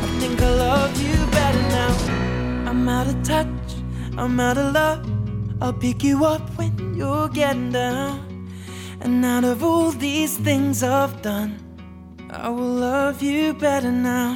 I 0.03 0.19
think 0.19 0.41
I 0.41 0.49
love 0.49 1.01
you 1.01 1.15
better 1.31 1.61
now. 1.69 2.69
I'm 2.69 2.89
out 2.89 3.07
of 3.07 3.21
touch, 3.23 3.47
I'm 4.17 4.39
out 4.39 4.57
of 4.57 4.73
love. 4.73 5.05
I'll 5.61 5.73
pick 5.73 6.03
you 6.03 6.25
up 6.25 6.41
when 6.57 6.95
you're 6.95 7.29
getting 7.29 7.71
down. 7.71 8.19
And 9.01 9.23
out 9.23 9.43
of 9.43 9.63
all 9.63 9.91
these 9.91 10.41
things 10.43 10.81
I've 10.83 11.21
done, 11.21 11.59
I 12.29 12.49
will 12.49 12.79
love 12.79 13.21
you 13.21 13.53
better 13.53 13.91
now. 13.91 14.35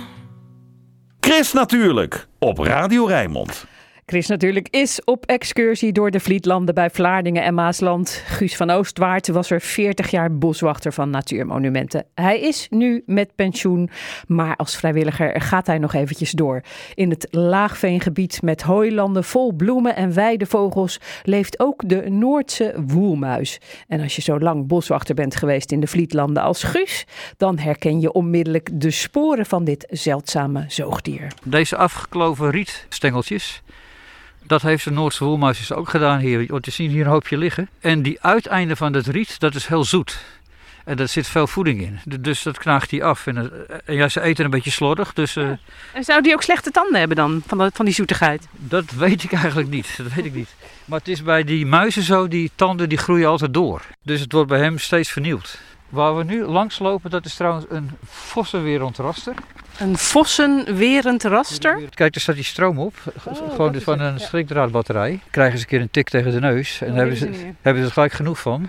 Chris 1.19 1.53
natuurlijk, 1.53 2.27
op 2.39 2.57
Radio 2.57 3.07
Rijnmond. 3.07 3.65
Chris 4.07 4.27
natuurlijk 4.27 4.67
is 4.69 5.03
op 5.03 5.25
excursie 5.25 5.91
door 5.91 6.11
de 6.11 6.19
Vlietlanden 6.19 6.75
bij 6.75 6.89
Vlaardingen 6.89 7.43
en 7.43 7.53
Maasland. 7.53 8.23
Guus 8.25 8.55
van 8.55 8.69
Oostwaard 8.69 9.27
was 9.27 9.51
er 9.51 9.61
40 9.61 10.11
jaar 10.11 10.37
boswachter 10.37 10.93
van 10.93 11.09
natuurmonumenten. 11.09 12.05
Hij 12.13 12.39
is 12.39 12.67
nu 12.69 13.03
met 13.05 13.35
pensioen, 13.35 13.89
maar 14.27 14.55
als 14.55 14.75
vrijwilliger 14.75 15.41
gaat 15.41 15.67
hij 15.67 15.77
nog 15.77 15.93
eventjes 15.93 16.31
door. 16.31 16.61
In 16.93 17.09
het 17.09 17.27
laagveengebied 17.31 18.41
met 18.41 18.61
hooilanden 18.61 19.23
vol 19.23 19.53
bloemen 19.53 19.95
en 19.95 20.13
weidevogels 20.13 20.99
leeft 21.23 21.59
ook 21.59 21.89
de 21.89 22.09
Noordse 22.09 22.73
woelmuis. 22.87 23.59
En 23.87 24.01
als 24.01 24.15
je 24.15 24.21
zo 24.21 24.39
lang 24.39 24.67
boswachter 24.67 25.15
bent 25.15 25.35
geweest 25.35 25.71
in 25.71 25.79
de 25.79 25.87
Vlietlanden 25.87 26.43
als 26.43 26.63
Guus, 26.63 27.05
dan 27.37 27.57
herken 27.57 27.99
je 27.99 28.11
onmiddellijk 28.11 28.69
de 28.73 28.91
sporen 28.91 29.45
van 29.45 29.63
dit 29.63 29.87
zeldzame 29.89 30.65
zoogdier. 30.67 31.27
Deze 31.43 31.77
afgekloven 31.77 32.49
rietstengeltjes, 32.49 33.63
dat 34.47 34.61
heeft 34.61 34.83
de 34.83 34.91
Noordse 34.91 35.23
woelmuis 35.23 35.57
dus 35.57 35.73
ook 35.73 35.89
gedaan 35.89 36.19
hier. 36.19 36.45
Want 36.47 36.65
je 36.65 36.71
ziet 36.71 36.91
hier 36.91 37.05
een 37.05 37.11
hoopje 37.11 37.37
liggen. 37.37 37.69
En 37.79 38.01
die 38.01 38.21
uiteinden 38.21 38.77
van 38.77 38.93
het 38.93 39.07
riet, 39.07 39.39
dat 39.39 39.55
is 39.55 39.67
heel 39.67 39.83
zoet. 39.83 40.17
En 40.85 40.97
daar 40.97 41.07
zit 41.07 41.27
veel 41.27 41.47
voeding 41.47 41.81
in. 41.81 41.99
Dus 42.21 42.43
dat 42.43 42.57
knaagt 42.57 42.91
hij 42.91 43.03
af. 43.03 43.27
En, 43.27 43.37
eh, 43.37 43.77
en 43.85 43.95
ja, 43.95 44.07
ze 44.09 44.21
eten 44.21 44.45
een 44.45 44.51
beetje 44.51 44.71
slordig. 44.71 45.13
Dus 45.13 45.35
eh, 45.35 45.49
En 45.93 46.03
zou 46.03 46.21
die 46.21 46.33
ook 46.33 46.41
slechte 46.41 46.71
tanden 46.71 46.99
hebben 46.99 47.17
dan, 47.17 47.43
van, 47.47 47.57
dat- 47.57 47.75
van 47.75 47.85
die 47.85 47.93
zoetigheid? 47.93 48.47
dat 48.51 48.91
weet 48.91 49.23
ik 49.23 49.33
eigenlijk 49.33 49.69
niet. 49.69 49.93
Dat 49.97 50.13
weet 50.13 50.25
ik 50.25 50.33
niet. 50.33 50.55
Maar 50.85 50.99
het 50.99 51.07
is 51.07 51.23
bij 51.23 51.43
die 51.43 51.65
muizen 51.65 52.03
zo, 52.03 52.27
die 52.27 52.51
tanden 52.55 52.89
die 52.89 52.97
groeien 52.97 53.27
altijd 53.27 53.53
door. 53.53 53.81
Dus 54.03 54.19
het 54.19 54.31
wordt 54.31 54.49
bij 54.49 54.59
hem 54.59 54.77
steeds 54.79 55.11
vernieuwd. 55.11 55.59
Waar 55.95 56.17
we 56.17 56.23
nu 56.23 56.45
langs 56.45 56.79
lopen, 56.79 57.09
dat 57.09 57.25
is 57.25 57.35
trouwens 57.35 57.65
een 57.69 57.91
vossenwerondraster. 58.05 59.33
Een 59.79 59.97
vossenwerend 59.97 61.23
raster? 61.23 61.75
Kijk, 61.75 62.13
daar 62.13 62.21
staat 62.21 62.35
die 62.35 62.43
stroom 62.43 62.79
op. 62.79 62.93
Oh, 63.23 63.51
Gewoon 63.51 63.81
van 63.81 63.99
een 63.99 64.19
schrikdraadbatterij. 64.19 65.19
Krijgen 65.31 65.57
ze 65.57 65.63
een 65.63 65.69
keer 65.69 65.81
een 65.81 65.91
tik 65.91 66.09
tegen 66.09 66.31
de 66.31 66.39
neus. 66.39 66.81
En 66.81 66.89
Oh, 66.89 66.95
hebben, 66.95 67.19
deze 67.19 67.33
ze, 67.33 67.53
hebben 67.61 67.81
ze 67.81 67.87
er 67.87 67.93
gelijk 67.93 68.13
genoeg 68.13 68.39
van. 68.39 68.67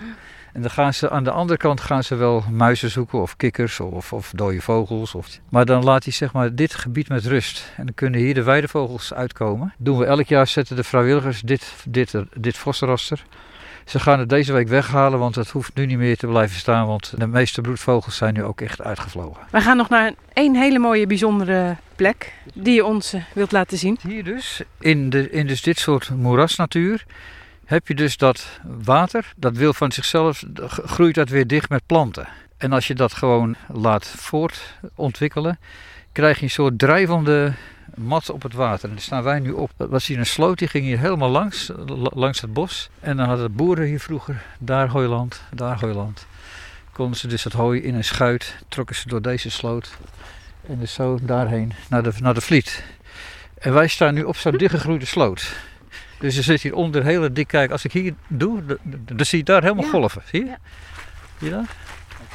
En 0.53 0.61
dan 0.61 0.71
gaan 0.71 0.93
ze 0.93 1.09
aan 1.09 1.23
de 1.23 1.31
andere 1.31 1.59
kant 1.59 1.81
gaan 1.81 2.03
ze 2.03 2.15
wel 2.15 2.43
muizen 2.51 2.91
zoeken 2.91 3.21
of 3.21 3.35
kikkers 3.35 3.79
of, 3.79 4.13
of 4.13 4.31
dode 4.35 4.61
vogels. 4.61 5.15
Of... 5.15 5.39
Maar 5.49 5.65
dan 5.65 5.83
laat 5.83 6.03
hij 6.03 6.13
zeg 6.13 6.33
maar 6.33 6.55
dit 6.55 6.75
gebied 6.75 7.09
met 7.09 7.25
rust. 7.25 7.73
En 7.77 7.85
dan 7.85 7.95
kunnen 7.95 8.19
hier 8.19 8.33
de 8.33 8.43
weidevogels 8.43 9.13
uitkomen. 9.13 9.73
Doen 9.77 9.97
we 9.97 10.05
elk 10.05 10.27
jaar 10.27 10.47
zetten 10.47 10.75
de 10.75 10.83
vrijwilligers 10.83 11.41
dit, 11.41 11.73
dit, 11.87 12.13
dit 12.33 12.57
vossenraster. 12.57 13.23
Ze 13.87 13.99
gaan 13.99 14.19
het 14.19 14.29
deze 14.29 14.53
week 14.53 14.67
weghalen, 14.67 15.19
want 15.19 15.35
het 15.35 15.49
hoeft 15.49 15.75
nu 15.75 15.85
niet 15.85 15.97
meer 15.97 16.17
te 16.17 16.27
blijven 16.27 16.57
staan. 16.57 16.87
Want 16.87 17.13
de 17.17 17.27
meeste 17.27 17.61
broedvogels 17.61 18.15
zijn 18.15 18.33
nu 18.33 18.43
ook 18.43 18.61
echt 18.61 18.81
uitgevlogen. 18.81 19.43
We 19.51 19.61
gaan 19.61 19.77
nog 19.77 19.89
naar 19.89 20.13
een 20.33 20.55
hele 20.55 20.79
mooie, 20.79 21.07
bijzondere 21.07 21.75
plek 21.95 22.33
die 22.53 22.73
je 22.73 22.85
ons 22.85 23.13
eh, 23.13 23.21
wilt 23.33 23.51
laten 23.51 23.77
zien. 23.77 23.97
Hier 24.07 24.23
dus, 24.23 24.61
in, 24.79 25.09
de, 25.09 25.29
in 25.29 25.47
dus 25.47 25.61
dit 25.61 25.79
soort 25.79 26.09
moerasnatuur, 26.09 27.05
heb 27.65 27.87
je 27.87 27.95
dus 27.95 28.17
dat 28.17 28.59
water, 28.83 29.33
dat 29.35 29.57
wil 29.57 29.73
van 29.73 29.91
zichzelf, 29.91 30.43
groeit 30.85 31.15
dat 31.15 31.29
weer 31.29 31.47
dicht 31.47 31.69
met 31.69 31.85
planten. 31.85 32.27
En 32.57 32.71
als 32.71 32.87
je 32.87 32.95
dat 32.95 33.13
gewoon 33.13 33.55
laat 33.73 34.07
voortontwikkelen, 34.07 35.59
krijg 36.11 36.37
je 36.37 36.43
een 36.43 36.49
soort 36.49 36.79
drijvende 36.79 37.53
mat 37.97 38.29
op 38.29 38.43
het 38.43 38.53
water. 38.53 38.89
En 38.89 38.95
daar 38.95 39.03
staan 39.03 39.23
wij 39.23 39.39
nu 39.39 39.51
op. 39.51 39.71
Dat 39.77 39.89
was 39.89 40.07
hier 40.07 40.17
een 40.19 40.25
sloot, 40.25 40.57
die 40.59 40.67
ging 40.67 40.85
hier 40.85 40.99
helemaal 40.99 41.29
langs, 41.29 41.71
la- 41.85 42.11
langs 42.13 42.41
het 42.41 42.53
bos. 42.53 42.89
En 42.99 43.17
dan 43.17 43.27
hadden 43.27 43.53
boeren 43.55 43.85
hier 43.85 43.99
vroeger, 43.99 44.41
daar 44.59 44.87
hooiland, 44.89 45.41
daar 45.53 45.79
hooiland. 45.79 46.25
Konden 46.91 47.17
ze 47.17 47.27
dus 47.27 47.43
dat 47.43 47.53
hooi 47.53 47.81
in 47.81 47.95
een 47.95 48.03
schuit, 48.03 48.55
trokken 48.67 48.95
ze 48.95 49.07
door 49.07 49.21
deze 49.21 49.49
sloot. 49.49 49.97
En 50.67 50.79
dus 50.79 50.93
zo 50.93 51.19
daarheen, 51.21 51.73
naar 51.89 52.03
de, 52.03 52.11
naar 52.19 52.33
de 52.33 52.41
Vliet. 52.41 52.83
En 53.59 53.73
wij 53.73 53.87
staan 53.87 54.13
nu 54.13 54.23
op 54.23 54.35
zo'n 54.37 54.57
dichtgegroeide 54.57 55.05
sloot. 55.05 55.55
Dus 56.19 56.35
je 56.35 56.41
zit 56.41 56.61
hier 56.61 56.73
onder 56.75 57.03
hele 57.03 57.31
dik 57.31 57.47
kijk. 57.47 57.71
Als 57.71 57.85
ik 57.85 57.91
hier 57.91 58.13
doe, 58.27 58.65
dan, 58.65 58.77
dan 59.15 59.25
zie 59.25 59.37
je 59.37 59.43
daar 59.43 59.61
helemaal 59.61 59.83
Ja. 59.83 59.89
golven. 59.89 60.21
Zie 60.25 60.45
je? 60.45 60.55
Ja. 61.49 61.63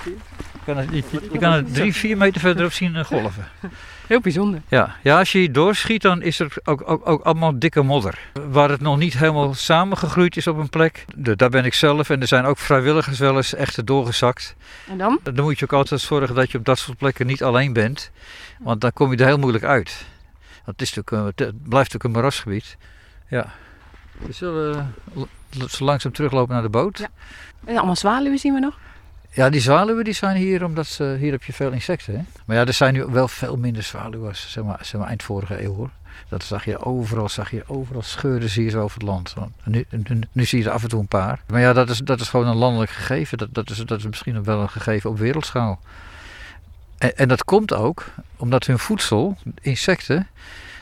Zie 0.03 0.13
je 0.13 0.17
dat? 0.17 0.47
Je 0.53 0.59
kan 0.65 0.77
het, 0.77 0.89
je, 0.91 1.29
je 1.33 1.39
kan 1.39 1.53
het 1.53 1.75
drie, 1.75 1.95
vier 1.95 2.17
meter 2.17 2.41
verderop 2.41 2.73
zien 2.73 2.97
eh, 2.97 3.05
golven. 3.05 3.45
Heel 4.13 4.21
bijzonder. 4.21 4.63
Ja. 4.69 4.97
ja, 5.03 5.19
als 5.19 5.33
je 5.33 5.39
hier 5.39 5.53
doorschiet, 5.53 6.03
dan 6.03 6.23
is 6.23 6.39
er 6.39 6.53
ook, 6.65 6.83
ook, 6.91 7.09
ook 7.09 7.23
allemaal 7.23 7.59
dikke 7.59 7.83
modder. 7.83 8.19
Waar 8.51 8.69
het 8.71 8.81
nog 8.81 8.99
niet 8.99 9.19
helemaal 9.19 9.55
samengegroeid 9.55 10.37
is 10.37 10.47
op 10.47 10.57
een 10.59 10.69
plek. 10.69 11.05
De- 11.17 11.37
daar 11.37 11.49
ben 11.51 11.65
ik 11.65 11.75
zelf 11.75 12.11
en 12.11 12.21
er 12.21 12.27
zijn 12.27 12.45
ook 12.45 12.59
vrijwilligers 12.59 13.19
wel 13.19 13.37
eens 13.37 13.55
echt 13.55 13.87
doorgezakt. 13.87 14.55
En 14.89 14.99
dan? 14.99 15.19
Dan 15.23 15.45
moet 15.45 15.59
je 15.59 15.65
ook 15.65 15.73
altijd 15.73 16.01
zorgen 16.01 16.35
dat 16.35 16.51
je 16.51 16.59
op 16.59 16.65
dat 16.65 16.79
soort 16.79 16.99
plekken 16.99 17.27
niet 17.27 17.43
alleen 17.43 17.73
bent. 17.73 18.11
Want 18.59 18.81
dan 18.81 18.93
kom 18.93 19.11
je 19.13 19.17
er 19.17 19.27
heel 19.27 19.39
moeilijk 19.39 19.65
uit. 19.65 20.05
Want 20.65 20.79
het, 20.79 20.83
is 20.83 20.95
natuurlijk, 20.95 21.11
een- 21.41 21.47
het 21.47 21.69
blijft 21.69 21.93
natuurlijk 21.93 22.05
een 22.05 22.11
moerasgebied. 22.11 22.77
Ja. 23.29 23.47
We 24.19 24.33
zullen 24.33 24.95
eh, 25.15 25.63
zo 25.69 25.85
langzaam 25.85 26.13
teruglopen 26.13 26.55
naar 26.55 26.63
de 26.63 26.69
boot. 26.69 26.99
Ja, 26.99 27.09
En 27.65 27.77
allemaal 27.77 27.97
zwaluwen 27.97 28.39
zien 28.39 28.55
we 28.55 28.61
nog. 28.61 28.79
Die 29.35 29.61
zwaluwen 29.61 30.05
die 30.05 30.15
zijn 30.15 30.37
hier 30.37 30.65
omdat 30.65 30.87
ze, 30.87 31.17
hier 31.19 31.33
heb 31.33 31.43
je 31.43 31.53
veel 31.53 31.71
insecten. 31.71 32.15
Hè? 32.15 32.23
Maar 32.45 32.57
ja, 32.57 32.65
er 32.65 32.73
zijn 32.73 32.95
nu 32.95 33.05
wel 33.05 33.29
veel 33.29 33.57
minder 33.57 33.83
zwaluwen 33.83 34.37
zeg 34.37 34.65
maar, 34.65 34.79
zeg 34.83 35.01
maar 35.01 35.09
eind 35.09 35.23
vorige 35.23 35.63
eeuw 35.63 35.75
hoor. 35.75 35.91
Dat 36.29 36.45
zag 36.45 36.65
je 36.65 36.85
overal, 36.85 37.29
zag 37.29 37.51
je 37.51 37.63
overal 37.67 38.03
scheurden 38.03 38.49
zie 38.49 38.71
je 38.71 38.77
over 38.77 38.99
het 38.99 39.09
land. 39.09 39.35
Nu, 39.65 39.87
nu, 39.91 40.21
nu 40.33 40.45
zie 40.45 40.59
je 40.59 40.65
er 40.65 40.71
af 40.71 40.83
en 40.83 40.89
toe 40.89 41.01
een 41.01 41.07
paar. 41.07 41.43
Maar 41.47 41.61
ja, 41.61 41.73
dat 41.73 41.91
is, 41.91 41.99
dat 41.99 42.21
is 42.21 42.29
gewoon 42.29 42.47
een 42.47 42.57
landelijk 42.57 42.91
gegeven. 42.91 43.39
Dat, 43.39 43.49
dat, 43.53 43.71
is, 43.71 43.79
dat 43.79 43.99
is 43.99 44.07
misschien 44.07 44.45
wel 44.45 44.61
een 44.61 44.69
gegeven 44.69 45.11
op 45.11 45.19
wereldschaal. 45.19 45.81
En, 46.99 47.17
en 47.17 47.29
dat 47.29 47.45
komt 47.45 47.75
ook 47.75 48.05
omdat 48.37 48.67
hun 48.67 48.79
voedsel, 48.79 49.37
insecten, 49.61 50.29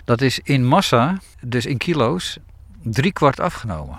dat 0.04 0.20
is 0.20 0.38
in 0.38 0.66
massa, 0.66 1.18
dus 1.40 1.66
in 1.66 1.78
kilo's, 1.78 2.38
drie 2.82 3.12
kwart 3.12 3.40
afgenomen. 3.40 3.98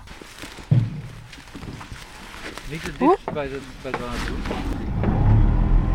Niet 2.71 2.83
te 2.83 2.91
dicht 2.97 3.33
bij, 3.33 3.47
de, 3.47 3.59
bij 3.81 3.91
het 3.91 3.99
water. 3.99 4.31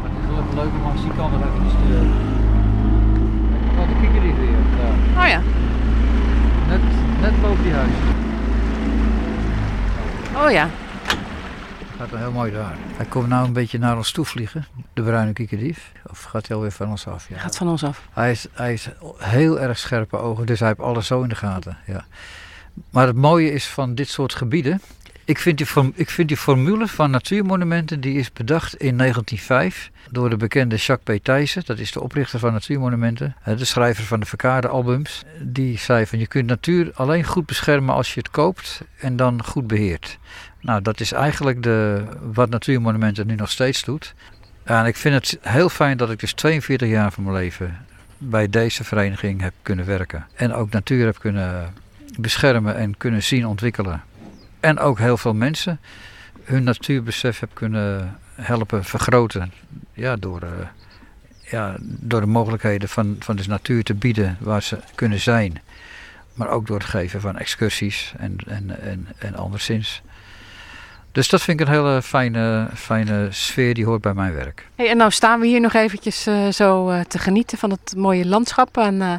Maar 0.01 0.11
het 0.11 0.23
is 0.23 0.29
wel 0.29 0.43
even 0.43 0.55
leuk 0.55 0.73
om 0.73 0.83
langs 0.83 1.03
die 1.03 1.11
even 1.11 1.69
te 1.69 1.77
sturen. 1.77 2.09
Wat 3.77 3.89
de 3.89 3.95
kikker 4.01 4.21
weer. 4.23 4.35
Ja. 4.79 5.23
Oh 5.23 5.29
ja. 5.29 5.43
Net, 6.69 6.81
net 7.21 7.43
boven 7.43 7.63
die 7.63 7.73
huis. 7.73 7.91
Oh 10.35 10.51
ja. 10.51 10.71
Gaat 11.97 12.11
wel 12.11 12.21
heel 12.21 12.33
mooi 12.33 12.53
daar. 12.53 12.77
Hij 12.97 13.07
komt 13.07 13.29
nou 13.29 13.47
een 13.47 13.53
beetje 13.53 13.79
naar 13.79 13.97
ons 13.97 14.13
toe 14.13 14.25
vliegen, 14.25 14.67
de 14.93 15.03
bruine 15.03 15.33
kikkerdief. 15.33 15.93
Of 16.07 16.23
gaat 16.23 16.47
hij 16.47 16.57
alweer 16.57 16.73
van 16.73 16.89
ons 16.89 17.07
af? 17.07 17.29
Ja. 17.29 17.39
Gaat 17.39 17.57
van 17.57 17.69
ons 17.69 17.85
af. 17.85 18.03
Hij 18.13 18.31
is, 18.31 18.47
hij 18.53 18.73
is 18.73 18.89
heel 19.19 19.61
erg 19.61 19.79
scherpe 19.79 20.17
ogen, 20.17 20.47
dus 20.47 20.59
hij 20.59 20.69
heeft 20.69 20.81
alles 20.81 21.07
zo 21.07 21.23
in 21.23 21.29
de 21.29 21.35
gaten. 21.35 21.77
Ja. 21.87 22.05
Maar 22.91 23.07
het 23.07 23.17
mooie 23.17 23.53
is 23.53 23.67
van 23.67 23.95
dit 23.95 24.09
soort 24.09 24.35
gebieden. 24.35 24.81
Ik 25.27 25.39
vind, 25.39 25.59
die, 25.59 25.93
ik 25.95 26.11
vind 26.11 26.29
die 26.29 26.37
formule 26.37 26.89
van 26.89 27.11
natuurmonumenten 27.11 28.01
die 28.01 28.19
is 28.19 28.33
bedacht 28.33 28.75
in 28.75 28.97
1905 28.97 29.91
door 30.11 30.31
de 30.31 30.37
bekende 30.37 30.77
Jacques 30.77 31.19
P. 31.19 31.25
Thijssen. 31.25 31.63
Dat 31.65 31.79
is 31.79 31.93
de 31.93 32.03
oprichter 32.03 32.39
van 32.39 32.53
natuurmonumenten, 32.53 33.37
de 33.45 33.65
schrijver 33.65 34.05
van 34.05 34.21
de 34.21 34.27
verkaarde 34.27 34.69
albums. 34.69 35.23
Die 35.41 35.79
zei 35.79 36.07
van 36.07 36.19
je 36.19 36.27
kunt 36.27 36.47
natuur 36.47 36.91
alleen 36.95 37.25
goed 37.25 37.47
beschermen 37.47 37.95
als 37.95 38.15
je 38.15 38.21
het 38.21 38.31
koopt 38.31 38.81
en 38.99 39.17
dan 39.17 39.45
goed 39.45 39.67
beheert. 39.67 40.19
Nou, 40.61 40.83
dat 40.83 41.01
is 41.01 41.13
eigenlijk 41.13 41.63
de, 41.63 42.05
wat 42.33 42.51
natuurmonumenten 42.51 43.27
nu 43.27 43.35
nog 43.35 43.51
steeds 43.51 43.85
doet. 43.85 44.15
En 44.63 44.87
ik 44.87 44.97
vind 44.97 45.15
het 45.15 45.39
heel 45.41 45.69
fijn 45.69 45.97
dat 45.97 46.11
ik 46.11 46.21
dus 46.21 46.33
42 46.33 46.89
jaar 46.89 47.13
van 47.13 47.23
mijn 47.23 47.37
leven 47.37 47.77
bij 48.19 48.49
deze 48.49 48.85
vereniging 48.85 49.41
heb 49.41 49.53
kunnen 49.63 49.87
werken. 49.87 50.27
En 50.35 50.53
ook 50.53 50.71
natuur 50.71 51.05
heb 51.05 51.19
kunnen 51.19 51.73
beschermen 52.19 52.77
en 52.77 52.97
kunnen 52.97 53.23
zien 53.23 53.47
ontwikkelen. 53.47 54.03
En 54.67 54.79
ook 54.79 54.99
heel 54.99 55.17
veel 55.17 55.35
mensen 55.35 55.81
hun 56.45 56.65
natuurbesef 56.65 57.41
heb 57.41 57.51
kunnen 57.53 58.19
helpen 58.35 58.85
vergroten. 58.85 59.53
Ja, 59.93 60.17
door, 60.17 60.43
eh, 60.43 60.49
ja, 61.51 61.77
door 61.81 62.21
de 62.21 62.27
mogelijkheden 62.27 62.89
van, 62.89 63.17
van 63.19 63.37
de 63.37 63.45
natuur 63.47 63.85
te 63.85 63.95
bieden 63.95 64.37
waar 64.41 64.63
ze 64.63 64.79
kunnen 64.95 65.21
zijn. 65.21 65.61
Maar 66.35 66.49
ook 66.49 66.67
door 66.67 66.79
het 66.79 66.87
geven 66.87 67.21
van 67.21 67.39
excursies 67.39 68.15
en, 68.19 68.37
en, 68.47 68.81
en, 68.81 69.09
en 69.19 69.35
anderszins. 69.35 70.03
Dus 71.13 71.29
dat 71.29 71.43
vind 71.43 71.61
ik 71.61 71.67
een 71.67 71.73
hele 71.73 72.03
fijne, 72.03 72.69
fijne 72.75 73.29
sfeer 73.31 73.75
die 73.75 73.85
hoort 73.85 74.01
bij 74.01 74.15
mijn 74.15 74.35
werk. 74.35 74.69
Hey, 74.75 74.89
en 74.89 74.97
nou 74.97 75.11
staan 75.11 75.41
we 75.41 75.47
hier 75.47 75.61
nog 75.61 75.75
eventjes 75.75 76.27
eh, 76.27 76.49
zo 76.49 76.89
eh, 76.91 77.01
te 77.01 77.19
genieten 77.19 77.59
van 77.59 77.71
het 77.71 77.95
mooie 77.97 78.27
landschap. 78.27 78.77
Eh, 78.77 79.15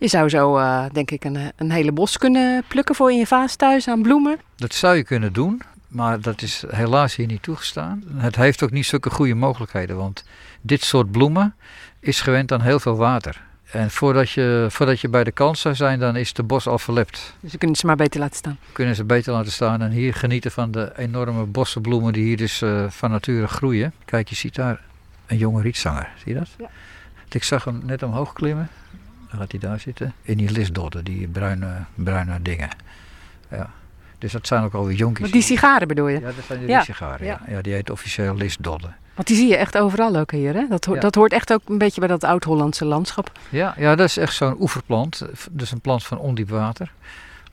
je 0.00 0.08
zou 0.08 0.28
zo, 0.28 0.56
eh, 0.56 0.84
denk 0.92 1.10
ik, 1.10 1.24
een, 1.24 1.52
een 1.56 1.70
hele 1.70 1.92
bos 1.92 2.18
kunnen 2.18 2.64
plukken 2.68 2.94
voor 2.94 3.10
in 3.10 3.18
je 3.18 3.26
vaas 3.26 3.56
thuis 3.56 3.88
aan 3.88 4.02
bloemen. 4.02 4.38
Dat 4.56 4.74
zou 4.74 4.96
je 4.96 5.04
kunnen 5.04 5.32
doen, 5.32 5.62
maar 5.88 6.20
dat 6.20 6.42
is 6.42 6.64
helaas 6.68 7.16
hier 7.16 7.26
niet 7.26 7.42
toegestaan. 7.42 8.04
Het 8.16 8.36
heeft 8.36 8.62
ook 8.62 8.70
niet 8.70 8.86
zulke 8.86 9.10
goede 9.10 9.34
mogelijkheden, 9.34 9.96
want 9.96 10.24
dit 10.60 10.82
soort 10.82 11.10
bloemen 11.10 11.54
is 12.00 12.20
gewend 12.20 12.52
aan 12.52 12.60
heel 12.60 12.80
veel 12.80 12.96
water. 12.96 13.40
En 13.70 13.90
voordat 13.90 14.30
je, 14.30 14.66
voordat 14.70 15.00
je 15.00 15.08
bij 15.08 15.24
de 15.24 15.32
kans 15.32 15.60
zou 15.60 15.74
zijn, 15.74 15.98
dan 15.98 16.16
is 16.16 16.32
de 16.32 16.42
bos 16.42 16.66
al 16.66 16.78
verlept. 16.78 17.34
Dus 17.40 17.52
we 17.52 17.58
kunnen 17.58 17.76
ze 17.76 17.86
maar 17.86 17.96
beter 17.96 18.20
laten 18.20 18.36
staan. 18.36 18.58
Kunnen 18.72 18.94
ze 18.94 19.04
beter 19.04 19.32
laten 19.32 19.52
staan 19.52 19.82
en 19.82 19.90
hier 19.90 20.14
genieten 20.14 20.50
van 20.50 20.70
de 20.70 20.92
enorme 20.96 21.44
bossenbloemen 21.44 22.12
die 22.12 22.24
hier 22.24 22.36
dus 22.36 22.62
eh, 22.62 22.84
van 22.88 23.10
nature 23.10 23.48
groeien. 23.48 23.92
Kijk, 24.04 24.28
je 24.28 24.34
ziet 24.34 24.54
daar 24.54 24.80
een 25.26 25.38
jonge 25.38 25.62
rietzanger, 25.62 26.08
zie 26.16 26.32
je 26.32 26.38
dat? 26.38 26.48
Ja. 26.58 26.70
Ik 27.28 27.44
zag 27.44 27.64
hem 27.64 27.80
net 27.84 28.02
omhoog 28.02 28.32
klimmen. 28.32 28.68
Gaat 29.36 29.50
hij 29.50 29.60
daar 29.60 29.80
zitten. 29.80 30.14
In 30.22 30.36
die 30.36 30.50
listdodden, 30.50 31.04
die 31.04 31.28
bruine, 31.28 31.84
bruine 31.94 32.42
dingen. 32.42 32.68
Ja. 33.50 33.70
Dus 34.18 34.32
dat 34.32 34.46
zijn 34.46 34.62
ook 34.64 34.74
alweer 34.74 34.96
jonkies. 34.96 35.20
Want 35.20 35.32
die 35.32 35.42
sigaren 35.42 35.88
bedoel 35.88 36.08
je? 36.08 36.20
Ja, 36.20 36.26
dat 36.26 36.44
zijn 36.46 36.58
die 36.58 36.68
Ja. 36.68 36.82
sigaren. 36.82 37.26
Ja. 37.26 37.40
Ja. 37.48 37.60
die 37.60 37.72
heet 37.72 37.90
officieel 37.90 38.34
listdodden. 38.36 38.96
Want 39.14 39.28
die 39.28 39.36
zie 39.36 39.48
je 39.48 39.56
echt 39.56 39.78
overal 39.78 40.16
ook 40.16 40.30
hier, 40.32 40.54
hè? 40.54 40.66
Dat, 40.68 40.84
ho- 40.84 40.94
Ja. 40.94 41.00
dat 41.00 41.14
hoort 41.14 41.32
echt 41.32 41.52
ook 41.52 41.60
een 41.66 41.78
beetje 41.78 42.00
bij 42.00 42.08
dat 42.08 42.24
oud-Hollandse 42.24 42.84
landschap. 42.84 43.32
Ja, 43.48 43.74
ja, 43.78 43.94
dat 43.94 44.06
is 44.06 44.16
echt 44.16 44.34
zo'n 44.34 44.56
oeverplant. 44.60 45.22
Dus 45.50 45.70
een 45.72 45.80
plant 45.80 46.04
van 46.06 46.18
ondiep 46.18 46.48
water. 46.48 46.92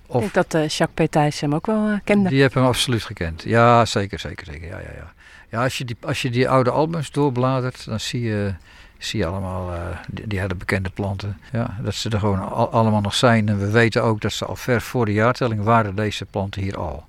Ik 0.08 0.14
Of 0.14 0.20
denk 0.22 0.34
dat 0.34 0.54
eh, 0.54 0.68
Jacques 0.68 1.08
P. 1.08 1.12
Thijs 1.12 1.40
hem 1.40 1.56
ook 1.56 1.66
wel 1.66 1.88
eh, 1.88 1.94
kende. 2.04 2.30
Die 2.30 2.42
heb 2.42 2.54
hem 2.54 2.66
absoluut 2.66 3.04
gekend. 3.04 3.44
Ja, 3.44 3.86
zeker, 3.86 4.20
zeker, 4.20 4.46
zeker. 4.46 4.68
Ja, 4.68 4.78
ja, 4.80 4.90
ja. 4.96 5.14
ja 5.50 5.64
als, 5.64 5.78
je 5.78 5.86
die, 5.86 5.98
als 6.02 6.22
je 6.22 6.30
die 6.30 6.50
oude 6.50 6.70
albums 6.72 7.12
doorbladert, 7.12 7.86
dan 7.86 8.00
zie 8.00 8.22
je, 8.22 8.54
zie 8.98 9.20
je 9.20 9.26
allemaal 9.26 9.74
eh, 9.74 9.80
die, 10.08 10.28
die 10.28 10.40
hele 10.40 10.56
bekende 10.56 10.90
planten. 10.90 11.38
Ja, 11.52 11.78
dat 11.82 11.94
ze 11.96 12.10
er 12.10 12.20
gewoon 12.20 12.50
al- 12.50 12.72
allemaal 12.72 13.02
nog 13.02 13.16
zijn. 13.16 13.50
En 13.50 13.60
we 13.60 13.70
weten 13.72 14.04
ook 14.04 14.22
dat 14.22 14.32
ze 14.34 14.46
al 14.46 14.56
ver 14.56 14.82
voor 14.82 15.06
de 15.06 15.14
jaartelling 15.14 15.64
waren 15.64 15.96
deze 15.96 16.26
planten 16.26 16.62
hier 16.62 16.78
al. 16.78 17.06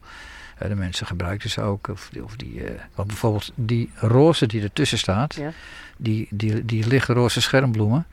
Eh, 0.59 0.68
de 0.68 0.74
mensen 0.74 1.07
gebruikten 1.07 1.51
ze 1.51 1.61
ook. 1.62 1.89
Of 1.89 2.09
die, 2.12 2.24
of 2.24 2.36
die, 2.36 2.64
eh, 2.64 2.70
want 2.95 3.09
bijvoorbeeld 3.09 3.53
die 3.55 3.91
roze 3.95 4.47
die 4.47 4.62
ertussen 4.62 4.99
staat, 4.99 5.34
Ja. 5.34 5.51
die, 5.97 6.26
die, 6.30 6.64
die 6.64 6.86
lichtroze 6.86 7.41
schermbloemen, 7.41 8.07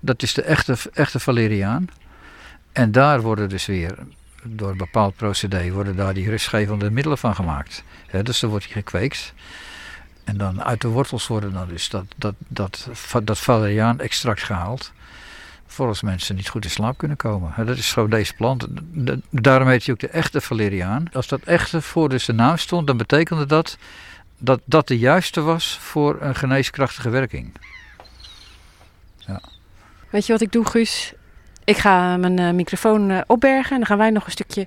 dat 0.00 0.22
is 0.22 0.34
de 0.34 0.42
echte, 0.42 0.76
echte 0.92 1.20
valeriaan. 1.20 1.88
En 2.72 2.92
daar 2.92 3.20
worden 3.20 3.48
dus 3.48 3.66
weer 3.66 3.94
door 4.42 4.70
een 4.70 4.76
bepaald 4.76 5.16
procedé 5.16 5.70
worden 5.70 5.96
daar 5.96 6.14
die 6.14 6.30
rustgevende 6.30 6.90
middelen 6.90 7.18
van 7.18 7.34
gemaakt. 7.34 7.84
Dus 8.22 8.40
dan 8.40 8.50
wordt 8.50 8.64
die 8.64 8.72
gekweekt. 8.74 9.32
En 10.26 10.36
dan 10.36 10.62
uit 10.62 10.80
de 10.80 10.88
wortels 10.88 11.26
worden 11.26 11.52
dan 11.52 11.68
dus 11.68 11.88
dat, 11.88 12.04
dat, 12.16 12.34
dat, 12.48 12.88
dat 13.22 13.38
valeriaan 13.38 14.00
extract 14.00 14.42
gehaald. 14.42 14.92
Volgens 15.66 16.02
mensen 16.02 16.36
niet 16.36 16.48
goed 16.48 16.64
in 16.64 16.70
slaap 16.70 16.98
kunnen 16.98 17.16
komen. 17.16 17.66
Dat 17.66 17.76
is 17.76 17.92
gewoon 17.92 18.10
deze 18.10 18.34
plant. 18.34 18.66
Daarom 19.30 19.68
heet 19.68 19.84
hij 19.84 19.94
ook 19.94 20.00
de 20.00 20.08
echte 20.08 20.40
valeriaan. 20.40 21.04
Als 21.12 21.28
dat 21.28 21.40
echte 21.40 21.82
voor 21.82 22.08
dus 22.08 22.24
de 22.24 22.32
naam 22.32 22.56
stond, 22.56 22.86
dan 22.86 22.96
betekende 22.96 23.46
dat 23.46 23.76
dat 24.38 24.60
dat 24.64 24.88
de 24.88 24.98
juiste 24.98 25.40
was 25.40 25.78
voor 25.80 26.16
een 26.20 26.34
geneeskrachtige 26.34 27.10
werking. 27.10 27.52
Weet 30.10 30.26
je 30.26 30.32
wat 30.32 30.40
ik 30.40 30.52
doe, 30.52 30.66
Guus? 30.66 31.12
Ik 31.64 31.76
ga 31.76 32.16
mijn 32.16 32.38
eh, 32.38 32.50
microfoon 32.50 33.10
eh, 33.10 33.20
opbergen 33.26 33.70
en 33.70 33.76
dan 33.76 33.86
gaan 33.86 33.98
wij 33.98 34.10
nog 34.10 34.24
een 34.24 34.30
stukje 34.30 34.66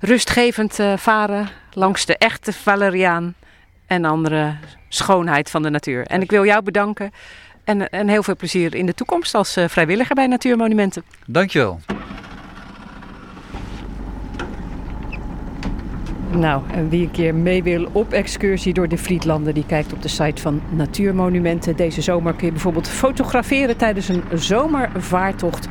rustgevend 0.00 0.78
eh, 0.78 0.96
varen 0.96 1.48
langs 1.72 2.04
de 2.04 2.16
echte 2.16 2.52
valeriaan 2.52 3.34
en 3.86 4.04
andere 4.04 4.56
schoonheid 4.88 5.50
van 5.50 5.62
de 5.62 5.70
natuur. 5.70 6.06
En 6.06 6.22
ik 6.22 6.30
wil 6.30 6.44
jou 6.44 6.62
bedanken 6.62 7.10
en, 7.64 7.90
en 7.90 8.08
heel 8.08 8.22
veel 8.22 8.36
plezier 8.36 8.74
in 8.74 8.86
de 8.86 8.94
toekomst 8.94 9.34
als 9.34 9.56
eh, 9.56 9.68
vrijwilliger 9.68 10.14
bij 10.14 10.26
Natuurmonumenten. 10.26 11.02
Dankjewel. 11.26 11.80
Nou, 16.30 16.62
en 16.70 16.88
wie 16.88 17.02
een 17.02 17.10
keer 17.10 17.34
mee 17.34 17.62
wil 17.62 17.88
op 17.92 18.12
excursie 18.12 18.74
door 18.74 18.88
de 18.88 18.96
Vlietlanden, 18.96 19.54
die 19.54 19.66
kijkt 19.66 19.92
op 19.92 20.02
de 20.02 20.08
site 20.08 20.42
van 20.42 20.62
Natuurmonumenten. 20.68 21.76
Deze 21.76 22.02
zomer 22.02 22.34
kun 22.34 22.46
je 22.46 22.52
bijvoorbeeld 22.52 22.88
fotograferen 22.88 23.76
tijdens 23.76 24.08
een 24.08 24.22
zomervaartocht 24.34 25.68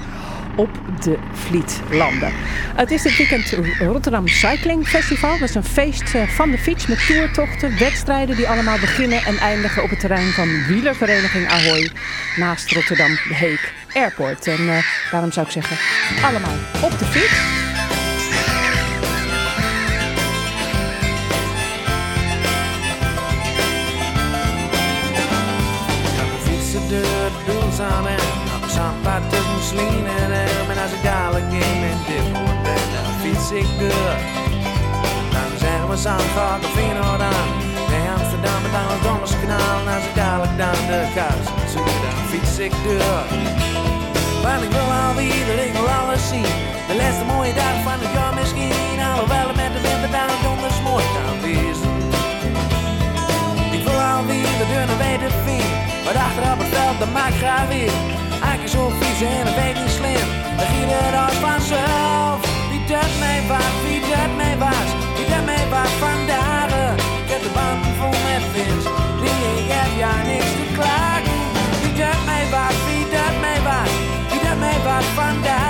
op 0.58 0.70
de 1.04 1.18
Vlietlanden. 1.34 2.32
Het 2.76 2.92
is 2.92 3.02
dit 3.02 3.18
weekend 3.18 3.58
Rotterdam 3.80 4.28
Cycling 4.28 4.88
Festival. 4.88 5.40
Dat 5.40 5.50
is 5.50 5.56
een 5.56 5.64
feest 5.64 6.16
eh, 6.16 6.28
van 6.28 6.52
de 6.52 6.58
fiets 6.58 6.88
met 6.88 7.06
toertochten, 7.08 7.80
wedstrijden 7.80 8.36
die 8.36 8.48
allemaal 8.48 8.80
beginnen 8.80 9.22
en 9.26 9.38
eindigen 9.38 9.84
op 9.84 9.90
het 9.90 10.00
terrein 10.00 10.32
van 10.32 10.66
wielervereniging 10.68 11.48
Ahoy 11.48 11.92
naast 12.38 12.72
Rotterdam 12.72 13.18
Heek 13.30 13.74
Airport. 13.94 14.48
En 14.48 14.70
eh, 14.70 14.84
daarom 15.12 15.32
zou 15.32 15.46
ik 15.46 15.52
zeggen, 15.52 15.78
allemaal 16.24 16.56
op 16.82 17.00
de 17.00 17.06
fiets. 17.06 17.66
Slien 29.70 30.06
en 30.22 30.32
Elm. 30.46 30.70
En 30.74 30.80
als 30.84 30.94
ik 30.98 31.04
dadelijk 31.04 31.50
in 31.66 31.80
mijn 31.84 32.00
diphoorn 32.08 32.60
ben, 32.68 32.86
dan 32.94 33.08
fiets 33.22 33.48
ik 33.62 33.70
door. 33.80 34.18
Dan 35.34 35.50
zeggen 35.64 35.88
we 35.90 35.98
Zandvoort 36.06 36.62
of 36.66 36.72
Feyenoord 36.76 37.22
aan. 37.34 37.50
Nee, 37.92 38.06
Amsterdam 38.18 38.62
en 38.68 38.72
dan 38.78 38.88
het 38.94 39.04
Donderskanaal. 39.08 39.78
En 39.82 39.88
als 39.96 40.06
ik 40.10 40.16
dadelijk 40.22 40.56
dan 40.64 40.80
de 40.92 41.02
kaas 41.18 41.48
zoek, 41.74 41.96
dan 42.04 42.18
fiets 42.32 42.56
ik 42.68 42.74
door. 42.86 43.26
Want 44.44 44.62
ik 44.68 44.72
wil 44.78 44.90
alweer, 45.06 45.48
ik 45.68 45.74
wil 45.78 45.90
alles 46.00 46.24
zien. 46.34 46.54
De 46.90 46.96
laatste 47.00 47.26
mooie 47.34 47.54
dag 47.62 47.76
van 47.88 47.98
het 48.04 48.12
jaar 48.18 48.34
misschien. 48.40 49.00
Alhoewel 49.10 49.48
het 49.52 49.58
met 49.64 49.72
de 49.76 49.82
winter 49.88 50.12
dan 50.16 50.40
donders 50.48 50.80
mooi 50.90 51.04
kan 51.16 51.36
wezen. 51.46 51.96
Ik 53.78 53.84
wil 53.88 54.00
alweer 54.14 54.52
de 54.62 54.68
deur 54.72 54.86
naar 54.90 55.02
weten 55.08 55.32
vind. 55.46 55.72
Maar 56.04 56.18
achter 56.28 56.44
op 56.54 56.60
het 56.64 56.72
veld, 56.76 56.98
dat 57.04 57.12
maakt 57.18 57.38
graag 57.44 57.68
weer. 57.76 57.96
Zo 58.78 58.92
fietsen 59.00 59.28
en 59.28 59.46
dat 59.46 59.56
weet 59.56 59.78
slim. 59.98 60.28
Dan 60.58 60.68
giet 60.72 60.90
het 60.90 61.16
als 61.26 61.38
vanzelf. 61.46 62.38
Wie 62.70 62.84
dat 62.94 63.12
mij 63.20 63.42
was, 63.52 63.74
wie 63.84 64.02
dat 64.12 64.32
mij 64.42 64.58
was, 64.58 64.90
wie 65.16 65.28
dat 65.34 65.46
mij 65.46 65.66
was 65.70 65.92
vandaag. 66.06 66.96
Ik 67.24 67.30
heb 67.34 67.42
de 67.46 67.52
banden 67.58 67.94
vol 68.00 68.16
met 68.28 68.44
vins. 68.54 68.86
Die 69.22 69.40
ik 69.62 69.70
heb 69.78 69.92
ja 70.04 70.16
niks 70.30 70.52
te 70.60 70.66
klagen. 70.78 71.40
Wie 71.82 71.94
dat 72.02 72.20
mij 72.30 72.46
was, 72.56 72.76
wie 72.88 73.06
dat 73.16 73.36
mij 73.44 73.60
was, 73.68 73.92
wie 74.30 74.42
dat 74.48 74.58
mij 74.66 74.80
was 74.88 75.06
vandaag. 75.20 75.67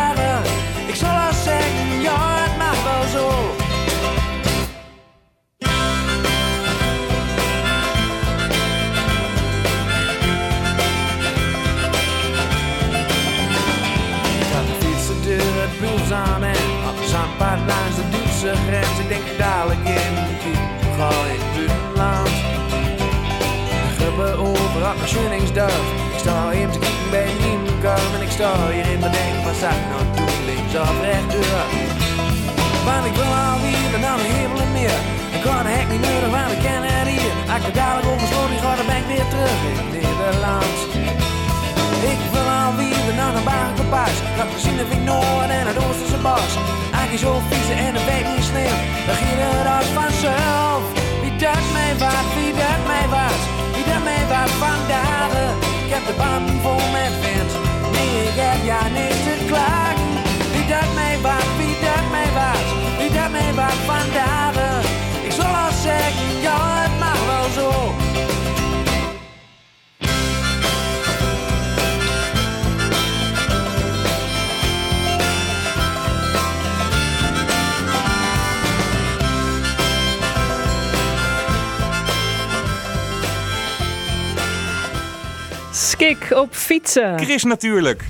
Ik 25.58 26.20
sta 26.24 26.52
even 26.52 26.72
te 26.72 26.80
kijken 26.80 27.10
bij 27.10 27.26
een 27.32 27.42
inkomen 27.52 28.14
en 28.18 28.22
ik 28.28 28.32
sta 28.38 28.50
hier 28.76 28.88
in 28.94 29.00
mijn 29.04 29.12
denk, 29.12 29.36
wat 29.46 29.58
zou 29.62 29.74
ik 29.82 29.86
nou 29.92 30.04
doen, 30.18 30.38
links 30.50 30.74
of 30.84 30.98
rechtdoor. 31.08 31.66
Want 32.88 33.04
ik 33.10 33.16
wil 33.20 33.32
alweer 33.50 33.92
dan 34.06 34.18
een 34.20 34.32
hemel 34.36 34.60
en 34.66 34.72
meer. 34.78 35.00
Ik 35.36 35.42
kan 35.46 35.64
de 35.66 35.72
hek 35.78 35.88
niet 35.94 36.04
nodig, 36.08 36.32
want 36.38 36.52
ik 36.56 36.62
ken 36.68 36.84
het 36.90 37.08
hier. 37.14 37.34
Als 37.54 37.64
ik 37.70 37.76
dadelijk 37.82 38.08
over 38.14 38.28
sloot, 38.32 38.50
die 38.54 38.62
ga 38.64 38.72
dan 38.80 38.88
ben 38.92 39.00
ik 39.04 39.08
weer 39.14 39.28
terug 39.34 39.60
in 39.72 39.80
Nederland. 39.96 40.78
Ik 42.14 42.22
wil 42.34 42.48
alweer 42.64 43.14
naar 43.22 43.34
een 43.40 43.48
bagenpas. 43.56 44.16
Gaat 44.38 44.52
gezien 44.56 44.78
of 44.84 44.90
ik 44.98 45.04
Noord 45.10 45.50
en 45.60 45.66
het 45.72 45.78
Oosterse 45.86 46.20
bos. 46.28 46.52
Eigenlijk 46.98 47.24
zo 47.28 47.32
fietsen 47.50 47.78
en 47.86 47.92
dat 47.98 48.06
weet 48.12 48.28
niet 48.32 48.46
slim. 48.52 48.78
Dan 49.08 49.18
ging 49.22 49.38
het 49.46 49.68
als 49.78 49.90
vanzelf. 50.00 50.82
Wie 51.22 51.36
dat 51.46 51.66
mij 51.78 51.94
was, 52.04 52.28
wie 52.38 52.54
dat 52.62 52.82
mij 52.92 53.08
was. 53.16 53.40
Wie 53.76 53.86
dat 53.92 54.04
mij 54.10 54.24
was 54.34 54.52
vandaag. 54.64 55.27
Ik 56.18 56.57
Skik 85.98 86.32
op 86.36 86.54
fietsen. 86.54 87.20
Chris 87.20 87.44
natuurlijk. 87.44 88.06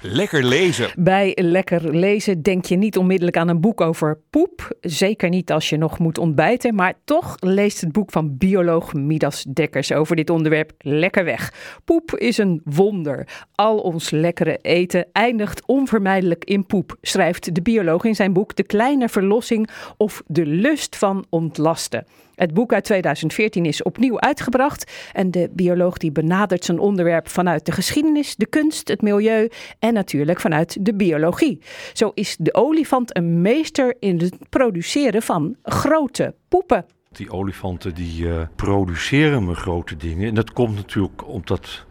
Lekker 0.00 0.44
lezen. 0.44 0.90
Bij 0.98 1.32
lekker 1.40 1.94
lezen 1.96 2.42
denk 2.42 2.64
je 2.64 2.76
niet 2.76 2.96
onmiddellijk 2.96 3.36
aan 3.36 3.48
een 3.48 3.60
boek 3.60 3.80
over 3.80 4.18
poep. 4.30 4.76
Zeker 4.80 5.28
niet 5.28 5.52
als 5.52 5.68
je 5.68 5.76
nog 5.76 5.98
moet 5.98 6.18
ontbijten. 6.18 6.74
Maar 6.74 6.94
toch 7.04 7.36
leest 7.40 7.80
het 7.80 7.92
boek 7.92 8.10
van 8.10 8.36
bioloog 8.36 8.94
Midas 8.94 9.42
Dekkers 9.42 9.92
over 9.92 10.16
dit 10.16 10.30
onderwerp 10.30 10.72
lekker 10.78 11.24
weg. 11.24 11.52
Poep 11.84 12.16
is 12.16 12.38
een 12.38 12.60
wonder. 12.64 13.28
Al 13.54 13.78
ons 13.78 14.10
lekkere 14.10 14.58
eten 14.62 15.06
eindigt 15.12 15.66
onvermijdelijk 15.66 16.44
in 16.44 16.66
poep, 16.66 16.96
schrijft 17.00 17.54
de 17.54 17.62
bioloog 17.62 18.04
in 18.04 18.14
zijn 18.14 18.32
boek 18.32 18.56
De 18.56 18.64
Kleine 18.64 19.08
Verlossing 19.08 19.68
of 19.96 20.22
De 20.26 20.46
Lust 20.46 20.96
van 20.96 21.26
Ontlasten. 21.30 22.06
Het 22.36 22.54
boek 22.54 22.72
uit 22.72 22.84
2014 22.84 23.64
is 23.64 23.82
opnieuw 23.82 24.20
uitgebracht 24.20 24.92
en 25.12 25.30
de 25.30 25.50
bioloog 25.52 25.96
die 25.96 26.12
benadert 26.12 26.64
zijn 26.64 26.78
onderwerp 26.78 27.28
vanuit 27.28 27.66
de 27.66 27.72
geschiedenis, 27.72 28.36
de 28.36 28.46
kunst, 28.46 28.88
het 28.88 29.02
milieu 29.02 29.48
en 29.78 29.94
natuurlijk 29.94 30.40
vanuit 30.40 30.76
de 30.80 30.94
biologie. 30.94 31.60
Zo 31.92 32.10
is 32.14 32.36
de 32.38 32.54
olifant 32.54 33.16
een 33.16 33.40
meester 33.40 33.96
in 33.98 34.18
het 34.18 34.36
produceren 34.48 35.22
van 35.22 35.56
grote 35.62 36.34
poepen. 36.48 36.86
Die 37.12 37.30
olifanten 37.30 37.94
die 37.94 38.22
uh, 38.22 38.42
produceren 38.56 39.44
me 39.44 39.54
grote 39.54 39.96
dingen. 39.96 40.28
En 40.28 40.34
dat 40.34 40.52
komt 40.52 40.74
natuurlijk 40.74 41.28
omdat 41.28 41.84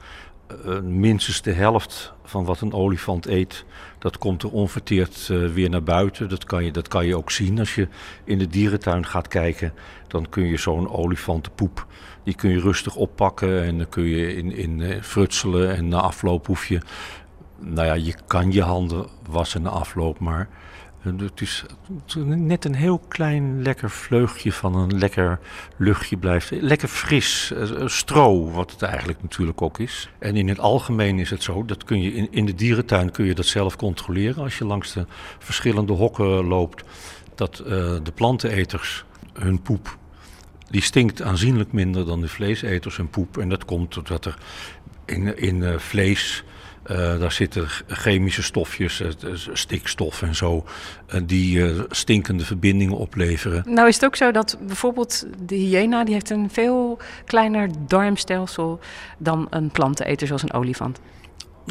uh, 0.66 0.80
minstens 0.82 1.42
de 1.42 1.52
helft 1.52 2.14
van 2.24 2.46
wat 2.46 2.62
een 2.62 2.74
olifant 2.74 3.26
eet, 3.26 3.66
dat 4.06 4.18
komt 4.18 4.44
er 4.44 4.52
onverteerd 4.52 5.28
uh, 5.32 5.54
weer 5.54 5.70
naar 5.70 5.84
buiten. 5.84 6.30
Dat 6.30 6.44
kan, 6.44 6.66
je, 6.66 6.72
dat 6.72 6.88
kan 6.88 7.06
je 7.06 7.18
ook 7.18 7.32
zien 7.32 7.60
als 7.60 7.76
je 7.76 7.88
in 8.24 8.38
de 8.38 8.48
dierentuin 8.48 9.06
gaat 9.06 9.28
kijken. 9.28 9.74
Dan 10.08 10.30
kun 10.30 10.44
je 10.44 10.58
zo'n 10.58 10.92
olifantenpoep, 10.92 11.88
die 12.24 12.36
kun 12.36 12.50
je 12.50 12.60
rustig 12.60 12.96
oppakken 12.96 13.64
en 13.64 13.78
dan 13.78 13.90
kun 13.90 14.04
je 14.04 14.36
in, 14.36 14.52
in 14.52 15.04
frutselen. 15.04 15.76
En 15.76 15.88
na 15.88 16.00
afloop 16.00 16.48
hoef 16.48 16.66
je, 16.66 16.82
nou 17.60 17.88
ja, 17.88 17.94
je 17.94 18.16
kan 18.28 18.52
je 18.52 18.62
handen 18.62 19.06
wassen 19.30 19.62
na 19.62 19.70
afloop, 19.70 20.20
maar 20.20 20.50
het 21.06 21.42
is 21.42 21.66
net 22.26 22.66
een 22.66 22.76
heel 22.76 23.00
klein 23.08 23.62
lekker 23.62 23.90
vleugje 23.90 24.52
van 24.52 24.76
een 24.76 24.98
lekker 24.98 25.40
luchtje 25.78 26.18
blijft. 26.18 26.52
Lekker 26.52 26.88
fris, 26.88 27.54
stro, 27.86 28.52
wat 28.52 28.72
het 28.72 28.82
eigenlijk 28.82 29.22
natuurlijk 29.22 29.62
ook 29.62 29.80
is. 29.80 30.10
En 30.20 30.36
in 30.36 30.48
het 30.48 30.60
algemeen 30.60 31.20
is 31.20 31.30
het 31.30 31.44
zo, 31.44 31.66
dat 31.66 31.84
kun 31.84 32.02
je 32.02 32.14
in, 32.14 32.28
in 32.32 32.46
de 32.46 32.56
dierentuin 32.56 33.12
kun 33.12 33.26
je 33.26 33.36
dat 33.36 33.46
zelf 33.46 33.76
controleren. 33.76 34.44
Als 34.44 34.58
je 34.58 34.66
langs 34.66 34.94
de 34.94 35.06
verschillende 35.40 35.94
hokken 35.94 36.26
loopt, 36.26 36.84
dat 37.36 37.60
uh, 37.60 37.68
de 38.04 38.12
planteneters 38.14 39.06
hun 39.34 39.62
poep, 39.62 39.98
die 40.70 40.82
stinkt 40.82 41.22
aanzienlijk 41.22 41.72
minder 41.72 42.06
dan 42.06 42.22
de 42.22 42.28
vleeseters 42.28 42.98
hun 42.98 43.10
poep. 43.10 43.38
En 43.38 43.50
dat 43.50 43.66
komt 43.66 43.94
doordat 43.94 44.26
er 44.26 44.38
in, 45.06 45.38
in 45.38 45.80
vlees 45.80 46.44
uh, 46.92 47.20
daar 47.20 47.32
zitten 47.32 47.68
chemische 47.88 48.44
stofjes, 48.44 49.02
uh, 49.02 49.10
stikstof 49.54 50.22
en 50.22 50.36
zo, 50.36 50.66
uh, 51.14 51.22
die 51.26 51.64
stinkende 51.90 52.46
verbindingen 52.46 52.98
opleveren. 52.98 53.64
Nou 53.68 53.88
is 53.88 53.96
het 53.96 54.06
ook 54.06 54.16
zo 54.16 54.32
dat 54.32 54.58
bijvoorbeeld 54.62 55.26
de 55.46 55.56
hyena, 55.56 56.04
die 56.04 56.14
heeft 56.14 56.30
een 56.30 56.50
veel 56.52 56.98
kleiner 57.26 57.70
darmstelsel 57.88 58.80
dan 59.18 59.48
een 59.50 59.70
planteneter 59.70 60.28
zoals 60.28 60.44
een 60.44 60.54
olifant. 60.54 61.00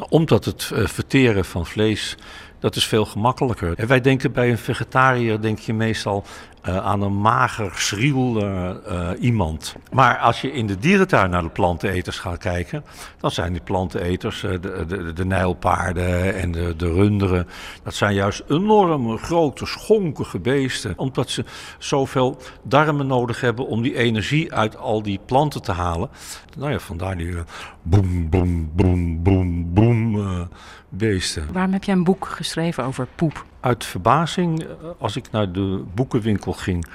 Omdat 0.08 0.44
het 0.44 0.70
verteren 0.74 1.44
van 1.44 1.66
vlees 1.66 2.16
dat 2.64 2.76
is 2.76 2.86
veel 2.86 3.04
gemakkelijker. 3.04 3.74
En 3.76 3.86
wij 3.86 4.00
denken 4.00 4.32
bij 4.32 4.50
een 4.50 4.58
vegetariër 4.58 5.40
denk 5.40 5.58
je 5.58 5.74
meestal 5.74 6.24
uh, 6.68 6.76
aan 6.76 7.02
een 7.02 7.20
mager, 7.20 7.72
schriel 7.74 8.42
uh, 8.42 8.70
uh, 8.88 9.08
iemand. 9.20 9.74
Maar 9.92 10.18
als 10.18 10.40
je 10.40 10.52
in 10.52 10.66
de 10.66 10.78
dierentuin 10.78 11.30
naar 11.30 11.42
de 11.42 11.48
planteneters 11.48 12.18
gaat 12.18 12.38
kijken, 12.38 12.84
dan 13.20 13.30
zijn 13.30 13.52
die 13.52 13.62
planteneters, 13.62 14.40
de, 14.40 14.84
de, 14.86 15.12
de 15.12 15.24
nijlpaarden 15.24 16.34
en 16.34 16.52
de, 16.52 16.76
de 16.76 16.92
runderen, 16.92 17.48
dat 17.82 17.94
zijn 17.94 18.14
juist 18.14 18.42
enorme, 18.48 19.16
grote, 19.16 19.66
schonkige 19.66 20.38
beesten. 20.38 20.92
Omdat 20.96 21.30
ze 21.30 21.44
zoveel 21.78 22.38
darmen 22.62 23.06
nodig 23.06 23.40
hebben 23.40 23.66
om 23.66 23.82
die 23.82 23.96
energie 23.96 24.52
uit 24.52 24.76
al 24.76 25.02
die 25.02 25.20
planten 25.26 25.62
te 25.62 25.72
halen. 25.72 26.10
Nou 26.56 26.70
ja, 26.70 26.78
vandaar 26.78 27.16
die 27.16 27.34
boem, 27.82 28.30
boem, 28.30 28.70
boem, 28.74 29.22
boem, 29.22 29.72
boem 29.72 30.48
beesten. 30.96 31.52
Waarom 31.52 31.72
heb 31.72 31.84
jij 31.84 31.94
een 31.94 32.04
boek 32.04 32.26
geschreven 32.26 32.84
over 32.84 33.06
poep? 33.14 33.44
Uit 33.60 33.84
verbazing, 33.84 34.66
als 34.98 35.16
ik 35.16 35.30
naar 35.30 35.52
de 35.52 35.84
boekenwinkel 35.94 36.52
ging, 36.52 36.86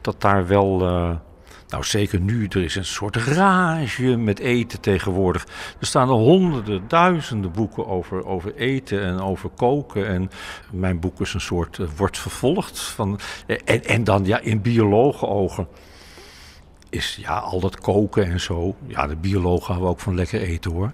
dat 0.00 0.20
daar 0.20 0.46
wel. 0.46 0.82
Uh, 0.82 1.16
nou, 1.68 1.84
zeker 1.84 2.20
nu, 2.20 2.46
er 2.46 2.62
is 2.62 2.74
een 2.74 2.84
soort 2.84 3.16
rage 3.16 4.16
met 4.16 4.38
eten 4.38 4.80
tegenwoordig. 4.80 5.46
Er 5.80 5.86
staan 5.86 6.08
er 6.08 6.14
honderden, 6.14 6.84
duizenden 6.88 7.52
boeken 7.52 7.86
over, 7.86 8.26
over 8.26 8.54
eten 8.54 9.02
en 9.02 9.20
over 9.20 9.50
koken. 9.50 10.06
En 10.08 10.30
mijn 10.70 11.00
boek 11.00 11.20
is 11.20 11.34
een 11.34 11.40
soort, 11.40 11.78
uh, 11.78 11.88
wordt 11.96 12.18
vervolgd. 12.18 12.80
Van, 12.80 13.18
en, 13.46 13.84
en 13.84 14.04
dan 14.04 14.24
ja, 14.24 14.40
in 14.40 14.62
biologenogen 14.62 15.68
is 16.90 17.16
ja, 17.20 17.38
al 17.38 17.60
dat 17.60 17.80
koken 17.80 18.24
en 18.24 18.40
zo. 18.40 18.76
Ja, 18.86 19.06
de 19.06 19.16
biologen 19.16 19.66
houden 19.66 19.90
ook 19.90 20.00
van 20.00 20.14
lekker 20.14 20.40
eten 20.40 20.72
hoor. 20.72 20.92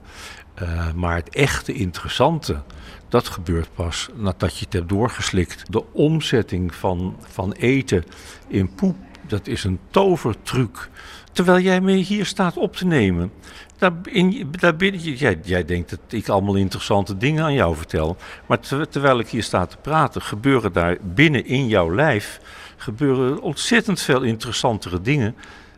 Uh, 0.63 0.93
maar 0.93 1.17
het 1.17 1.29
echte 1.29 1.73
interessante, 1.73 2.63
dat 3.09 3.29
gebeurt 3.29 3.69
pas 3.75 4.09
nadat 4.15 4.59
je 4.59 4.65
het 4.65 4.73
hebt 4.73 4.89
doorgeslikt. 4.89 5.73
De 5.73 5.93
omzetting 5.93 6.75
van, 6.75 7.17
van 7.21 7.53
eten 7.53 8.05
in 8.49 8.75
poep, 8.75 8.97
dat 9.27 9.47
is 9.47 9.65
een 9.65 9.79
tovertruc. 9.91 10.91
Terwijl 11.33 11.61
jij 11.61 11.81
me 11.81 11.93
hier 11.93 12.27
staat 12.27 12.57
op 12.57 12.77
te 12.77 12.87
nemen. 12.87 13.33
Daar, 13.79 13.93
in, 14.03 14.49
daar 14.51 14.77
binnen, 14.77 15.01
jij, 15.01 15.39
jij 15.43 15.65
denkt 15.65 15.91
dat 15.91 16.01
ik 16.09 16.29
allemaal 16.29 16.55
interessante 16.55 17.17
dingen 17.17 17.45
aan 17.45 17.55
jou 17.55 17.77
vertel. 17.77 18.17
Maar 18.47 18.61
ter, 18.61 18.89
terwijl 18.89 19.19
ik 19.19 19.29
hier 19.29 19.43
sta 19.43 19.67
te 19.67 19.77
praten, 19.77 20.23
gebeuren 20.23 20.73
daar 20.73 20.97
binnen 21.03 21.47
in 21.47 21.69
jouw 21.69 21.95
lijf 21.95 22.41
gebeuren 22.77 23.41
ontzettend 23.41 24.01
veel 24.01 24.23
interessantere 24.23 25.01
dingen 25.01 25.35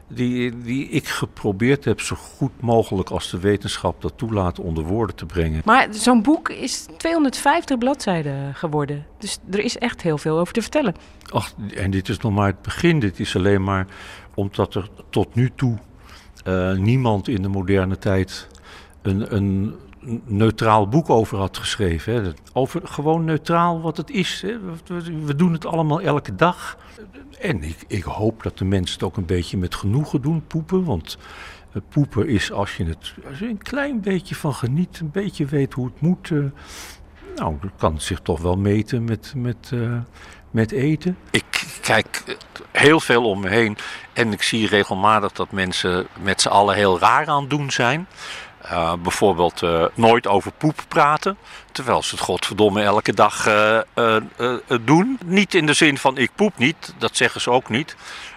die, 0.09 0.59
die 0.59 0.89
ik 0.89 1.09
geprobeerd 1.09 1.85
heb 1.85 2.01
zo 2.01 2.17
goed 2.17 2.61
mogelijk 2.61 3.11
als 3.11 3.31
de 3.31 3.39
wetenschap 3.39 4.03
dat 4.03 4.13
toelaat 4.17 4.59
onder 4.59 4.85
woorden 4.85 5.17
te 5.17 5.27
brengen. 5.27 5.63
Maar 5.65 5.89
zo'n 5.91 6.23
boek 6.23 6.49
is 6.49 6.87
250 6.97 7.79
bladzijden 7.79 8.55
geworden. 8.55 9.07
Dus 9.19 9.39
er 9.51 9.61
is 9.61 9.79
echt 9.79 10.03
heel 10.03 10.19
veel 10.19 10.39
over 10.39 10.55
te 10.55 10.63
vertellen. 10.63 10.95
Ach, 11.31 11.55
en 11.75 11.91
dit 11.91 12.09
is 12.09 12.19
nog 12.19 12.33
maar 12.33 12.47
het 12.47 12.63
begin. 12.63 13.01
Dit 13.01 13.21
is 13.21 13.37
alleen 13.37 13.63
maar 13.63 13.87
omdat 14.35 14.75
er 14.75 14.89
tot 15.11 15.35
nu 15.35 15.51
toe 15.55 15.79
uh, 16.47 16.73
niemand 16.73 17.29
in 17.29 17.43
de 17.43 17.49
moderne 17.49 17.99
tijd 17.99 18.49
een, 19.03 19.35
een 19.35 19.75
neutraal 20.25 20.89
boek 20.89 21.11
over 21.11 21.39
had 21.39 21.59
geschreven. 21.59 22.25
Hè. 22.25 22.31
Over 22.53 22.81
gewoon 22.85 23.25
neutraal 23.25 23.81
wat 23.81 23.97
het 23.97 24.11
is. 24.11 24.43
Hè. 24.43 24.59
We 25.25 25.35
doen 25.37 25.53
het 25.53 25.67
allemaal 25.67 26.01
elke 26.01 26.35
dag. 26.35 26.79
En 27.41 27.63
ik, 27.63 27.85
ik, 27.87 28.03
hoop 28.03 28.43
dat 28.43 28.59
de 28.59 28.65
mensen 28.65 28.95
het 28.95 29.05
ook 29.05 29.17
een 29.17 29.27
beetje 29.27 29.57
met 29.57 29.75
genoegen 29.75 30.23
doen, 30.23 30.47
poepen. 30.47 30.85
Want 30.85 31.19
uh, 31.73 31.83
poepen 31.89 32.29
is 32.29 32.53
als 32.53 32.77
je, 32.77 32.85
het, 32.85 33.15
als 33.31 33.41
een 33.41 33.63
klein 33.63 34.01
beetje 34.01 34.35
van 34.35 34.55
geniet, 34.55 35.01
een 35.01 35.11
beetje 35.11 35.47
weet 35.47 35.73
hoe 35.73 35.87
het 35.87 36.01
moet. 36.01 36.31
Uh, 36.31 36.45
nou, 37.37 37.57
dat 37.61 37.71
kan 37.77 38.01
zich 38.01 38.21
toch 38.21 38.41
wel 38.41 38.57
meten 38.57 39.05
met, 39.05 39.33
met, 39.37 39.71
uh, 39.75 39.99
met 40.51 40.73
eten. 40.73 41.17
Ik 41.31 41.45
kijk 41.81 42.39
heel 42.71 43.01
veel 43.01 43.29
om 43.29 43.41
me 43.41 43.49
heen 43.49 43.77
en 44.13 44.33
ik 44.33 44.43
zie 44.43 44.69
regelmatig 44.69 45.33
dat 45.33 45.53
mensen 45.53 46.07
met 46.23 46.41
z'n 46.41 46.49
allen 46.49 46.75
heel 46.75 46.99
raar 46.99 47.27
aan 47.27 47.41
het 47.41 47.51
doen 47.51 47.71
zijn. 47.71 48.07
Uh, 48.65 48.93
bijvoorbeeld 49.03 49.63
uh, 49.63 49.85
nooit 49.95 50.27
over 50.27 50.53
poep 50.53 50.85
praten, 50.89 51.37
terwijl 51.73 52.03
ze 52.03 52.15
het 52.15 52.25
godverdomme 52.25 52.83
elke 52.83 53.15
dag 53.15 53.49
uh, 53.49 54.17
doen. 54.81 55.19
Niet 55.25 55.55
in 55.55 55.67
de 55.67 55.73
zin 55.73 55.99
van 55.99 56.19
ik 56.19 56.31
poep 56.35 56.59
niet, 56.59 56.95
dat 56.99 57.17
zeggen 57.17 57.41
ze 57.41 57.51
ook 57.51 57.69
niet. 57.69 57.97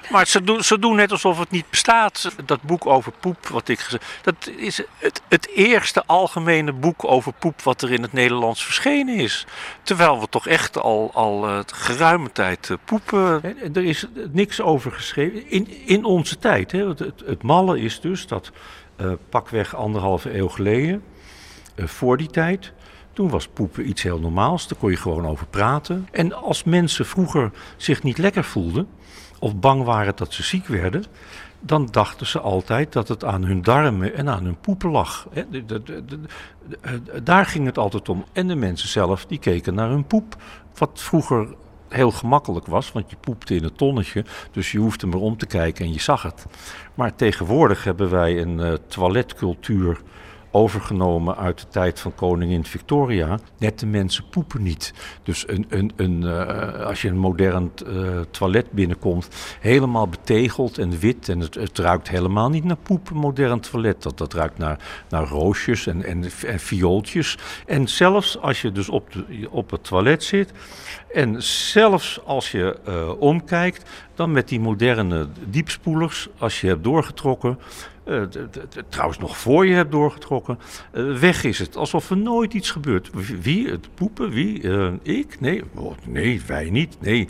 Maar 0.10 0.28
ze 0.28 0.44
doen, 0.44 0.64
ze 0.64 0.80
doen 0.80 0.96
net 0.96 1.12
alsof 1.12 1.40
het 1.40 1.52
niet 1.52 1.70
bestaat. 1.70 2.32
Dat 2.46 2.62
boek 2.62 2.86
over 2.86 3.12
poep, 3.20 3.48
wat 3.48 3.68
ik 3.68 3.80
gezegd 3.80 4.06
dat 4.22 4.50
is 4.56 4.82
het, 4.98 5.22
het 5.28 5.48
eerste 5.50 6.04
algemene 6.06 6.72
boek 6.72 7.04
over 7.04 7.34
poep 7.34 7.62
wat 7.62 7.82
er 7.82 7.92
in 7.92 8.02
het 8.02 8.14
Nederlands 8.14 8.64
verschenen 8.64 9.16
is. 9.16 9.46
Terwijl 9.84 10.20
we 10.20 10.30
toch 10.30 10.48
echt 10.48 10.78
al, 10.78 11.12
al 11.14 11.64
geruime 11.74 12.32
tijd 12.32 12.72
poepen. 12.86 13.44
Er 13.74 13.84
is 13.84 14.06
niks 14.32 14.62
over 14.62 14.92
geschreven 14.92 15.50
in, 15.50 15.68
in 15.86 16.06
onze 16.06 16.38
tijd. 16.38 16.72
Hè. 16.72 16.88
Het, 16.88 17.00
het, 17.00 17.24
het 17.26 17.44
malle 17.44 17.80
is 17.80 18.00
dus 18.00 18.28
dat 18.28 18.52
pakweg 19.30 19.76
anderhalve 19.76 20.38
eeuw 20.38 20.48
geleden, 20.48 21.04
uh, 21.76 21.86
voor 21.86 22.18
die 22.18 22.30
tijd. 22.30 22.74
Toen 23.14 23.30
was 23.30 23.48
poepen 23.48 23.90
iets 23.90 24.04
heel 24.04 24.20
normaals, 24.20 24.68
daar 24.68 24.78
kon 24.80 24.90
je 24.90 24.98
gewoon 24.98 25.28
over 25.28 25.48
praten. 25.48 26.08
En 26.12 26.34
als 26.34 26.64
mensen 26.64 27.06
vroeger 27.06 27.52
zich 27.78 28.04
niet 28.04 28.18
lekker 28.18 28.44
voelden, 28.44 28.88
of 29.40 29.56
bang 29.56 29.84
waren 29.84 30.16
dat 30.16 30.34
ze 30.34 30.44
ziek 30.44 30.68
werden, 30.68 31.04
dan 31.60 31.88
dachten 31.92 32.28
ze 32.28 32.40
altijd 32.40 32.94
dat 32.94 33.08
het 33.08 33.24
aan 33.24 33.44
hun 33.44 33.62
darmen 33.62 34.14
en 34.14 34.30
aan 34.30 34.44
hun 34.44 34.60
poepen 34.60 34.90
lag. 34.90 35.28
Daar 37.24 37.46
ging 37.46 37.66
het 37.66 37.78
altijd 37.78 38.10
om. 38.10 38.26
En 38.32 38.48
de 38.48 38.56
mensen 38.56 38.90
zelf, 38.90 39.26
die 39.26 39.40
keken 39.40 39.74
naar 39.74 39.90
hun 39.90 40.06
poep. 40.06 40.36
Wat 40.78 40.90
vroeger 40.94 41.48
heel 41.90 42.12
gemakkelijk 42.12 42.66
was, 42.66 42.92
want 42.92 43.10
je 43.10 43.16
poepte 43.16 43.56
in 43.56 43.64
een 43.64 43.76
tonnetje, 43.76 44.26
dus 44.52 44.72
je 44.72 44.78
hoefde 44.78 45.08
maar 45.08 45.20
om 45.20 45.38
te 45.38 45.46
kijken 45.46 45.86
en 45.86 45.94
je 45.94 46.00
zag 46.00 46.22
het. 46.24 46.46
Maar 46.94 47.16
tegenwoordig 47.16 47.84
hebben 47.84 48.10
wij 48.10 48.42
een 48.42 48.60
uh, 48.60 48.74
toiletcultuur 48.88 50.02
overgenomen 50.58 51.38
uit 51.38 51.60
de 51.60 51.68
tijd 51.68 52.00
van 52.00 52.16
koningin 52.16 52.66
Victoria. 52.66 53.40
Nette 53.58 53.86
mensen 53.86 54.30
poepen 54.30 54.64
niet. 54.64 54.94
Dus 55.24 55.48
een, 55.48 55.66
een, 55.70 55.92
een, 55.96 56.22
uh, 56.22 56.86
als 56.86 57.02
je 57.02 57.08
een 57.08 57.18
modern 57.18 57.72
uh, 57.88 58.20
toilet 58.32 58.72
binnenkomt, 58.72 59.28
helemaal 59.60 60.08
betegeld 60.08 60.78
en 60.78 61.00
wit. 61.00 61.30
En 61.30 61.40
het, 61.40 61.78
ruikt 61.78 62.10
helemaal 62.10 62.50
niet 62.50 62.64
naar 62.64 62.78
poep, 62.78 63.10
een 63.10 63.18
modern 63.18 63.60
toilet. 63.60 64.04
Dat, 64.04 64.18
dat 64.18 64.34
ruikt 64.34 64.58
naar, 64.58 64.80
naar 65.10 65.28
roosjes 65.28 65.88
en, 65.88 66.04
en, 66.04 66.24
en 66.46 66.60
viooltjes. 66.60 67.38
En 67.66 67.88
zelfs 67.88 68.40
als 68.40 68.62
je 68.62 68.72
dus 68.72 68.90
op, 68.90 69.12
de, 69.14 69.48
op 69.52 69.72
het 69.72 69.84
toilet 69.84 70.24
zit. 70.24 70.52
En 71.14 71.44
zelfs 71.44 72.20
als 72.26 72.52
je 72.52 72.80
uh, 72.88 73.10
omkijkt, 73.20 73.90
dan 74.16 74.32
met 74.32 74.48
die 74.48 74.60
moderne 74.60 75.28
diepspoelers, 75.50 76.30
als 76.38 76.62
je 76.62 76.68
hebt 76.68 76.84
doorgetrokken, 76.84 77.60
trouwens 78.90 79.20
nog 79.20 79.38
voor 79.38 79.66
je 79.66 79.74
hebt 79.74 79.92
doorgetrokken, 79.92 80.60
uh, 80.94 81.18
weg 81.18 81.44
is 81.44 81.60
het. 81.60 81.76
Alsof 81.76 82.10
er 82.10 82.18
nooit 82.18 82.54
iets 82.54 82.72
gebeurt. 82.72 83.10
Wie? 83.42 83.70
Het 83.70 83.96
poepen? 83.96 84.30
Wie? 84.30 84.62
Uh, 84.62 84.94
ik? 85.02 85.40
Nee. 85.40 85.64
Oh, 85.76 85.98
nee, 86.06 86.42
wij 86.48 86.70
niet. 86.70 86.98
Nee, 87.02 87.28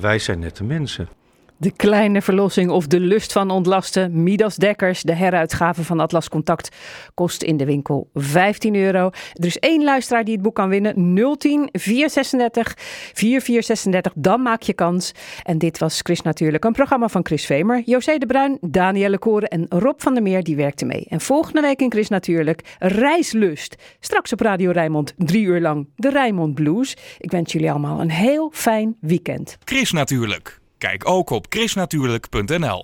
wij 0.00 0.18
zijn 0.18 0.38
nette 0.38 0.64
mensen. 0.64 1.08
De 1.56 1.72
kleine 1.76 2.22
verlossing 2.22 2.70
of 2.70 2.86
de 2.86 3.00
lust 3.00 3.32
van 3.32 3.50
ontlasten. 3.50 4.22
Midas 4.22 4.56
Dekkers, 4.56 5.02
de 5.02 5.14
heruitgave 5.14 5.84
van 5.84 6.00
Atlas 6.00 6.28
Contact, 6.28 6.76
kost 7.14 7.42
in 7.42 7.56
de 7.56 7.64
winkel 7.64 8.10
15 8.14 8.74
euro. 8.74 9.10
Er 9.32 9.46
is 9.46 9.58
één 9.58 9.84
luisteraar 9.84 10.24
die 10.24 10.34
het 10.34 10.42
boek 10.42 10.54
kan 10.54 10.68
winnen. 10.68 10.94
010 11.38 11.68
436 11.72 12.74
4436. 12.76 14.12
Dan 14.16 14.42
maak 14.42 14.62
je 14.62 14.72
kans. 14.72 15.12
En 15.42 15.58
dit 15.58 15.78
was 15.78 16.00
Chris 16.02 16.22
Natuurlijk, 16.22 16.64
een 16.64 16.72
programma 16.72 17.08
van 17.08 17.24
Chris 17.24 17.46
Vemer, 17.46 17.82
José 17.84 18.18
de 18.18 18.26
Bruin, 18.26 18.58
Danielle 18.60 19.18
Koren 19.18 19.48
en 19.48 19.66
Rob 19.68 20.00
van 20.00 20.14
der 20.14 20.22
Meer. 20.22 20.42
Die 20.42 20.56
werkten 20.56 20.86
mee. 20.86 21.06
En 21.08 21.20
volgende 21.20 21.60
week 21.60 21.80
in 21.80 21.90
Chris 21.90 22.08
Natuurlijk, 22.08 22.76
Reislust. 22.78 23.76
Straks 24.00 24.32
op 24.32 24.40
Radio 24.40 24.70
Rijnmond, 24.70 25.14
drie 25.16 25.44
uur 25.44 25.60
lang, 25.60 25.88
de 25.96 26.10
Rijnmond 26.10 26.54
Blues. 26.54 26.96
Ik 27.18 27.30
wens 27.30 27.52
jullie 27.52 27.70
allemaal 27.70 28.00
een 28.00 28.10
heel 28.10 28.50
fijn 28.54 28.96
weekend. 29.00 29.56
Chris 29.64 29.92
Natuurlijk. 29.92 30.62
Kijk 30.78 31.08
ook 31.08 31.30
op 31.30 31.46
chrisnatuurlijk.nl 31.48 32.72